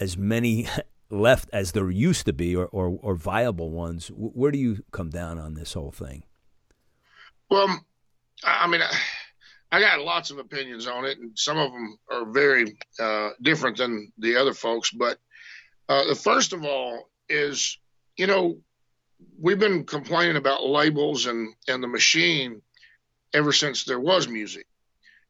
as 0.00 0.16
many 0.16 0.66
left 1.10 1.48
as 1.52 1.72
there 1.72 1.90
used 1.90 2.26
to 2.26 2.32
be, 2.32 2.56
or, 2.56 2.66
or, 2.66 2.98
or 3.00 3.14
viable 3.14 3.70
ones. 3.70 4.08
Where 4.08 4.50
do 4.50 4.58
you 4.58 4.82
come 4.90 5.10
down 5.10 5.38
on 5.38 5.54
this 5.54 5.74
whole 5.74 5.92
thing? 5.92 6.24
Well, 7.50 7.84
I 8.44 8.66
mean. 8.66 8.82
I 8.82 8.90
I 9.70 9.80
got 9.80 10.00
lots 10.00 10.30
of 10.30 10.38
opinions 10.38 10.86
on 10.86 11.04
it, 11.04 11.18
and 11.18 11.38
some 11.38 11.58
of 11.58 11.72
them 11.72 11.98
are 12.10 12.24
very 12.24 12.78
uh, 12.98 13.30
different 13.42 13.76
than 13.76 14.12
the 14.18 14.36
other 14.36 14.54
folks. 14.54 14.90
But 14.90 15.18
uh, 15.88 16.06
the 16.06 16.14
first 16.14 16.52
of 16.52 16.64
all 16.64 17.10
is, 17.28 17.78
you 18.16 18.26
know, 18.26 18.58
we've 19.38 19.58
been 19.58 19.84
complaining 19.84 20.36
about 20.36 20.64
labels 20.64 21.26
and 21.26 21.54
and 21.66 21.82
the 21.82 21.88
machine 21.88 22.62
ever 23.34 23.52
since 23.52 23.84
there 23.84 24.00
was 24.00 24.26
music, 24.26 24.66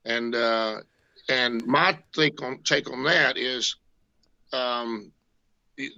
and 0.08 0.34
uh, 0.34 0.80
and 1.28 1.64
my 1.66 1.98
take 2.12 2.42
on 2.42 2.62
take 2.64 2.90
on 2.90 3.04
that 3.04 3.36
is, 3.36 3.76
um, 4.52 5.12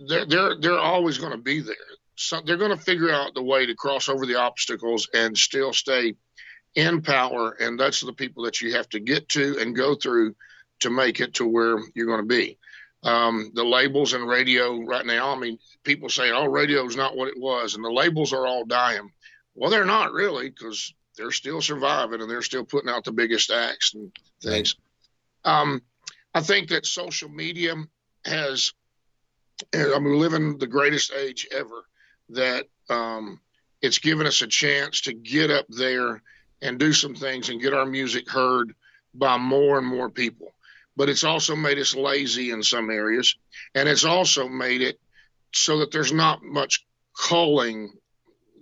they're 0.07 0.27
they're 0.27 0.61
they're 0.61 0.79
always 0.79 1.17
going 1.19 1.33
to 1.33 1.39
be 1.39 1.61
there. 1.61 1.77
So 2.17 2.43
they're 2.45 2.59
going 2.59 2.77
to 2.77 2.85
figure 2.85 3.11
out 3.11 3.33
the 3.33 3.43
way 3.43 3.65
to 3.65 3.75
cross 3.75 4.09
over 4.11 4.27
the 4.27 4.35
obstacles 4.35 5.09
and 5.15 5.39
still 5.39 5.73
stay 5.73 6.15
in 6.75 7.01
power, 7.01 7.53
and 7.53 7.79
that's 7.81 8.01
the 8.01 8.13
people 8.13 8.45
that 8.45 8.61
you 8.61 8.75
have 8.75 8.89
to 8.91 9.01
get 9.01 9.29
to 9.31 9.59
and 9.59 9.75
go 9.75 9.95
through 9.95 10.35
to 10.81 10.91
make 10.91 11.21
it 11.21 11.35
to 11.35 11.47
where 11.47 11.79
you're 11.95 12.07
going 12.07 12.21
to 12.21 12.27
be. 12.27 12.59
Um, 13.03 13.53
the 13.55 13.65
labels 13.65 14.13
and 14.13 14.29
radio 14.29 14.79
right 14.83 15.07
now, 15.07 15.35
I 15.35 15.39
mean, 15.39 15.59
people 15.85 16.11
say, 16.11 16.31
oh, 16.31 16.45
radio 16.45 16.85
is 16.85 16.97
not 16.97 17.17
what 17.17 17.29
it 17.29 17.39
was, 17.39 17.75
and 17.75 17.85
the 17.85 17.91
labels 17.91 18.33
are 18.33 18.47
all 18.47 18.67
dying. 18.67 19.11
Well, 19.55 19.71
they're 19.71 19.87
not 19.87 20.13
really 20.13 20.51
because 20.51 20.93
they're 21.17 21.31
still 21.31 21.61
surviving 21.61 22.21
and 22.21 22.31
they're 22.31 22.43
still 22.43 22.65
putting 22.65 22.91
out 22.91 23.05
the 23.05 23.13
biggest 23.13 23.51
acts 23.51 23.95
and 23.95 24.13
things. 24.43 24.77
Right. 25.45 25.61
Um, 25.61 25.83
I 26.35 26.41
think 26.41 26.69
that 26.69 26.87
social 26.87 27.29
media 27.29 27.75
has, 28.25 28.73
I 29.75 29.99
mean, 29.99 30.23
in 30.35 30.59
the 30.59 30.67
greatest 30.67 31.13
age 31.13 31.49
ever, 31.51 31.85
that 32.31 32.67
um, 32.89 33.41
it's 33.83 33.99
given 33.99 34.27
us 34.27 34.43
a 34.43 34.47
chance 34.47 35.03
to 35.03 35.13
get 35.13 35.51
up 35.51 35.67
there 35.69 36.23
and 36.63 36.79
do 36.79 36.93
some 36.93 37.15
things 37.15 37.49
and 37.49 37.61
get 37.61 37.75
our 37.75 37.87
music 37.87 38.31
heard 38.31 38.75
by 39.15 39.39
more 39.39 39.79
and 39.79 39.87
more 39.87 40.11
people. 40.11 40.53
But 40.97 41.09
it's 41.09 41.25
also 41.25 41.57
made 41.57 41.79
us 41.79 41.95
lazy 41.95 42.51
in 42.51 42.63
some 42.63 42.91
areas. 42.91 43.37
And 43.75 43.89
it's 43.89 44.05
also 44.05 44.49
made 44.49 44.83
it 44.83 45.01
so 45.53 45.79
that 45.79 45.91
there's 45.91 46.13
not 46.13 46.43
much 46.43 46.87
culling. 47.19 47.93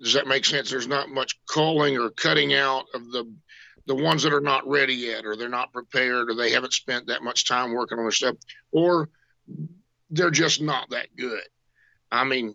Does 0.01 0.15
that 0.15 0.27
make 0.27 0.45
sense? 0.45 0.71
There's 0.71 0.89
not 0.89 1.09
much 1.09 1.39
culling 1.53 1.99
or 1.99 2.11
cutting 2.11 2.55
out 2.55 2.87
of 2.95 3.11
the 3.11 3.25
the 3.87 3.95
ones 3.95 4.23
that 4.23 4.35
are 4.35 4.41
not 4.41 4.69
ready 4.69 4.95
yet, 4.95 5.25
or 5.25 5.35
they're 5.35 5.49
not 5.49 5.73
prepared, 5.73 6.29
or 6.29 6.35
they 6.35 6.51
haven't 6.51 6.75
spent 6.75 7.07
that 7.07 7.23
much 7.23 7.49
time 7.49 7.73
working 7.73 7.97
on 7.99 8.05
their 8.05 8.13
stuff, 8.13 8.37
or 8.71 9.09
they're 10.11 10.31
just 10.31 10.61
not 10.61 10.91
that 10.91 11.09
good. 11.17 11.41
I 12.13 12.25
mean, 12.25 12.55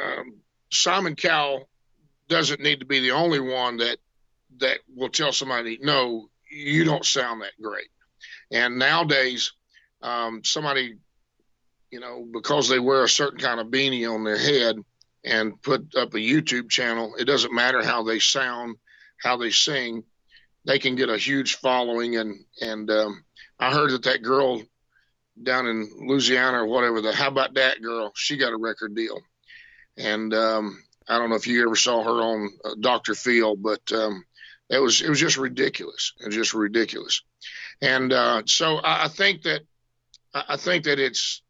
um, 0.00 0.36
Simon 0.70 1.16
Cowell 1.16 1.68
doesn't 2.28 2.60
need 2.60 2.80
to 2.80 2.86
be 2.86 3.00
the 3.00 3.10
only 3.10 3.40
one 3.40 3.78
that 3.78 3.98
that 4.58 4.78
will 4.94 5.08
tell 5.08 5.32
somebody, 5.32 5.78
no, 5.82 6.28
you 6.50 6.84
don't 6.84 7.04
sound 7.04 7.42
that 7.42 7.60
great. 7.60 7.88
And 8.50 8.78
nowadays, 8.78 9.52
um, 10.02 10.42
somebody, 10.44 10.98
you 11.90 12.00
know, 12.00 12.26
because 12.32 12.68
they 12.68 12.78
wear 12.78 13.04
a 13.04 13.08
certain 13.08 13.38
kind 13.38 13.60
of 13.60 13.68
beanie 13.68 14.12
on 14.12 14.24
their 14.24 14.38
head 14.38 14.76
and 15.24 15.60
put 15.62 15.94
up 15.96 16.14
a 16.14 16.18
YouTube 16.18 16.70
channel, 16.70 17.14
it 17.18 17.24
doesn't 17.24 17.54
matter 17.54 17.82
how 17.82 18.02
they 18.02 18.18
sound, 18.18 18.76
how 19.22 19.36
they 19.36 19.50
sing, 19.50 20.04
they 20.64 20.78
can 20.78 20.96
get 20.96 21.08
a 21.08 21.18
huge 21.18 21.56
following. 21.56 22.16
And, 22.16 22.44
and, 22.60 22.90
um, 22.90 23.24
I 23.58 23.72
heard 23.72 23.90
that 23.90 24.04
that 24.04 24.22
girl 24.22 24.62
down 25.42 25.66
in 25.66 25.90
Louisiana 26.06 26.62
or 26.62 26.66
whatever, 26.66 27.00
the 27.00 27.12
How 27.12 27.28
About 27.28 27.54
That 27.54 27.82
girl, 27.82 28.12
she 28.14 28.36
got 28.36 28.52
a 28.52 28.56
record 28.56 28.94
deal. 28.94 29.20
And, 29.96 30.32
um, 30.32 30.82
I 31.08 31.18
don't 31.18 31.30
know 31.30 31.36
if 31.36 31.46
you 31.46 31.62
ever 31.62 31.76
saw 31.76 32.02
her 32.02 32.22
on 32.22 32.50
uh, 32.64 32.74
Dr. 32.80 33.14
Phil, 33.14 33.56
but, 33.56 33.80
um, 33.92 34.24
it 34.70 34.78
was 34.78 35.02
it 35.02 35.08
was 35.08 35.18
just 35.18 35.36
ridiculous. 35.36 36.12
It 36.20 36.26
was 36.26 36.34
just 36.34 36.54
ridiculous. 36.54 37.22
And 37.82 38.12
uh, 38.12 38.42
so 38.46 38.76
I, 38.76 39.04
I, 39.04 39.08
think 39.08 39.42
that 39.42 39.62
I 40.32 40.56
think 40.56 40.84
that 40.84 41.00
it's 41.00 41.42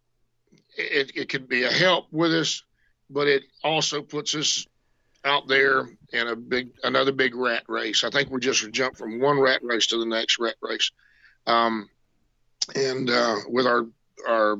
it, 0.76 1.12
it 1.14 1.28
could 1.28 1.46
be 1.46 1.64
a 1.64 1.70
help 1.70 2.06
with 2.10 2.32
us, 2.32 2.62
but 3.10 3.26
it 3.26 3.42
also 3.62 4.02
puts 4.02 4.34
us 4.34 4.66
out 5.24 5.48
there 5.48 5.88
in 6.12 6.28
a 6.28 6.36
big 6.36 6.70
another 6.82 7.12
big 7.12 7.34
rat 7.34 7.64
race. 7.68 8.04
I 8.04 8.10
think 8.10 8.30
we 8.30 8.40
just 8.40 8.70
jump 8.70 8.96
from 8.96 9.20
one 9.20 9.38
rat 9.38 9.60
race 9.62 9.88
to 9.88 9.98
the 9.98 10.06
next 10.06 10.38
rat 10.38 10.54
race, 10.62 10.92
um, 11.46 11.90
and 12.74 13.10
uh, 13.10 13.36
with 13.48 13.66
our 13.66 13.86
our 14.26 14.58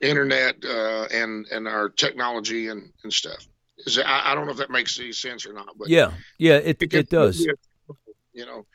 internet 0.00 0.56
uh, 0.64 1.06
and 1.12 1.46
and 1.48 1.68
our 1.68 1.88
technology 1.88 2.68
and 2.68 2.92
and 3.02 3.12
stuff. 3.12 3.46
Is 3.78 3.98
I, 3.98 4.30
I, 4.30 4.34
don't 4.34 4.46
know 4.46 4.52
if 4.52 4.58
that 4.58 4.70
makes 4.70 4.98
any 5.00 5.12
sense 5.12 5.44
or 5.44 5.52
not, 5.52 5.76
but 5.76 5.88
yeah, 5.88 6.12
yeah, 6.38 6.56
it 6.56 6.80
it, 6.80 6.94
it 6.94 7.10
does. 7.10 7.46
You 8.32 8.46
know, 8.46 8.66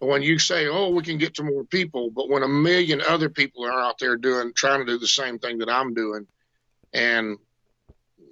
when 0.00 0.22
you 0.22 0.38
say, 0.38 0.68
"Oh, 0.68 0.90
we 0.90 1.02
can 1.02 1.16
get 1.16 1.34
to 1.34 1.44
more 1.44 1.64
people," 1.64 2.10
but 2.10 2.28
when 2.28 2.42
a 2.42 2.48
million 2.48 3.00
other 3.00 3.28
people 3.28 3.64
are 3.64 3.80
out 3.80 3.98
there 3.98 4.16
doing, 4.16 4.52
trying 4.54 4.80
to 4.80 4.86
do 4.86 4.98
the 4.98 5.06
same 5.06 5.38
thing 5.38 5.58
that 5.58 5.68
I'm 5.68 5.94
doing, 5.94 6.26
and 6.92 7.38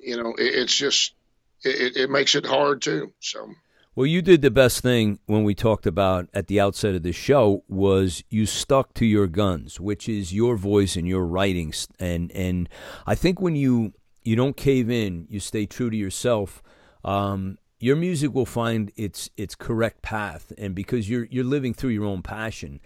you 0.01 0.17
know, 0.17 0.35
it, 0.35 0.55
it's 0.55 0.75
just 0.75 1.15
it, 1.63 1.97
it 1.97 2.11
makes 2.11 2.35
it 2.35 2.47
hard 2.47 2.83
too. 2.83 3.13
So. 3.21 3.49
Well, 3.95 4.07
you 4.07 4.21
did 4.21 4.43
the 4.43 4.51
best 4.51 4.83
thing 4.83 5.21
when 5.25 5.43
we 5.43 5.55
talked 5.55 5.87
about 5.87 6.29
at 6.35 6.49
the 6.49 6.61
outset 6.61 6.95
of 6.95 7.03
the 7.03 7.13
show 7.13 7.65
was 7.67 8.23
you 8.29 8.45
stuck 8.45 8.93
to 8.95 9.07
your 9.07 9.27
guns, 9.27 9.81
which 9.81 10.07
is 10.07 10.35
your 10.35 10.57
voice 10.57 10.97
and 10.97 11.09
your 11.09 11.25
writings, 11.25 11.89
and 11.99 12.31
and 12.33 12.69
I 13.07 13.15
think 13.15 13.41
when 13.41 13.57
you 13.57 13.95
you 14.23 14.37
don't 14.37 14.57
cave 14.57 14.91
in, 14.91 15.27
you 15.31 15.41
stay 15.41 15.67
true 15.67 15.89
to 15.89 15.97
yourself. 15.97 16.63
Um, 17.05 17.59
your 17.79 17.97
music 17.97 18.35
will 18.35 18.47
find 18.47 18.91
its 18.97 19.31
its 19.37 19.55
correct 19.55 20.03
path 20.03 20.53
and 20.59 20.75
because 20.75 21.09
you're 21.09 21.27
you're 21.31 21.45
living 21.45 21.75
through 21.75 21.91
your 21.91 22.05
own 22.05 22.23
passion 22.23 22.81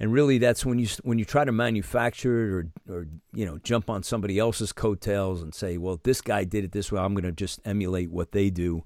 and 0.00 0.12
really 0.12 0.38
that's 0.38 0.64
when 0.64 0.78
you 0.78 0.86
when 1.02 1.18
you 1.18 1.24
try 1.24 1.44
to 1.44 1.52
manufacture 1.52 2.44
it 2.44 2.52
or 2.90 2.96
or 2.96 3.06
you 3.32 3.46
know 3.46 3.58
jump 3.58 3.88
on 3.88 4.02
somebody 4.02 4.38
else's 4.38 4.72
coattails 4.72 5.42
and 5.42 5.54
say 5.54 5.76
well 5.76 6.00
this 6.02 6.20
guy 6.20 6.44
did 6.44 6.64
it 6.64 6.72
this 6.72 6.90
way 6.90 7.00
i'm 7.00 7.14
going 7.14 7.24
to 7.24 7.32
just 7.32 7.60
emulate 7.64 8.10
what 8.10 8.32
they 8.32 8.50
do 8.50 8.82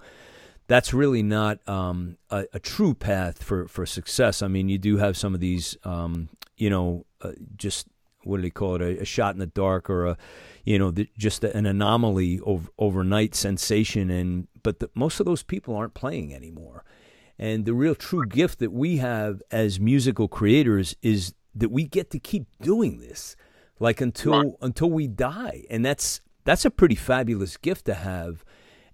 that's 0.69 0.93
really 0.93 1.23
not 1.23 1.67
um, 1.67 2.19
a, 2.31 2.47
a, 2.53 2.59
true 2.59 2.95
path 2.95 3.43
for, 3.43 3.67
for 3.67 3.87
success. 3.87 4.43
I 4.43 4.49
mean, 4.49 4.69
you 4.69 4.77
do 4.77 4.99
have 4.99 5.17
some 5.17 5.35
of 5.35 5.41
these, 5.41 5.77
um, 5.83 6.29
you 6.59 6.69
know, 6.69 7.07
uh, 7.23 7.33
just 7.57 7.89
what 8.23 8.37
do 8.37 8.43
they 8.43 8.51
call 8.51 8.75
it, 8.77 8.83
a, 8.83 9.01
a, 9.01 9.05
shot 9.05 9.35
in 9.35 9.41
the 9.41 9.47
dark 9.47 9.89
or 9.89 10.07
a, 10.07 10.19
you 10.65 10.79
know, 10.79 10.91
the, 10.91 11.09
just 11.17 11.43
an 11.43 11.65
anomaly 11.65 12.41
over, 12.41 12.69
overnight 12.79 13.35
sensation. 13.35 14.11
And 14.11 14.47
but 14.63 14.81
the, 14.81 14.91
most 14.95 15.21
of 15.21 15.27
those 15.27 15.43
people 15.43 15.75
aren't 15.75 15.95
playing 15.95 16.35
anymore. 16.35 16.85
And 17.39 17.65
the 17.65 17.75
real 17.75 17.95
true 17.95 18.27
gift 18.27 18.59
that 18.59 18.73
we 18.73 18.97
have 18.97 19.43
as 19.51 19.79
musical 19.79 20.27
creators 20.29 20.97
is 21.03 21.35
that 21.55 21.71
we 21.71 21.85
get 21.85 22.11
to 22.11 22.19
keep 22.19 22.47
doing 22.61 22.99
this 22.99 23.37
like 23.81 24.01
until 24.01 24.33
Right. 24.43 24.53
until 24.61 24.91
we 24.91 25.07
die, 25.07 25.65
and 25.71 25.85
that's 25.85 26.21
that's 26.45 26.65
a 26.65 26.71
pretty 26.71 26.95
fabulous 26.97 27.57
gift 27.57 27.85
to 27.87 27.95
have. 27.95 28.45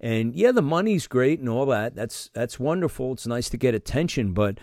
And 0.01 0.34
yeah, 0.34 0.53
the 0.53 0.61
money's 0.62 1.07
great 1.07 1.40
and 1.40 1.49
all 1.49 1.64
that. 1.66 1.95
That's 1.95 2.28
that's 2.34 2.61
wonderful. 2.61 3.12
It's 3.14 3.26
nice 3.26 3.49
to 3.51 3.57
get 3.57 3.74
attention, 3.74 4.32
but 4.34 4.59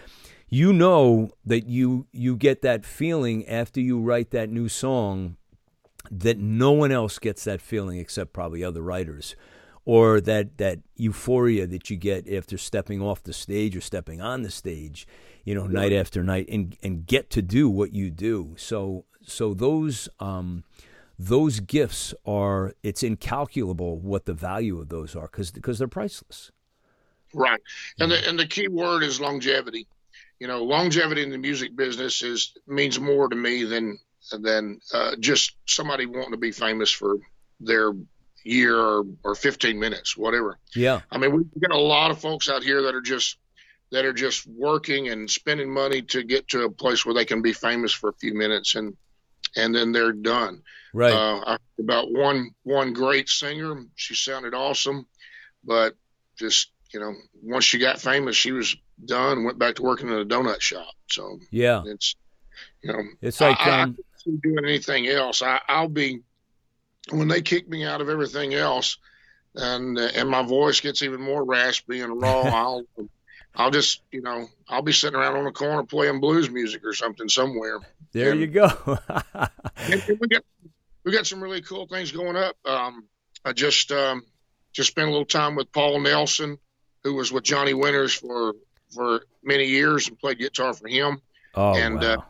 you 0.47 0.73
know 0.73 1.31
that 1.45 1.65
you 1.65 2.05
you 2.11 2.35
get 2.35 2.61
that 2.61 2.85
feeling 2.85 3.47
after 3.47 3.79
you 3.79 3.99
write 3.99 4.29
that 4.31 4.49
new 4.49 4.69
song 4.69 5.37
that 6.11 6.37
no 6.37 6.71
one 6.71 6.91
else 6.91 7.17
gets 7.19 7.43
that 7.45 7.61
feeling 7.61 7.97
except 7.99 8.33
probably 8.33 8.63
other 8.63 8.81
writers 8.81 9.35
or 9.85 10.21
that 10.21 10.57
that 10.57 10.79
euphoria 10.95 11.65
that 11.67 11.89
you 11.89 11.97
get 11.97 12.31
after 12.31 12.57
stepping 12.57 13.01
off 13.01 13.23
the 13.23 13.33
stage 13.33 13.75
or 13.75 13.81
stepping 13.81 14.21
on 14.21 14.41
the 14.43 14.51
stage 14.51 15.07
you 15.43 15.55
know 15.55 15.65
night 15.65 15.93
after 15.93 16.23
night 16.23 16.47
and 16.49 16.77
and 16.83 17.05
get 17.05 17.29
to 17.29 17.41
do 17.41 17.69
what 17.69 17.93
you 17.93 18.09
do 18.09 18.53
so 18.57 19.05
so 19.23 19.53
those 19.53 20.07
um 20.19 20.63
those 21.17 21.59
gifts 21.59 22.13
are 22.25 22.73
it's 22.83 23.03
incalculable 23.03 23.97
what 23.99 24.25
the 24.25 24.33
value 24.33 24.79
of 24.79 24.89
those 24.89 25.15
are 25.15 25.27
because 25.27 25.51
because 25.51 25.79
they're 25.79 25.87
priceless 25.87 26.51
Right. 27.33 27.61
And 27.99 28.11
the 28.11 28.27
and 28.27 28.37
the 28.37 28.47
key 28.47 28.67
word 28.67 29.03
is 29.03 29.21
longevity. 29.21 29.87
You 30.39 30.47
know, 30.47 30.63
longevity 30.63 31.23
in 31.23 31.29
the 31.29 31.37
music 31.37 31.75
business 31.75 32.21
is 32.21 32.53
means 32.67 32.99
more 32.99 33.27
to 33.29 33.35
me 33.35 33.63
than 33.63 33.99
than 34.31 34.79
uh, 34.93 35.15
just 35.19 35.55
somebody 35.65 36.05
wanting 36.05 36.31
to 36.31 36.37
be 36.37 36.51
famous 36.51 36.91
for 36.91 37.17
their 37.59 37.93
year 38.43 38.77
or, 38.77 39.03
or 39.23 39.35
15 39.35 39.79
minutes, 39.79 40.17
whatever. 40.17 40.57
yeah 40.75 41.01
I 41.11 41.17
mean, 41.17 41.31
we've 41.31 41.61
got 41.61 41.71
a 41.71 41.81
lot 41.81 42.11
of 42.11 42.19
folks 42.19 42.49
out 42.49 42.63
here 42.63 42.81
that 42.83 42.95
are 42.95 43.01
just 43.01 43.37
that 43.91 44.05
are 44.05 44.13
just 44.13 44.47
working 44.47 45.09
and 45.09 45.29
spending 45.29 45.71
money 45.71 46.01
to 46.01 46.23
get 46.23 46.47
to 46.47 46.63
a 46.63 46.69
place 46.69 47.05
where 47.05 47.13
they 47.13 47.25
can 47.25 47.41
be 47.41 47.53
famous 47.53 47.91
for 47.91 48.09
a 48.09 48.13
few 48.13 48.33
minutes 48.33 48.75
and 48.75 48.95
and 49.57 49.75
then 49.75 49.91
they're 49.91 50.13
done. 50.13 50.61
right 50.93 51.13
Uh, 51.13 51.41
I 51.45 51.51
heard 51.51 51.59
about 51.79 52.11
one 52.11 52.51
one 52.63 52.93
great 52.93 53.29
singer. 53.29 53.83
She 53.95 54.15
sounded 54.15 54.53
awesome, 54.53 55.05
but 55.63 55.95
just 56.37 56.71
you 56.93 56.99
know, 56.99 57.13
once 57.41 57.63
she 57.65 57.79
got 57.79 58.01
famous, 58.01 58.35
she 58.35 58.51
was 58.51 58.75
done. 59.05 59.43
Went 59.43 59.59
back 59.59 59.75
to 59.75 59.83
working 59.83 60.09
in 60.09 60.19
a 60.19 60.25
donut 60.25 60.61
shop. 60.61 60.93
So 61.09 61.39
yeah 61.51 61.83
it's 61.85 62.15
you 62.81 62.93
know, 62.93 63.03
it's 63.21 63.41
like 63.41 63.59
I, 63.59 63.81
um 63.81 63.97
I 64.27 64.31
doing 64.43 64.65
anything 64.65 65.07
else. 65.07 65.41
I, 65.41 65.59
I'll 65.67 65.89
be 65.89 66.21
when 67.09 67.27
they 67.27 67.41
kick 67.41 67.67
me 67.67 67.83
out 67.85 68.01
of 68.01 68.09
everything 68.09 68.53
else, 68.53 68.97
and 69.55 69.97
uh, 69.97 70.09
and 70.15 70.29
my 70.29 70.43
voice 70.43 70.79
gets 70.79 71.01
even 71.01 71.21
more 71.21 71.43
raspy 71.43 72.01
and 72.01 72.21
raw. 72.21 72.41
I'll 72.43 72.83
I'll 73.55 73.71
just 73.71 74.01
you 74.11 74.21
know 74.21 74.47
I'll 74.69 74.81
be 74.81 74.93
sitting 74.93 75.19
around 75.19 75.35
on 75.37 75.43
the 75.45 75.51
corner 75.51 75.83
playing 75.83 76.19
blues 76.19 76.49
music 76.49 76.85
or 76.85 76.93
something 76.93 77.27
somewhere. 77.27 77.79
there 78.13 78.31
and- 78.31 78.39
you 78.39 78.47
go 78.47 78.67
we 80.19 80.27
got 80.27 80.43
we 81.03 81.11
got 81.11 81.25
some 81.27 81.41
really 81.41 81.61
cool 81.61 81.87
things 81.87 82.11
going 82.11 82.35
up. 82.35 82.55
Um, 82.65 83.05
I 83.43 83.53
just 83.53 83.91
um, 83.91 84.23
just 84.73 84.89
spent 84.91 85.07
a 85.07 85.11
little 85.11 85.25
time 85.25 85.55
with 85.55 85.71
Paul 85.71 85.99
Nelson, 85.99 86.57
who 87.03 87.15
was 87.15 87.31
with 87.31 87.43
Johnny 87.43 87.73
Winters 87.73 88.13
for 88.13 88.53
for 88.93 89.21
many 89.43 89.65
years 89.65 90.07
and 90.07 90.19
played 90.19 90.37
guitar 90.37 90.73
for 90.73 90.87
him. 90.87 91.21
oh 91.55 91.73
And, 91.75 91.95
wow. 92.01 92.13
uh, 92.13 92.21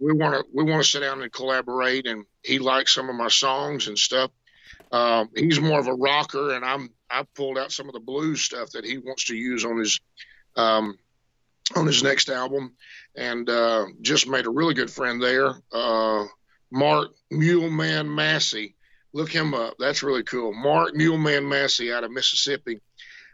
We 0.00 0.12
want 0.12 0.34
to 0.34 0.44
we 0.52 0.64
want 0.64 0.82
to 0.82 0.88
sit 0.90 1.00
down 1.00 1.22
and 1.22 1.32
collaborate, 1.32 2.06
and 2.06 2.24
he 2.42 2.58
likes 2.58 2.94
some 2.94 3.08
of 3.08 3.16
my 3.16 3.28
songs 3.28 3.88
and 3.88 3.98
stuff. 3.98 4.30
Um, 4.92 5.30
he's 5.36 5.60
more 5.60 5.78
of 5.78 5.86
a 5.86 5.94
rocker, 5.94 6.54
and 6.54 6.64
I'm 6.64 6.90
I 7.10 7.24
pulled 7.34 7.58
out 7.58 7.72
some 7.72 7.88
of 7.88 7.92
the 7.92 8.00
blues 8.00 8.42
stuff 8.42 8.70
that 8.70 8.84
he 8.84 8.98
wants 8.98 9.26
to 9.26 9.36
use 9.36 9.64
on 9.64 9.78
his 9.78 10.00
um, 10.56 10.96
on 11.76 11.86
his 11.86 12.02
next 12.02 12.28
album, 12.28 12.74
and 13.14 13.48
uh, 13.48 13.86
just 14.00 14.28
made 14.28 14.46
a 14.46 14.50
really 14.50 14.74
good 14.74 14.90
friend 14.90 15.22
there. 15.22 15.54
Uh, 15.72 16.24
Mark 16.72 17.10
Muleman 17.32 18.12
Massey, 18.12 18.76
look 19.12 19.30
him 19.30 19.54
up. 19.54 19.74
That's 19.78 20.02
really 20.02 20.22
cool. 20.22 20.52
Mark 20.52 20.94
Muleman 20.94 21.48
Massey 21.48 21.92
out 21.92 22.04
of 22.04 22.10
Mississippi. 22.10 22.80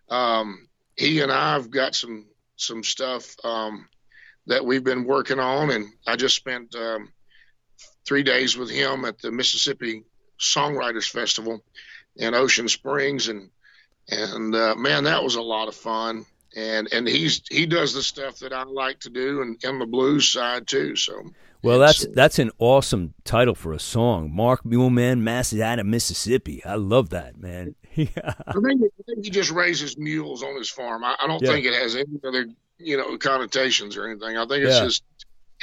Um, 0.09 0.69
he 0.97 1.21
and 1.21 1.33
I've 1.33 1.71
got 1.71 1.95
some 1.95 2.27
some 2.57 2.83
stuff 2.83 3.35
um, 3.45 3.89
that 4.47 4.65
we've 4.65 4.85
been 4.85 5.05
working 5.05 5.41
on, 5.41 5.71
and 5.71 5.87
I 6.07 6.17
just 6.17 6.37
spent 6.37 6.75
um, 6.75 7.11
three 8.07 8.23
days 8.23 8.57
with 8.57 8.71
him 8.71 9.05
at 9.05 9.19
the 9.21 9.31
Mississippi 9.31 10.03
Songwriters 10.41 11.09
Festival 11.11 11.63
in 12.17 12.35
Ocean 12.35 12.69
Springs, 12.69 13.29
and 13.29 13.51
and 14.09 14.55
uh, 14.55 14.75
man, 14.77 15.05
that 15.05 15.23
was 15.23 15.35
a 15.37 15.43
lot 15.43 15.69
of 15.69 15.75
fun. 15.75 16.25
And 16.57 16.89
and 16.93 17.07
he's 17.07 17.43
he 17.51 17.67
does 17.67 17.93
the 17.93 18.03
stuff 18.03 18.39
that 18.39 18.53
I 18.53 18.63
like 18.65 19.01
to 19.01 19.11
do, 19.11 19.43
and 19.43 19.63
in 19.65 19.79
the 19.79 19.87
blues 19.87 20.29
side 20.29 20.67
too. 20.67 20.97
So 20.97 21.13
Well, 21.63 21.79
that's 21.79 22.07
that's 22.15 22.39
an 22.39 22.51
awesome 22.59 23.13
title 23.25 23.55
for 23.55 23.73
a 23.75 23.79
song. 23.79 24.35
Mark 24.35 24.63
Muleman, 24.65 25.21
Massey 25.21 25.63
out 25.63 25.79
of 25.79 25.87
Mississippi. 25.87 26.65
I 26.65 26.77
love 26.77 27.11
that, 27.11 27.37
man. 27.39 27.75
Yeah. 27.97 28.09
I 28.47 28.53
think, 28.53 28.83
I 28.83 29.03
think 29.07 29.25
he 29.25 29.31
just 29.31 29.51
raises 29.51 29.97
mules 29.97 30.43
on 30.43 30.55
his 30.59 30.69
farm. 30.69 31.03
I, 31.03 31.17
I 31.19 31.27
don't 31.27 31.41
Yeah. 31.43 31.53
think 31.53 31.65
it 31.65 31.73
has 31.73 31.97
any 31.97 32.21
other 32.27 32.47
you 32.79 32.99
know 32.99 33.17
connotations 33.17 33.97
or 33.97 34.07
anything. 34.07 34.37
I 34.37 34.47
think 34.47 34.67
it's 34.67 34.75
Yeah. 34.77 34.85
just 34.85 35.03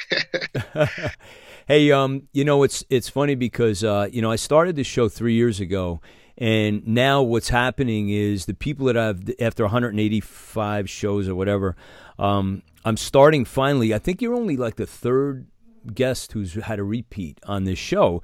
hey, 1.68 1.92
um, 1.92 2.28
you 2.32 2.44
know 2.44 2.64
it's 2.64 2.84
it's 2.90 3.10
funny 3.10 3.36
because 3.36 3.84
uh, 3.84 4.08
you 4.12 4.22
know 4.22 4.32
I 4.32 4.36
started 4.36 4.76
this 4.76 4.88
show 4.88 5.10
three 5.10 5.34
years 5.34 5.60
ago, 5.60 6.02
and 6.38 6.86
now 6.88 7.22
what's 7.22 7.50
happening 7.50 8.10
is 8.10 8.46
the 8.46 8.54
people 8.54 8.88
that 8.88 8.98
I've 8.98 9.30
after 9.40 9.64
185 9.64 10.90
shows 10.90 11.28
or 11.28 11.36
whatever, 11.36 11.76
um, 12.20 12.64
I'm 12.86 12.98
starting 12.98 13.46
finally. 13.46 13.94
I 13.94 14.00
think 14.00 14.22
you're 14.22 14.36
only 14.36 14.58
like 14.58 14.76
the 14.76 14.88
third 14.88 15.48
guest 15.94 16.32
who's 16.32 16.54
had 16.54 16.80
a 16.80 16.84
repeat 16.84 17.40
on 17.46 17.64
this 17.66 17.80
show. 17.80 18.22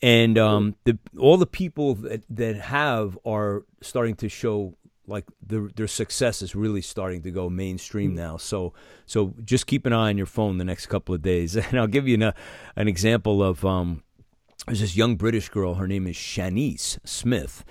And 0.00 0.38
um, 0.38 0.76
the 0.84 0.98
all 1.18 1.36
the 1.36 1.46
people 1.46 1.94
that, 1.96 2.22
that 2.30 2.56
have 2.56 3.18
are 3.24 3.64
starting 3.82 4.14
to 4.16 4.28
show 4.28 4.74
like 5.08 5.24
their 5.44 5.68
their 5.74 5.86
success 5.86 6.42
is 6.42 6.54
really 6.54 6.82
starting 6.82 7.22
to 7.22 7.30
go 7.30 7.48
mainstream 7.48 8.14
now. 8.14 8.36
So 8.36 8.74
so 9.06 9.34
just 9.44 9.66
keep 9.66 9.86
an 9.86 9.92
eye 9.92 10.10
on 10.10 10.16
your 10.16 10.26
phone 10.26 10.58
the 10.58 10.64
next 10.64 10.86
couple 10.86 11.14
of 11.14 11.22
days, 11.22 11.56
and 11.56 11.78
I'll 11.78 11.86
give 11.86 12.06
you 12.06 12.14
an, 12.14 12.32
an 12.76 12.88
example 12.88 13.42
of 13.42 13.64
um, 13.64 14.02
there's 14.66 14.80
this 14.80 14.96
young 14.96 15.16
British 15.16 15.48
girl. 15.48 15.74
Her 15.74 15.88
name 15.88 16.06
is 16.06 16.16
Shanice 16.16 16.98
Smith, 17.04 17.64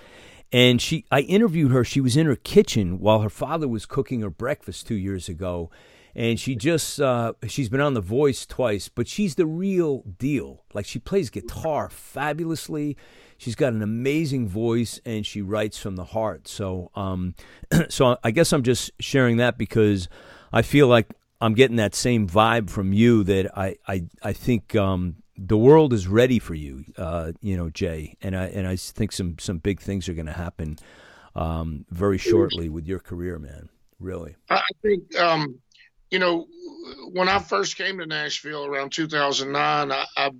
and 0.52 0.82
she 0.82 1.04
I 1.10 1.20
interviewed 1.20 1.72
her. 1.72 1.84
She 1.84 2.00
was 2.00 2.16
in 2.16 2.26
her 2.26 2.36
kitchen 2.36 2.98
while 2.98 3.20
her 3.20 3.30
father 3.30 3.68
was 3.68 3.86
cooking 3.86 4.20
her 4.22 4.30
breakfast 4.30 4.86
two 4.86 4.96
years 4.96 5.28
ago, 5.28 5.70
and 6.14 6.40
she 6.40 6.56
just 6.56 7.00
uh, 7.00 7.34
she's 7.46 7.68
been 7.68 7.80
on 7.80 7.94
The 7.94 8.00
Voice 8.00 8.44
twice, 8.46 8.88
but 8.88 9.06
she's 9.06 9.36
the 9.36 9.46
real 9.46 10.02
deal. 10.18 10.64
Like 10.74 10.86
she 10.86 10.98
plays 10.98 11.30
guitar 11.30 11.88
fabulously. 11.88 12.96
She's 13.38 13.54
got 13.54 13.72
an 13.72 13.82
amazing 13.82 14.48
voice, 14.48 15.00
and 15.04 15.24
she 15.24 15.40
writes 15.42 15.78
from 15.78 15.96
the 15.96 16.04
heart. 16.04 16.48
So, 16.48 16.90
um, 16.94 17.34
so 17.88 18.18
I 18.22 18.30
guess 18.32 18.52
I'm 18.52 18.64
just 18.64 18.90
sharing 19.00 19.38
that 19.38 19.56
because 19.56 20.08
I 20.52 20.62
feel 20.62 20.88
like 20.88 21.14
I'm 21.40 21.54
getting 21.54 21.76
that 21.76 21.94
same 21.94 22.28
vibe 22.28 22.68
from 22.68 22.92
you 22.92 23.24
that 23.24 23.56
I 23.56 23.76
I 23.86 24.04
I 24.22 24.32
think 24.32 24.74
um, 24.74 25.22
the 25.36 25.56
world 25.56 25.92
is 25.92 26.08
ready 26.08 26.40
for 26.40 26.54
you, 26.54 26.84
uh, 26.96 27.32
you 27.40 27.56
know, 27.56 27.70
Jay, 27.70 28.16
and 28.20 28.36
I 28.36 28.46
and 28.46 28.66
I 28.66 28.74
think 28.74 29.12
some 29.12 29.38
some 29.38 29.58
big 29.58 29.80
things 29.80 30.08
are 30.08 30.14
going 30.14 30.26
to 30.26 30.32
happen 30.32 30.78
um, 31.36 31.84
very 31.90 32.18
shortly 32.18 32.68
with 32.68 32.86
your 32.86 32.98
career, 32.98 33.38
man. 33.38 33.68
Really. 34.00 34.36
I 34.50 34.62
think, 34.82 35.16
um, 35.16 35.58
you 36.10 36.18
know, 36.18 36.46
when 37.12 37.28
I 37.28 37.38
first 37.38 37.76
came 37.76 37.98
to 37.98 38.06
Nashville 38.06 38.64
around 38.64 38.90
2009, 38.92 39.92
I, 39.92 40.06
I 40.16 40.30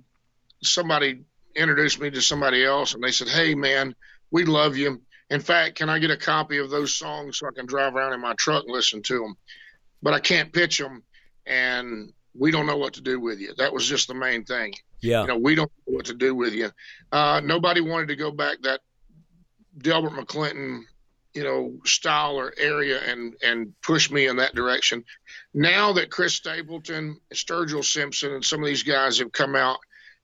somebody 0.63 1.23
introduced 1.55 1.99
me 1.99 2.09
to 2.09 2.21
somebody 2.21 2.63
else, 2.63 2.93
and 2.93 3.03
they 3.03 3.11
said, 3.11 3.27
"Hey, 3.27 3.55
man, 3.55 3.95
we 4.31 4.45
love 4.45 4.77
you. 4.77 5.01
In 5.29 5.41
fact, 5.41 5.75
can 5.75 5.89
I 5.89 5.99
get 5.99 6.11
a 6.11 6.17
copy 6.17 6.57
of 6.57 6.69
those 6.69 6.95
songs 6.95 7.37
so 7.37 7.47
I 7.47 7.51
can 7.55 7.65
drive 7.65 7.95
around 7.95 8.13
in 8.13 8.21
my 8.21 8.33
truck 8.33 8.63
and 8.65 8.73
listen 8.73 9.01
to 9.03 9.19
them? 9.19 9.35
But 10.01 10.13
I 10.13 10.19
can't 10.19 10.53
pitch 10.53 10.77
them, 10.77 11.03
and 11.45 12.13
we 12.33 12.51
don't 12.51 12.65
know 12.65 12.77
what 12.77 12.93
to 12.93 13.01
do 13.01 13.19
with 13.19 13.39
you." 13.39 13.53
That 13.57 13.73
was 13.73 13.87
just 13.87 14.07
the 14.07 14.13
main 14.13 14.45
thing. 14.45 14.73
Yeah. 15.01 15.21
You 15.21 15.27
know, 15.27 15.37
we 15.37 15.55
don't 15.55 15.71
know 15.87 15.95
what 15.95 16.05
to 16.05 16.13
do 16.13 16.35
with 16.35 16.53
you. 16.53 16.71
Uh, 17.11 17.41
nobody 17.43 17.81
wanted 17.81 18.09
to 18.09 18.15
go 18.15 18.31
back 18.31 18.61
that 18.63 18.81
Delbert 19.77 20.13
McClinton, 20.13 20.81
you 21.33 21.43
know, 21.43 21.79
style 21.85 22.35
or 22.35 22.53
area 22.57 22.99
and 23.01 23.35
and 23.43 23.73
push 23.81 24.11
me 24.11 24.27
in 24.27 24.37
that 24.37 24.55
direction. 24.55 25.03
Now 25.53 25.93
that 25.93 26.11
Chris 26.11 26.35
Stapleton, 26.35 27.17
Sturgill 27.33 27.85
Simpson, 27.85 28.33
and 28.33 28.45
some 28.45 28.61
of 28.61 28.67
these 28.67 28.83
guys 28.83 29.19
have 29.19 29.31
come 29.31 29.55
out, 29.55 29.79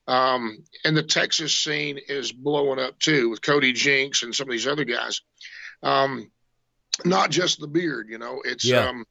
um, 0.08 0.64
and 0.84 0.96
the 0.96 1.04
Texas 1.04 1.54
scene 1.58 2.00
is 2.08 2.32
blowing 2.32 2.80
up 2.80 3.00
too 3.00 3.30
with 3.30 3.42
Cody 3.42 3.74
Jinks 3.74 4.24
and 4.24 4.36
some 4.36 4.48
of 4.48 4.52
these 4.52 4.68
other 4.68 4.86
guys. 4.86 5.22
Um, 5.84 6.32
not 7.04 7.30
just 7.30 7.60
the 7.60 7.68
beard, 7.68 8.08
you 8.10 8.18
know, 8.18 8.42
it's 8.46 8.64
Yeah. 8.66 8.88
um, 8.90 9.06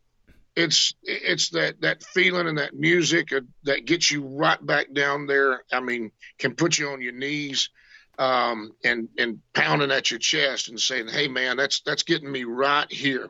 it's 0.57 0.95
it's 1.03 1.49
that 1.51 1.80
that 1.80 2.03
feeling 2.03 2.47
and 2.47 2.59
that 2.59 2.74
music 2.74 3.30
that 3.64 3.84
gets 3.84 4.11
you 4.11 4.22
right 4.24 4.64
back 4.64 4.92
down 4.92 5.26
there. 5.26 5.64
I 5.72 5.80
mean, 5.80 6.12
can 6.38 6.55
put 6.55 6.78
you 6.78 6.90
on 6.90 7.03
your 7.03 7.12
knees 7.12 7.70
um, 8.18 8.72
and 8.84 9.09
and 9.18 9.40
pounding 9.53 9.90
at 9.90 10.12
your 10.12 10.20
chest 10.20 10.68
and 10.68 10.78
saying, 10.78 11.09
"Hey, 11.09 11.26
man, 11.26 11.57
that's 11.57 11.80
that's 11.80 12.05
getting 12.05 12.30
me 12.30 12.45
right 12.45 12.90
here." 12.90 13.28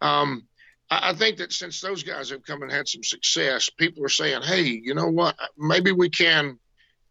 Um, 0.00 0.46
I, 0.88 1.10
I 1.10 1.14
think 1.14 1.38
that 1.38 1.52
since 1.52 1.80
those 1.80 2.04
guys 2.04 2.30
have 2.30 2.44
come 2.44 2.62
and 2.62 2.70
had 2.70 2.86
some 2.86 3.02
success, 3.02 3.68
people 3.68 4.04
are 4.04 4.08
saying, 4.08 4.42
"Hey, 4.42 4.62
you 4.84 4.94
know 4.94 5.08
what? 5.08 5.34
Maybe 5.58 5.90
we 5.90 6.10
can 6.10 6.60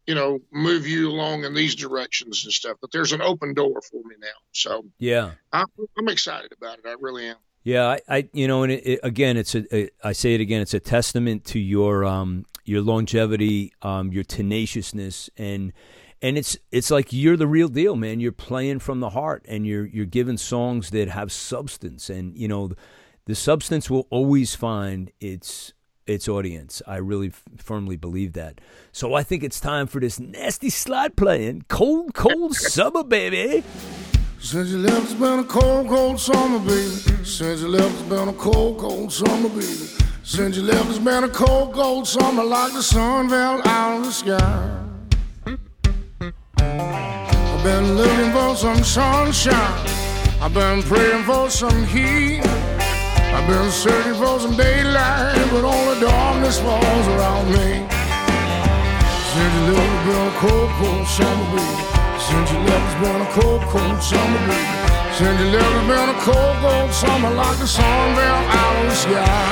you 0.06 0.14
know, 0.14 0.40
move 0.52 0.86
you 0.86 1.08
along 1.10 1.44
in 1.44 1.54
these 1.54 1.74
directions 1.74 2.44
and 2.44 2.52
stuff. 2.52 2.76
But 2.80 2.92
there's 2.92 3.12
an 3.12 3.22
open 3.22 3.54
door 3.54 3.80
for 3.82 4.02
me 4.08 4.16
now. 4.20 4.28
So 4.52 4.84
yeah, 4.98 5.32
I'm, 5.52 5.66
I'm 5.98 6.08
excited 6.08 6.52
about 6.52 6.78
it. 6.78 6.86
I 6.86 6.94
really 7.00 7.28
am. 7.28 7.36
Yeah, 7.64 7.86
I, 7.86 8.00
I 8.08 8.28
you 8.32 8.48
know, 8.48 8.64
and 8.64 8.72
it, 8.72 8.86
it, 8.86 9.00
again, 9.02 9.36
it's 9.36 9.54
a, 9.54 9.64
a, 9.74 9.90
I 10.02 10.12
say 10.12 10.34
it 10.34 10.40
again, 10.40 10.60
it's 10.60 10.74
a 10.74 10.80
testament 10.80 11.44
to 11.46 11.58
your 11.58 12.04
um 12.04 12.46
your 12.64 12.82
longevity, 12.82 13.72
um 13.82 14.12
your 14.12 14.24
tenaciousness, 14.24 15.30
and 15.36 15.72
and 16.20 16.36
it's 16.36 16.56
it's 16.70 16.90
like 16.90 17.12
you're 17.12 17.36
the 17.36 17.46
real 17.46 17.68
deal, 17.68 17.96
man. 17.96 18.20
You're 18.20 18.32
playing 18.32 18.80
from 18.80 19.00
the 19.00 19.10
heart, 19.10 19.44
and 19.48 19.66
you're 19.66 19.86
you're 19.86 20.06
giving 20.06 20.36
songs 20.38 20.90
that 20.90 21.08
have 21.08 21.30
substance, 21.30 22.10
and 22.10 22.36
you 22.36 22.48
know, 22.48 22.72
the 23.26 23.34
substance 23.34 23.88
will 23.88 24.06
always 24.10 24.54
find 24.54 25.12
its 25.20 25.72
its 26.06 26.28
audience. 26.28 26.82
I 26.86 26.96
really 26.96 27.28
f- 27.28 27.42
firmly 27.56 27.96
believe 27.96 28.32
that. 28.34 28.60
So 28.92 29.14
I 29.14 29.22
think 29.22 29.42
it's 29.42 29.60
time 29.60 29.86
for 29.86 30.00
this 30.00 30.18
nasty 30.18 30.70
slide 30.70 31.16
playing. 31.16 31.64
Cold, 31.68 32.14
cold 32.14 32.54
summer, 32.56 33.04
baby. 33.04 33.62
Since 34.40 34.70
you 34.70 34.78
left, 34.78 35.04
it's 35.04 35.14
been 35.14 35.38
a 35.38 35.44
cold, 35.44 35.88
cold 35.88 36.18
summer, 36.18 36.58
baby. 36.58 36.88
Since 37.24 37.60
you 37.62 37.68
left, 37.68 37.92
it's 37.94 38.02
been 38.08 38.28
a 38.28 38.32
cold, 38.32 38.78
cold 38.78 39.12
summer, 39.12 39.48
baby. 39.48 39.88
Since 40.24 40.56
you 40.56 40.62
left, 40.62 40.88
it's 40.90 40.98
been 40.98 41.24
a 41.24 41.28
cold, 41.28 41.74
cold 41.74 42.06
summer, 42.08 42.42
like 42.44 42.72
the 42.72 42.82
sun 42.82 43.28
fell 43.28 43.60
out 43.66 43.98
of 43.98 44.04
the 44.04 44.12
sky. 44.12 44.78
I've 46.58 47.64
been 47.64 47.96
looking 47.96 48.32
for 48.32 48.56
some 48.56 48.82
sunshine. 48.82 49.88
I've 50.40 50.52
been 50.52 50.82
praying 50.82 51.22
for 51.22 51.48
some 51.48 51.84
heat. 51.86 52.42
I've 53.32 53.48
been 53.48 53.70
searching 53.70 54.14
for 54.14 54.38
some 54.40 54.56
daylight, 54.56 55.48
but 55.50 55.64
all 55.64 55.94
the 55.94 56.00
darkness 56.04 56.60
falls 56.60 57.06
around 57.16 57.48
me. 57.48 57.88
Since 59.32 59.52
you 59.56 59.72
left, 59.72 59.88
it's 59.88 60.04
been 60.04 60.28
a 60.28 60.36
cold, 60.36 60.70
cold 60.76 61.06
summer, 61.08 61.46
baby. 61.56 61.82
Since 62.20 62.52
you 62.52 62.58
left, 62.68 62.84
it's 62.84 62.98
been 63.00 63.20
a 63.24 63.30
cold, 63.32 63.62
cold 63.72 64.02
summer, 64.02 64.40
baby. 64.46 64.82
Since 65.16 65.40
you 65.40 65.48
left, 65.48 65.72
it's 65.72 65.88
been 65.88 66.08
a 66.12 66.18
cold, 66.20 66.56
cold 66.60 66.92
summer, 66.92 67.30
like 67.34 67.58
the 67.58 67.66
sun 67.66 68.14
fell 68.16 68.42
out 68.60 68.76
of 68.76 68.84
the 68.92 68.96
sky. 69.00 69.48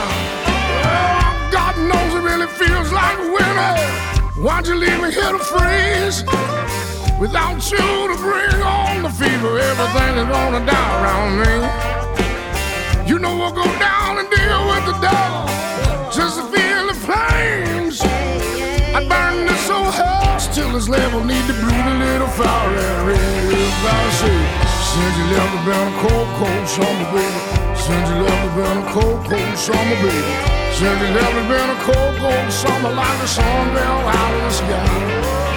Oh, 0.85 1.49
God 1.51 1.75
knows 1.89 2.13
it 2.13 2.23
really 2.23 2.51
feels 2.61 2.93
like 2.93 3.19
winter. 3.33 3.75
Why'd 4.45 4.67
you 4.69 4.77
leave 4.77 5.01
me 5.01 5.11
here 5.11 5.33
to 5.33 5.39
freeze? 5.41 6.23
Without 7.19 7.61
you 7.73 7.89
to 8.13 8.17
bring 8.21 8.63
on 8.63 9.03
the 9.03 9.11
fever, 9.11 9.59
everything 9.59 10.17
is 10.21 10.29
gonna 10.29 10.65
die 10.67 11.03
around 11.03 11.33
me. 11.41 12.00
You 13.11 13.19
know 13.19 13.35
we'll 13.35 13.51
go 13.51 13.67
down 13.83 14.23
and 14.23 14.31
deal 14.31 14.61
with 14.71 14.87
the 14.87 14.95
devil 15.03 15.43
just 16.15 16.39
to 16.39 16.47
feel 16.47 16.87
the 16.87 16.95
flames. 16.95 17.99
I 18.07 19.03
burn 19.03 19.51
this 19.51 19.67
old 19.67 19.91
house 19.99 20.47
till 20.55 20.71
this 20.71 20.89
level 20.89 21.19
need 21.25 21.43
to 21.51 21.57
breathe 21.59 21.91
a 21.91 21.99
little 22.07 22.31
fire 22.39 23.11
and 23.11 23.51
if 23.51 23.83
I 23.83 23.99
say, 24.15 24.39
since 24.95 25.15
you 25.19 25.27
left, 25.27 25.59
it's 25.59 25.67
been 25.67 25.87
a 25.91 25.95
cold, 26.07 26.29
cold 26.39 26.67
summer, 26.71 27.07
baby. 27.11 27.41
Since 27.75 28.07
you 28.15 28.17
left, 28.23 28.47
it's 28.47 28.55
been 28.55 28.79
a 28.79 28.87
cold, 28.95 29.21
cold 29.27 29.57
summer, 29.59 29.99
baby. 30.07 30.35
Since 30.79 30.99
you 31.03 31.11
left, 31.11 31.35
it's 31.35 31.51
been 31.51 31.67
a 31.67 31.79
cold, 31.83 32.15
cold 32.15 32.47
summer 32.63 32.93
like 32.95 33.19
the 33.19 33.27
sun 33.27 33.75
fell 33.75 34.07
out 34.07 34.35
of 34.39 34.43
the 34.47 34.55
sky. 34.55 34.87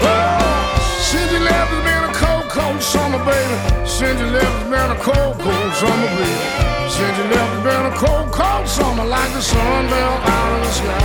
Oh, 0.01 0.73
since 1.05 1.29
you 1.29 1.37
left, 1.45 1.69
it's 1.69 1.85
been 1.85 2.01
a 2.01 2.13
cold, 2.17 2.49
cold 2.49 2.81
summer, 2.81 3.21
baby. 3.21 3.55
Since 3.85 4.17
you 4.17 4.29
left, 4.41 4.57
it's 4.57 4.73
been 4.73 4.89
a 4.89 4.97
cold, 5.05 5.37
cold 5.37 5.71
summer, 5.77 6.09
baby. 6.17 6.72
Since 6.93 7.17
you 7.17 7.23
left, 7.23 7.53
it's 7.55 7.63
been 7.65 7.85
a 7.89 7.95
cold, 7.97 8.31
cold 8.31 8.67
summer 8.67 9.03
like 9.03 9.33
the 9.33 9.41
sun 9.41 9.89
fell 9.89 10.13
out 10.13 10.51
of 10.53 10.61
the 10.61 10.71
sky. 10.77 11.01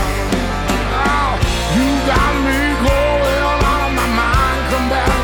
Oh, 1.01 1.33
you 1.73 1.89
got 2.05 2.35
me 2.45 2.61
going 2.85 3.41
out 3.65 3.89
of 3.89 3.93
my 3.97 4.09
mind. 4.21 4.61
Come 4.69 4.89
back, 4.93 5.17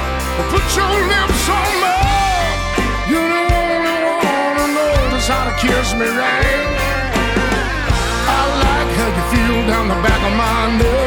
put 0.48 0.64
your 0.72 0.94
lips 1.12 1.44
on 1.52 1.70
me. 1.84 2.00
You're 3.12 3.28
the 3.28 3.44
only 3.60 4.08
one 4.24 4.56
who 4.56 4.66
knows 4.72 5.28
how 5.28 5.44
to 5.44 5.54
kiss 5.60 5.92
me 6.00 6.08
right. 6.08 6.64
I 8.24 8.40
like 8.64 8.90
how 8.96 9.10
you 9.18 9.24
feel 9.36 9.58
down 9.68 9.86
the 9.92 10.00
back 10.00 10.20
of 10.24 10.32
my 10.32 10.78
neck. 10.80 11.03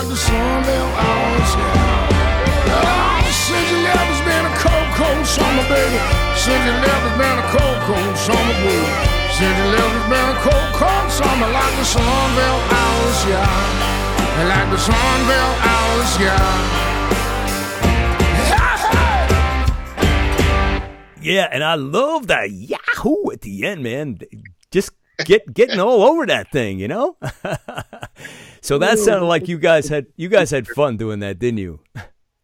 Like 0.00 0.08
the 0.08 0.16
sun 0.16 0.64
fell 0.64 0.88
out 0.96 1.28
of 1.28 1.36
the 1.36 1.44
sky. 1.44 1.76
Oh, 2.72 3.20
since 3.28 3.68
you 3.68 3.78
left, 3.84 4.08
it's 4.08 4.24
been 4.24 4.44
a 4.48 4.54
cold, 4.64 4.88
cold 4.96 5.26
summer, 5.28 5.64
baby. 5.68 6.00
Since 6.40 6.62
you 6.64 6.72
left, 6.80 7.04
it's 7.04 7.20
been 7.20 7.36
a 7.36 7.46
cold, 7.52 7.78
cold 7.84 8.16
summer, 8.16 8.56
baby. 8.64 8.88
Since 9.36 9.56
you 9.60 9.68
left, 9.76 9.92
it's 10.00 10.08
been 10.08 10.28
a 10.32 10.38
cold, 10.40 10.72
cold 10.80 11.08
summer 11.12 11.48
like 11.52 11.74
the 11.76 11.84
sun 11.84 12.28
fell 12.32 12.60
out 12.80 12.96
of 12.96 13.04
the 13.04 13.16
sky. 13.20 13.44
Like 14.48 14.68
the 14.72 14.80
sun 14.80 15.18
fell 15.28 15.52
out 15.68 15.92
of 15.92 16.00
the 16.00 16.06
sky. 16.16 16.88
Yeah, 21.20 21.48
and 21.52 21.62
I 21.62 21.74
love 21.74 22.28
that 22.28 22.50
Yahoo 22.50 23.30
at 23.32 23.42
the 23.42 23.66
end, 23.66 23.82
man. 23.82 24.18
Just 24.70 24.92
get 25.26 25.52
getting 25.52 25.78
all 25.78 26.02
over 26.02 26.24
that 26.24 26.50
thing, 26.50 26.78
you 26.78 26.88
know. 26.88 27.18
so 28.60 28.78
that 28.78 28.98
sounded 28.98 29.26
like 29.26 29.48
you 29.48 29.58
guys 29.58 29.88
had 29.88 30.06
you 30.16 30.28
guys 30.28 30.50
had 30.50 30.66
fun 30.66 30.96
doing 30.96 31.20
that, 31.20 31.38
didn't 31.38 31.58
you? 31.58 31.80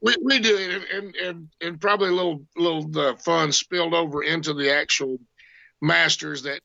We, 0.00 0.14
we 0.22 0.38
did, 0.38 0.84
and, 0.92 1.16
and 1.16 1.48
and 1.60 1.80
probably 1.80 2.10
a 2.10 2.12
little 2.12 2.44
little 2.56 2.98
uh, 2.98 3.16
fun 3.16 3.50
spilled 3.52 3.94
over 3.94 4.22
into 4.22 4.54
the 4.54 4.72
actual 4.72 5.18
masters 5.80 6.42
that 6.42 6.60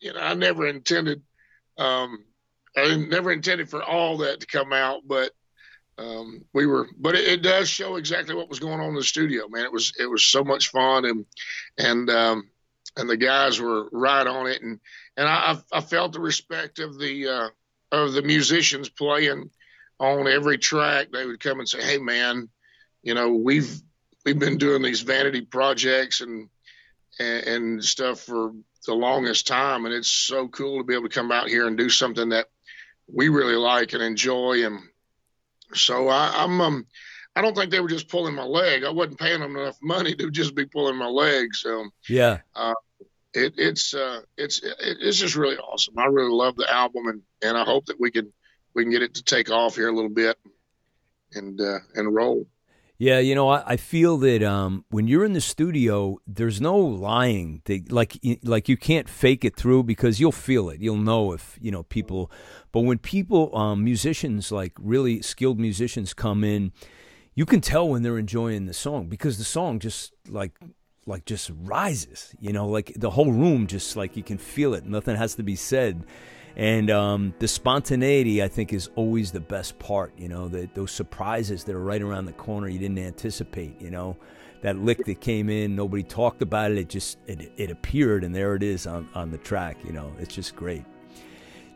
you 0.00 0.12
know 0.12 0.20
I 0.20 0.34
never 0.34 0.66
intended. 0.66 1.22
Um, 1.76 2.24
I 2.76 2.96
never 2.96 3.32
intended 3.32 3.68
for 3.68 3.82
all 3.82 4.18
that 4.18 4.40
to 4.40 4.46
come 4.46 4.72
out, 4.72 5.02
but 5.06 5.32
um, 5.98 6.44
we 6.52 6.66
were. 6.66 6.88
But 6.96 7.14
it, 7.14 7.28
it, 7.28 7.42
does 7.42 7.68
show 7.68 7.96
exactly 7.96 8.34
what 8.34 8.48
was 8.48 8.60
going 8.60 8.80
on 8.80 8.90
in 8.90 8.94
the 8.94 9.02
studio, 9.02 9.48
man. 9.48 9.64
It 9.64 9.72
was 9.72 9.92
it 9.98 10.06
was 10.06 10.24
so 10.24 10.44
much 10.44 10.70
fun, 10.70 11.04
and 11.04 11.26
and 11.78 12.10
um, 12.10 12.50
and 12.96 13.08
the 13.08 13.16
guys 13.16 13.60
were 13.60 13.88
right 13.92 14.26
on 14.26 14.46
it, 14.46 14.62
and 14.62 14.78
and 15.16 15.28
I, 15.28 15.56
I 15.72 15.80
felt 15.80 16.12
the 16.12 16.20
respect 16.20 16.78
of 16.78 16.98
the 16.98 17.28
uh, 17.28 17.48
of 17.98 18.12
the 18.12 18.22
musicians 18.22 18.88
playing 18.88 19.50
on 19.98 20.28
every 20.28 20.58
track. 20.58 21.08
They 21.12 21.26
would 21.26 21.40
come 21.40 21.60
and 21.60 21.68
say, 21.68 21.82
"Hey, 21.82 21.98
man, 21.98 22.48
you 23.02 23.14
know 23.14 23.32
we've 23.32 23.80
we've 24.24 24.38
been 24.38 24.58
doing 24.58 24.82
these 24.82 25.02
vanity 25.02 25.42
projects 25.42 26.20
and 26.20 26.48
and, 27.18 27.46
and 27.46 27.84
stuff 27.84 28.20
for 28.20 28.52
the 28.86 28.94
longest 28.94 29.46
time, 29.46 29.84
and 29.84 29.94
it's 29.94 30.10
so 30.10 30.48
cool 30.48 30.78
to 30.78 30.84
be 30.84 30.94
able 30.94 31.08
to 31.08 31.14
come 31.14 31.32
out 31.32 31.48
here 31.48 31.66
and 31.66 31.76
do 31.76 31.90
something 31.90 32.30
that 32.30 32.46
we 33.06 33.28
really 33.28 33.56
like 33.56 33.92
and 33.92 34.02
enjoy." 34.02 34.64
And 34.64 34.80
so 35.74 36.08
I, 36.08 36.44
I'm 36.44 36.60
um, 36.60 36.86
I 37.34 37.42
don't 37.42 37.54
think 37.54 37.70
they 37.70 37.80
were 37.80 37.88
just 37.88 38.08
pulling 38.08 38.34
my 38.34 38.44
leg. 38.44 38.82
I 38.84 38.90
wasn't 38.90 39.18
paying 39.18 39.40
them 39.40 39.56
enough 39.56 39.76
money 39.82 40.14
to 40.14 40.30
just 40.30 40.54
be 40.54 40.64
pulling 40.64 40.96
my 40.96 41.08
leg. 41.08 41.54
So 41.54 41.86
yeah, 42.08 42.38
uh, 42.54 42.74
it, 43.36 43.54
it's 43.56 43.94
uh, 43.94 44.20
it's 44.36 44.62
it, 44.62 44.74
it's 44.80 45.18
just 45.18 45.36
really 45.36 45.56
awesome. 45.58 45.94
I 45.98 46.06
really 46.06 46.32
love 46.32 46.56
the 46.56 46.72
album, 46.72 47.06
and, 47.06 47.22
and 47.42 47.56
I 47.56 47.64
hope 47.64 47.86
that 47.86 48.00
we 48.00 48.10
can 48.10 48.32
we 48.74 48.84
can 48.84 48.90
get 48.90 49.02
it 49.02 49.14
to 49.14 49.22
take 49.22 49.50
off 49.50 49.76
here 49.76 49.88
a 49.88 49.94
little 49.94 50.10
bit 50.10 50.38
and 51.34 51.60
uh, 51.60 51.78
and 51.94 52.14
roll. 52.14 52.46
Yeah, 52.98 53.18
you 53.18 53.34
know, 53.34 53.50
I, 53.50 53.72
I 53.72 53.76
feel 53.76 54.16
that 54.18 54.42
um, 54.42 54.86
when 54.88 55.06
you're 55.06 55.26
in 55.26 55.34
the 55.34 55.40
studio, 55.42 56.18
there's 56.26 56.62
no 56.62 56.78
lying. 56.78 57.60
They, 57.66 57.82
like, 57.90 58.18
like 58.42 58.70
you 58.70 58.78
can't 58.78 59.06
fake 59.06 59.44
it 59.44 59.54
through 59.54 59.82
because 59.82 60.18
you'll 60.18 60.32
feel 60.32 60.70
it. 60.70 60.80
You'll 60.80 60.96
know 60.96 61.32
if 61.32 61.58
you 61.60 61.70
know 61.70 61.82
people. 61.82 62.30
But 62.72 62.80
when 62.80 62.96
people, 62.96 63.54
um, 63.54 63.84
musicians, 63.84 64.50
like 64.50 64.72
really 64.78 65.20
skilled 65.20 65.60
musicians, 65.60 66.14
come 66.14 66.42
in, 66.42 66.72
you 67.34 67.44
can 67.44 67.60
tell 67.60 67.86
when 67.86 68.02
they're 68.02 68.16
enjoying 68.16 68.64
the 68.64 68.72
song 68.72 69.08
because 69.08 69.36
the 69.36 69.44
song 69.44 69.78
just 69.78 70.14
like 70.26 70.58
like 71.06 71.24
just 71.24 71.50
rises, 71.62 72.34
you 72.40 72.52
know, 72.52 72.68
like 72.68 72.92
the 72.96 73.10
whole 73.10 73.32
room 73.32 73.66
just 73.66 73.96
like 73.96 74.16
you 74.16 74.22
can 74.22 74.38
feel 74.38 74.74
it. 74.74 74.84
Nothing 74.84 75.16
has 75.16 75.36
to 75.36 75.42
be 75.42 75.56
said. 75.56 76.04
And 76.56 76.90
um, 76.90 77.34
the 77.38 77.46
spontaneity, 77.46 78.42
I 78.42 78.48
think, 78.48 78.72
is 78.72 78.88
always 78.96 79.30
the 79.30 79.40
best 79.40 79.78
part. 79.78 80.12
You 80.18 80.28
know, 80.28 80.48
the, 80.48 80.68
those 80.74 80.90
surprises 80.90 81.64
that 81.64 81.74
are 81.74 81.84
right 81.84 82.00
around 82.00 82.24
the 82.24 82.32
corner 82.32 82.68
you 82.68 82.78
didn't 82.78 82.98
anticipate. 82.98 83.80
You 83.80 83.90
know, 83.90 84.16
that 84.62 84.78
lick 84.78 85.04
that 85.04 85.20
came 85.20 85.50
in, 85.50 85.76
nobody 85.76 86.02
talked 86.02 86.42
about 86.42 86.72
it. 86.72 86.78
It 86.78 86.88
just 86.88 87.18
it, 87.26 87.52
it 87.56 87.70
appeared, 87.70 88.24
and 88.24 88.34
there 88.34 88.54
it 88.54 88.62
is 88.62 88.86
on, 88.86 89.08
on 89.14 89.30
the 89.30 89.38
track. 89.38 89.76
You 89.84 89.92
know, 89.92 90.10
it's 90.18 90.34
just 90.34 90.56
great. 90.56 90.84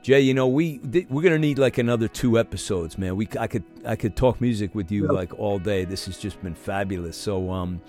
Jay, 0.03 0.21
you 0.23 0.33
know 0.33 0.49
we 0.49 0.81
we're 1.11 1.23
gonna 1.23 1.39
need 1.39 1.59
like 1.59 1.77
another 1.77 2.09
two 2.09 2.39
episodes, 2.39 2.97
man. 2.97 3.17
We 3.17 3.29
I 3.39 3.47
could 3.47 3.65
I 3.85 3.97
could 3.97 4.17
talk 4.17 4.41
music 4.41 4.75
with 4.75 4.91
you 4.91 5.07
like 5.07 5.39
all 5.39 5.59
day. 5.59 5.85
This 5.85 6.07
has 6.07 6.17
just 6.17 6.43
been 6.43 6.55
fabulous. 6.55 7.19
So 7.19 7.51
um, 7.51 7.83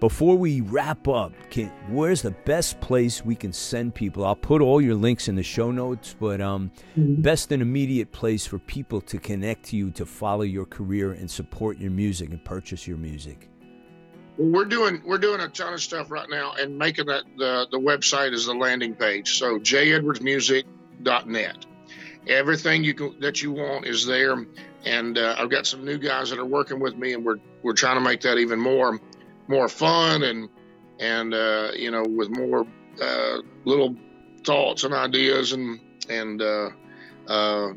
before 0.00 0.36
we 0.36 0.60
wrap 0.60 1.08
up, 1.08 1.32
can, 1.50 1.72
where's 1.88 2.22
the 2.22 2.30
best 2.30 2.80
place 2.80 3.24
we 3.24 3.34
can 3.34 3.52
send 3.52 3.94
people? 3.94 4.26
I'll 4.26 4.36
put 4.36 4.60
all 4.60 4.80
your 4.80 4.94
links 4.94 5.28
in 5.28 5.36
the 5.36 5.42
show 5.42 5.70
notes, 5.70 6.14
but 6.18 6.40
um, 6.40 6.70
mm-hmm. 6.96 7.20
best 7.22 7.52
and 7.52 7.62
immediate 7.62 8.12
place 8.12 8.46
for 8.46 8.58
people 8.58 9.00
to 9.02 9.18
connect 9.18 9.66
to 9.66 9.76
you, 9.76 9.90
to 9.92 10.04
follow 10.04 10.42
your 10.42 10.66
career, 10.66 11.12
and 11.12 11.30
support 11.30 11.78
your 11.78 11.90
music 11.90 12.30
and 12.30 12.44
purchase 12.44 12.86
your 12.86 12.98
music. 12.98 13.48
Well, 14.36 14.50
we're 14.50 14.66
doing 14.66 15.00
we're 15.04 15.18
doing 15.18 15.40
a 15.40 15.48
ton 15.48 15.72
of 15.72 15.80
stuff 15.80 16.10
right 16.10 16.28
now, 16.28 16.52
and 16.58 16.76
making 16.76 17.06
that 17.06 17.24
the 17.38 17.66
the 17.70 17.78
website 17.78 18.34
is 18.34 18.46
the 18.46 18.54
landing 18.54 18.94
page. 18.94 19.38
So 19.38 19.58
jayedwardsmusic.net. 19.58 21.66
Everything 22.28 22.84
you 22.84 22.92
can, 22.92 23.18
that 23.20 23.40
you 23.40 23.52
want 23.52 23.86
is 23.86 24.04
there, 24.04 24.44
and 24.84 25.16
uh, 25.16 25.36
I've 25.38 25.48
got 25.48 25.66
some 25.66 25.84
new 25.84 25.96
guys 25.96 26.28
that 26.30 26.38
are 26.38 26.44
working 26.44 26.80
with 26.80 26.96
me, 26.96 27.14
and 27.14 27.24
we're 27.24 27.38
we're 27.62 27.72
trying 27.72 27.96
to 27.96 28.02
make 28.02 28.20
that 28.22 28.36
even 28.36 28.58
more 28.58 29.00
more 29.48 29.68
fun 29.68 30.22
and 30.22 30.48
and 30.98 31.34
uh, 31.34 31.70
you 31.74 31.90
know 31.90 32.02
with 32.02 32.30
more 32.30 32.66
uh, 33.02 33.38
little 33.64 33.94
thoughts 34.44 34.84
and 34.84 34.94
ideas 34.94 35.52
and 35.52 35.80
and 36.08 36.40
uh, 36.40 36.70
uh, 37.28 37.72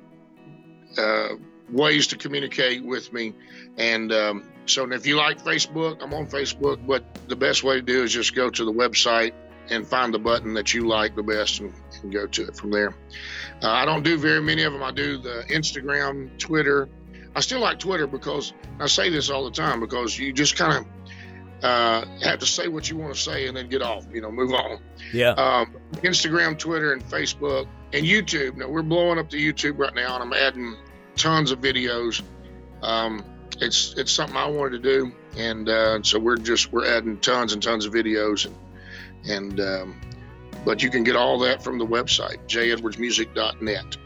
uh, 0.97 1.27
ways 1.71 2.07
to 2.07 2.17
communicate 2.17 2.83
with 2.83 3.11
me. 3.13 3.33
And 3.77 4.11
um, 4.11 4.43
so 4.65 4.89
if 4.91 5.05
you 5.05 5.17
like 5.17 5.43
Facebook, 5.43 6.01
I'm 6.01 6.13
on 6.13 6.27
Facebook, 6.27 6.85
but 6.85 7.03
the 7.27 7.35
best 7.35 7.63
way 7.63 7.75
to 7.75 7.81
do 7.81 8.03
is 8.03 8.13
just 8.13 8.35
go 8.35 8.49
to 8.49 8.65
the 8.65 8.73
website 8.73 9.33
and 9.69 9.85
find 9.85 10.13
the 10.13 10.19
button 10.19 10.53
that 10.55 10.73
you 10.73 10.87
like 10.87 11.15
the 11.15 11.23
best 11.23 11.59
and, 11.59 11.73
and 12.01 12.11
go 12.11 12.25
to 12.25 12.47
it 12.47 12.55
from 12.55 12.71
there. 12.71 12.95
Uh, 13.61 13.69
I 13.69 13.85
don't 13.85 14.03
do 14.03 14.17
very 14.17 14.41
many 14.41 14.63
of 14.63 14.73
them. 14.73 14.81
I 14.81 14.91
do 14.91 15.17
the 15.17 15.43
Instagram, 15.49 16.37
Twitter. 16.39 16.89
I 17.35 17.41
still 17.41 17.59
like 17.59 17.79
Twitter 17.79 18.07
because 18.07 18.53
I 18.79 18.87
say 18.87 19.09
this 19.09 19.29
all 19.29 19.43
the 19.43 19.51
time 19.51 19.79
because 19.79 20.17
you 20.17 20.33
just 20.33 20.57
kind 20.57 20.73
of 20.73 20.98
uh, 21.63 22.05
have 22.23 22.39
to 22.39 22.45
say 22.45 22.67
what 22.67 22.89
you 22.89 22.97
want 22.97 23.13
to 23.13 23.19
say 23.19 23.47
and 23.47 23.57
then 23.57 23.67
get 23.67 23.81
off, 23.81 24.05
you 24.13 24.21
know, 24.21 24.31
move 24.31 24.53
on. 24.53 24.79
Yeah. 25.13 25.31
Um, 25.31 25.75
Instagram, 25.95 26.57
Twitter, 26.57 26.93
and 26.93 27.03
Facebook, 27.03 27.67
and 27.93 28.05
YouTube. 28.05 28.57
Now 28.57 28.67
we're 28.67 28.81
blowing 28.81 29.19
up 29.19 29.29
the 29.29 29.37
YouTube 29.37 29.77
right 29.77 29.93
now, 29.93 30.15
and 30.15 30.23
I'm 30.23 30.33
adding 30.33 30.75
tons 31.15 31.51
of 31.51 31.59
videos. 31.59 32.21
Um, 32.81 33.23
it's 33.59 33.93
it's 33.97 34.11
something 34.11 34.37
I 34.37 34.47
wanted 34.47 34.81
to 34.81 34.89
do, 34.89 35.11
and 35.37 35.67
uh, 35.67 36.01
so 36.03 36.19
we're 36.19 36.37
just 36.37 36.71
we're 36.71 36.85
adding 36.85 37.17
tons 37.19 37.53
and 37.53 37.61
tons 37.61 37.85
of 37.85 37.93
videos, 37.93 38.45
and 38.45 38.55
and 39.29 39.59
um, 39.59 40.01
but 40.65 40.81
you 40.81 40.89
can 40.89 41.03
get 41.03 41.15
all 41.15 41.39
that 41.39 41.63
from 41.63 41.77
the 41.77 41.85
website 41.85 42.37
jayedwardsmusic.net. 42.47 43.97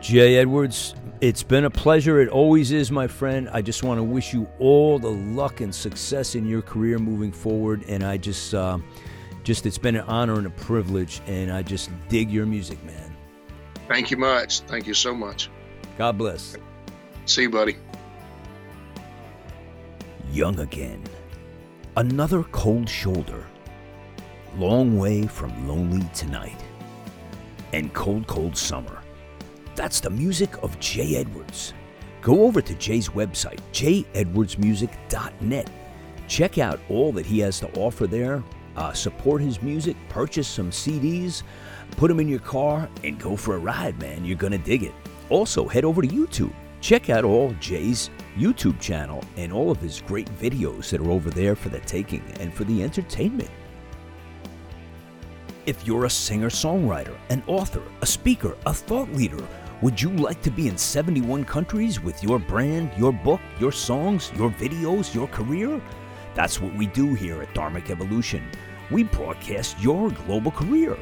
Jay 0.00 0.36
Edwards, 0.36 0.94
it's 1.24 1.42
been 1.42 1.64
a 1.64 1.70
pleasure. 1.70 2.20
It 2.20 2.28
always 2.28 2.70
is, 2.70 2.90
my 2.90 3.06
friend. 3.06 3.48
I 3.50 3.62
just 3.62 3.82
want 3.82 3.96
to 3.96 4.02
wish 4.02 4.34
you 4.34 4.46
all 4.58 4.98
the 4.98 5.08
luck 5.08 5.62
and 5.62 5.74
success 5.74 6.34
in 6.34 6.46
your 6.46 6.60
career 6.60 6.98
moving 6.98 7.32
forward. 7.32 7.82
And 7.88 8.04
I 8.04 8.18
just, 8.18 8.52
uh, 8.52 8.76
just 9.42 9.64
it's 9.64 9.78
been 9.78 9.96
an 9.96 10.02
honor 10.02 10.34
and 10.34 10.46
a 10.46 10.50
privilege. 10.50 11.22
And 11.26 11.50
I 11.50 11.62
just 11.62 11.90
dig 12.10 12.30
your 12.30 12.44
music, 12.44 12.84
man. 12.84 13.16
Thank 13.88 14.10
you 14.10 14.18
much. 14.18 14.60
Thank 14.60 14.86
you 14.86 14.92
so 14.92 15.14
much. 15.14 15.48
God 15.96 16.18
bless. 16.18 16.58
See 17.24 17.42
you, 17.42 17.50
buddy. 17.50 17.76
Young 20.30 20.60
again. 20.60 21.04
Another 21.96 22.42
cold 22.42 22.86
shoulder. 22.86 23.46
Long 24.58 24.98
way 24.98 25.26
from 25.26 25.66
lonely 25.66 26.06
tonight. 26.12 26.60
And 27.72 27.94
cold, 27.94 28.26
cold 28.26 28.58
summer. 28.58 29.03
That's 29.76 30.00
the 30.00 30.10
music 30.10 30.62
of 30.62 30.78
Jay 30.78 31.16
Edwards. 31.16 31.74
Go 32.22 32.44
over 32.44 32.62
to 32.62 32.74
Jay's 32.76 33.08
website, 33.10 33.60
jayedwardsmusic.net. 33.72 35.70
Check 36.26 36.58
out 36.58 36.80
all 36.88 37.12
that 37.12 37.26
he 37.26 37.40
has 37.40 37.60
to 37.60 37.70
offer 37.78 38.06
there. 38.06 38.42
Uh, 38.76 38.92
support 38.92 39.42
his 39.42 39.62
music, 39.62 39.96
purchase 40.08 40.48
some 40.48 40.70
CDs, 40.70 41.42
put 41.92 42.08
them 42.08 42.18
in 42.18 42.28
your 42.28 42.40
car, 42.40 42.88
and 43.04 43.18
go 43.20 43.36
for 43.36 43.56
a 43.56 43.58
ride, 43.58 43.98
man. 44.00 44.24
You're 44.24 44.36
going 44.36 44.52
to 44.52 44.58
dig 44.58 44.82
it. 44.82 44.94
Also, 45.28 45.68
head 45.68 45.84
over 45.84 46.02
to 46.02 46.08
YouTube. 46.08 46.52
Check 46.80 47.08
out 47.08 47.24
all 47.24 47.54
Jay's 47.60 48.10
YouTube 48.36 48.80
channel 48.80 49.22
and 49.36 49.52
all 49.52 49.70
of 49.70 49.80
his 49.80 50.02
great 50.02 50.28
videos 50.38 50.90
that 50.90 51.00
are 51.00 51.10
over 51.10 51.30
there 51.30 51.54
for 51.54 51.68
the 51.68 51.80
taking 51.80 52.22
and 52.40 52.52
for 52.52 52.64
the 52.64 52.82
entertainment. 52.82 53.50
If 55.66 55.86
you're 55.86 56.04
a 56.04 56.10
singer 56.10 56.50
songwriter, 56.50 57.16
an 57.30 57.42
author, 57.46 57.82
a 58.02 58.06
speaker, 58.06 58.56
a 58.66 58.74
thought 58.74 59.10
leader, 59.12 59.42
would 59.84 60.00
you 60.00 60.08
like 60.08 60.40
to 60.40 60.50
be 60.50 60.66
in 60.66 60.78
71 60.78 61.44
countries 61.44 62.00
with 62.00 62.22
your 62.22 62.38
brand, 62.38 62.90
your 62.96 63.12
book, 63.12 63.42
your 63.60 63.70
songs, 63.70 64.32
your 64.34 64.48
videos, 64.48 65.14
your 65.14 65.28
career? 65.28 65.78
That's 66.34 66.58
what 66.58 66.74
we 66.74 66.86
do 66.86 67.12
here 67.12 67.42
at 67.42 67.52
Dharmic 67.52 67.90
Evolution. 67.90 68.50
We 68.90 69.02
broadcast 69.02 69.78
your 69.78 70.10
global 70.10 70.52
career. 70.52 70.96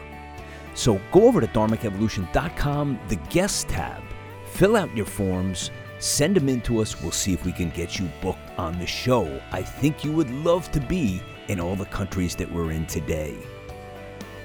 So 0.74 1.00
go 1.12 1.28
over 1.28 1.40
to 1.40 1.46
dharmicevolution.com, 1.46 2.98
the 3.06 3.20
guest 3.30 3.68
tab, 3.68 4.02
fill 4.46 4.74
out 4.74 4.96
your 4.96 5.06
forms, 5.06 5.70
send 6.00 6.34
them 6.34 6.48
in 6.48 6.60
to 6.62 6.80
us. 6.80 7.00
We'll 7.00 7.12
see 7.12 7.32
if 7.32 7.44
we 7.44 7.52
can 7.52 7.70
get 7.70 8.00
you 8.00 8.10
booked 8.20 8.58
on 8.58 8.80
the 8.80 8.86
show. 8.86 9.40
I 9.52 9.62
think 9.62 10.02
you 10.02 10.10
would 10.10 10.30
love 10.30 10.72
to 10.72 10.80
be 10.80 11.22
in 11.46 11.60
all 11.60 11.76
the 11.76 11.84
countries 11.84 12.34
that 12.34 12.50
we're 12.50 12.72
in 12.72 12.86
today. 12.86 13.36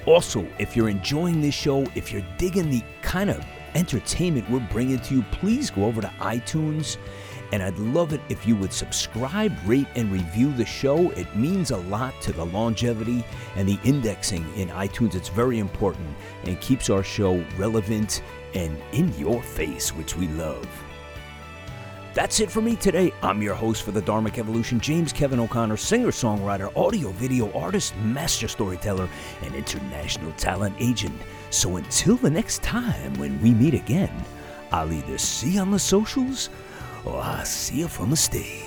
Also, 0.06 0.46
if 0.60 0.76
you're 0.76 0.90
enjoying 0.90 1.42
this 1.42 1.56
show, 1.56 1.88
if 1.96 2.14
you're 2.14 2.26
digging 2.38 2.70
the 2.70 2.84
kind 3.02 3.32
of 3.32 3.44
entertainment 3.78 4.50
we're 4.50 4.68
bringing 4.72 5.00
to 5.00 5.16
you, 5.16 5.24
please 5.32 5.70
go 5.70 5.86
over 5.86 6.02
to 6.02 6.12
iTunes. 6.20 6.98
And 7.54 7.64
I'd 7.64 7.78
love 7.78 8.12
it 8.12 8.20
if 8.28 8.46
you 8.46 8.58
would 8.58 8.74
subscribe, 8.74 9.54
rate, 9.66 9.88
and 9.96 10.12
review 10.12 10.52
the 10.52 10.66
show. 10.66 11.12
It 11.12 11.34
means 11.34 11.72
a 11.72 11.78
lot 11.78 12.20
to 12.22 12.34
the 12.34 12.46
longevity 12.46 13.24
and 13.56 13.70
the 13.70 13.80
indexing 13.86 14.46
in 14.56 14.68
iTunes. 14.70 15.16
It's 15.16 15.30
very 15.30 15.60
important 15.60 16.10
and 16.44 16.60
keeps 16.60 16.90
our 16.90 17.04
show 17.04 17.42
relevant 17.58 18.22
and 18.54 18.78
in 18.92 19.18
your 19.18 19.42
face, 19.42 19.94
which 19.94 20.18
we 20.18 20.28
love. 20.30 20.68
That's 22.18 22.40
it 22.40 22.50
for 22.50 22.62
me 22.62 22.76
today. 22.76 23.14
I'm 23.22 23.44
your 23.44 23.54
host 23.54 23.84
for 23.84 23.92
the 23.92 24.02
Dharmic 24.02 24.40
Evolution, 24.40 24.80
James 24.80 25.14
Kevin 25.14 25.40
O'Connor, 25.40 25.78
singer 25.78 26.08
songwriter, 26.08 26.76
audio 26.76 27.12
video 27.12 27.54
artist, 27.54 27.96
master 27.98 28.48
storyteller, 28.48 29.08
and 29.44 29.54
international 29.54 30.32
talent 30.32 30.76
agent. 30.80 31.14
So 31.52 31.76
until 31.76 32.16
the 32.16 32.32
next 32.32 32.64
time 32.64 33.14
when 33.20 33.40
we 33.44 33.54
meet 33.54 33.76
again, 33.76 34.10
I'll 34.72 34.92
either 34.92 35.20
see 35.20 35.52
you 35.52 35.60
on 35.60 35.70
the 35.70 35.78
socials 35.78 36.50
or 37.06 37.22
I'll 37.22 37.46
see 37.46 37.82
you 37.82 37.88
from 37.88 38.10
the 38.10 38.18
stage. 38.18 38.67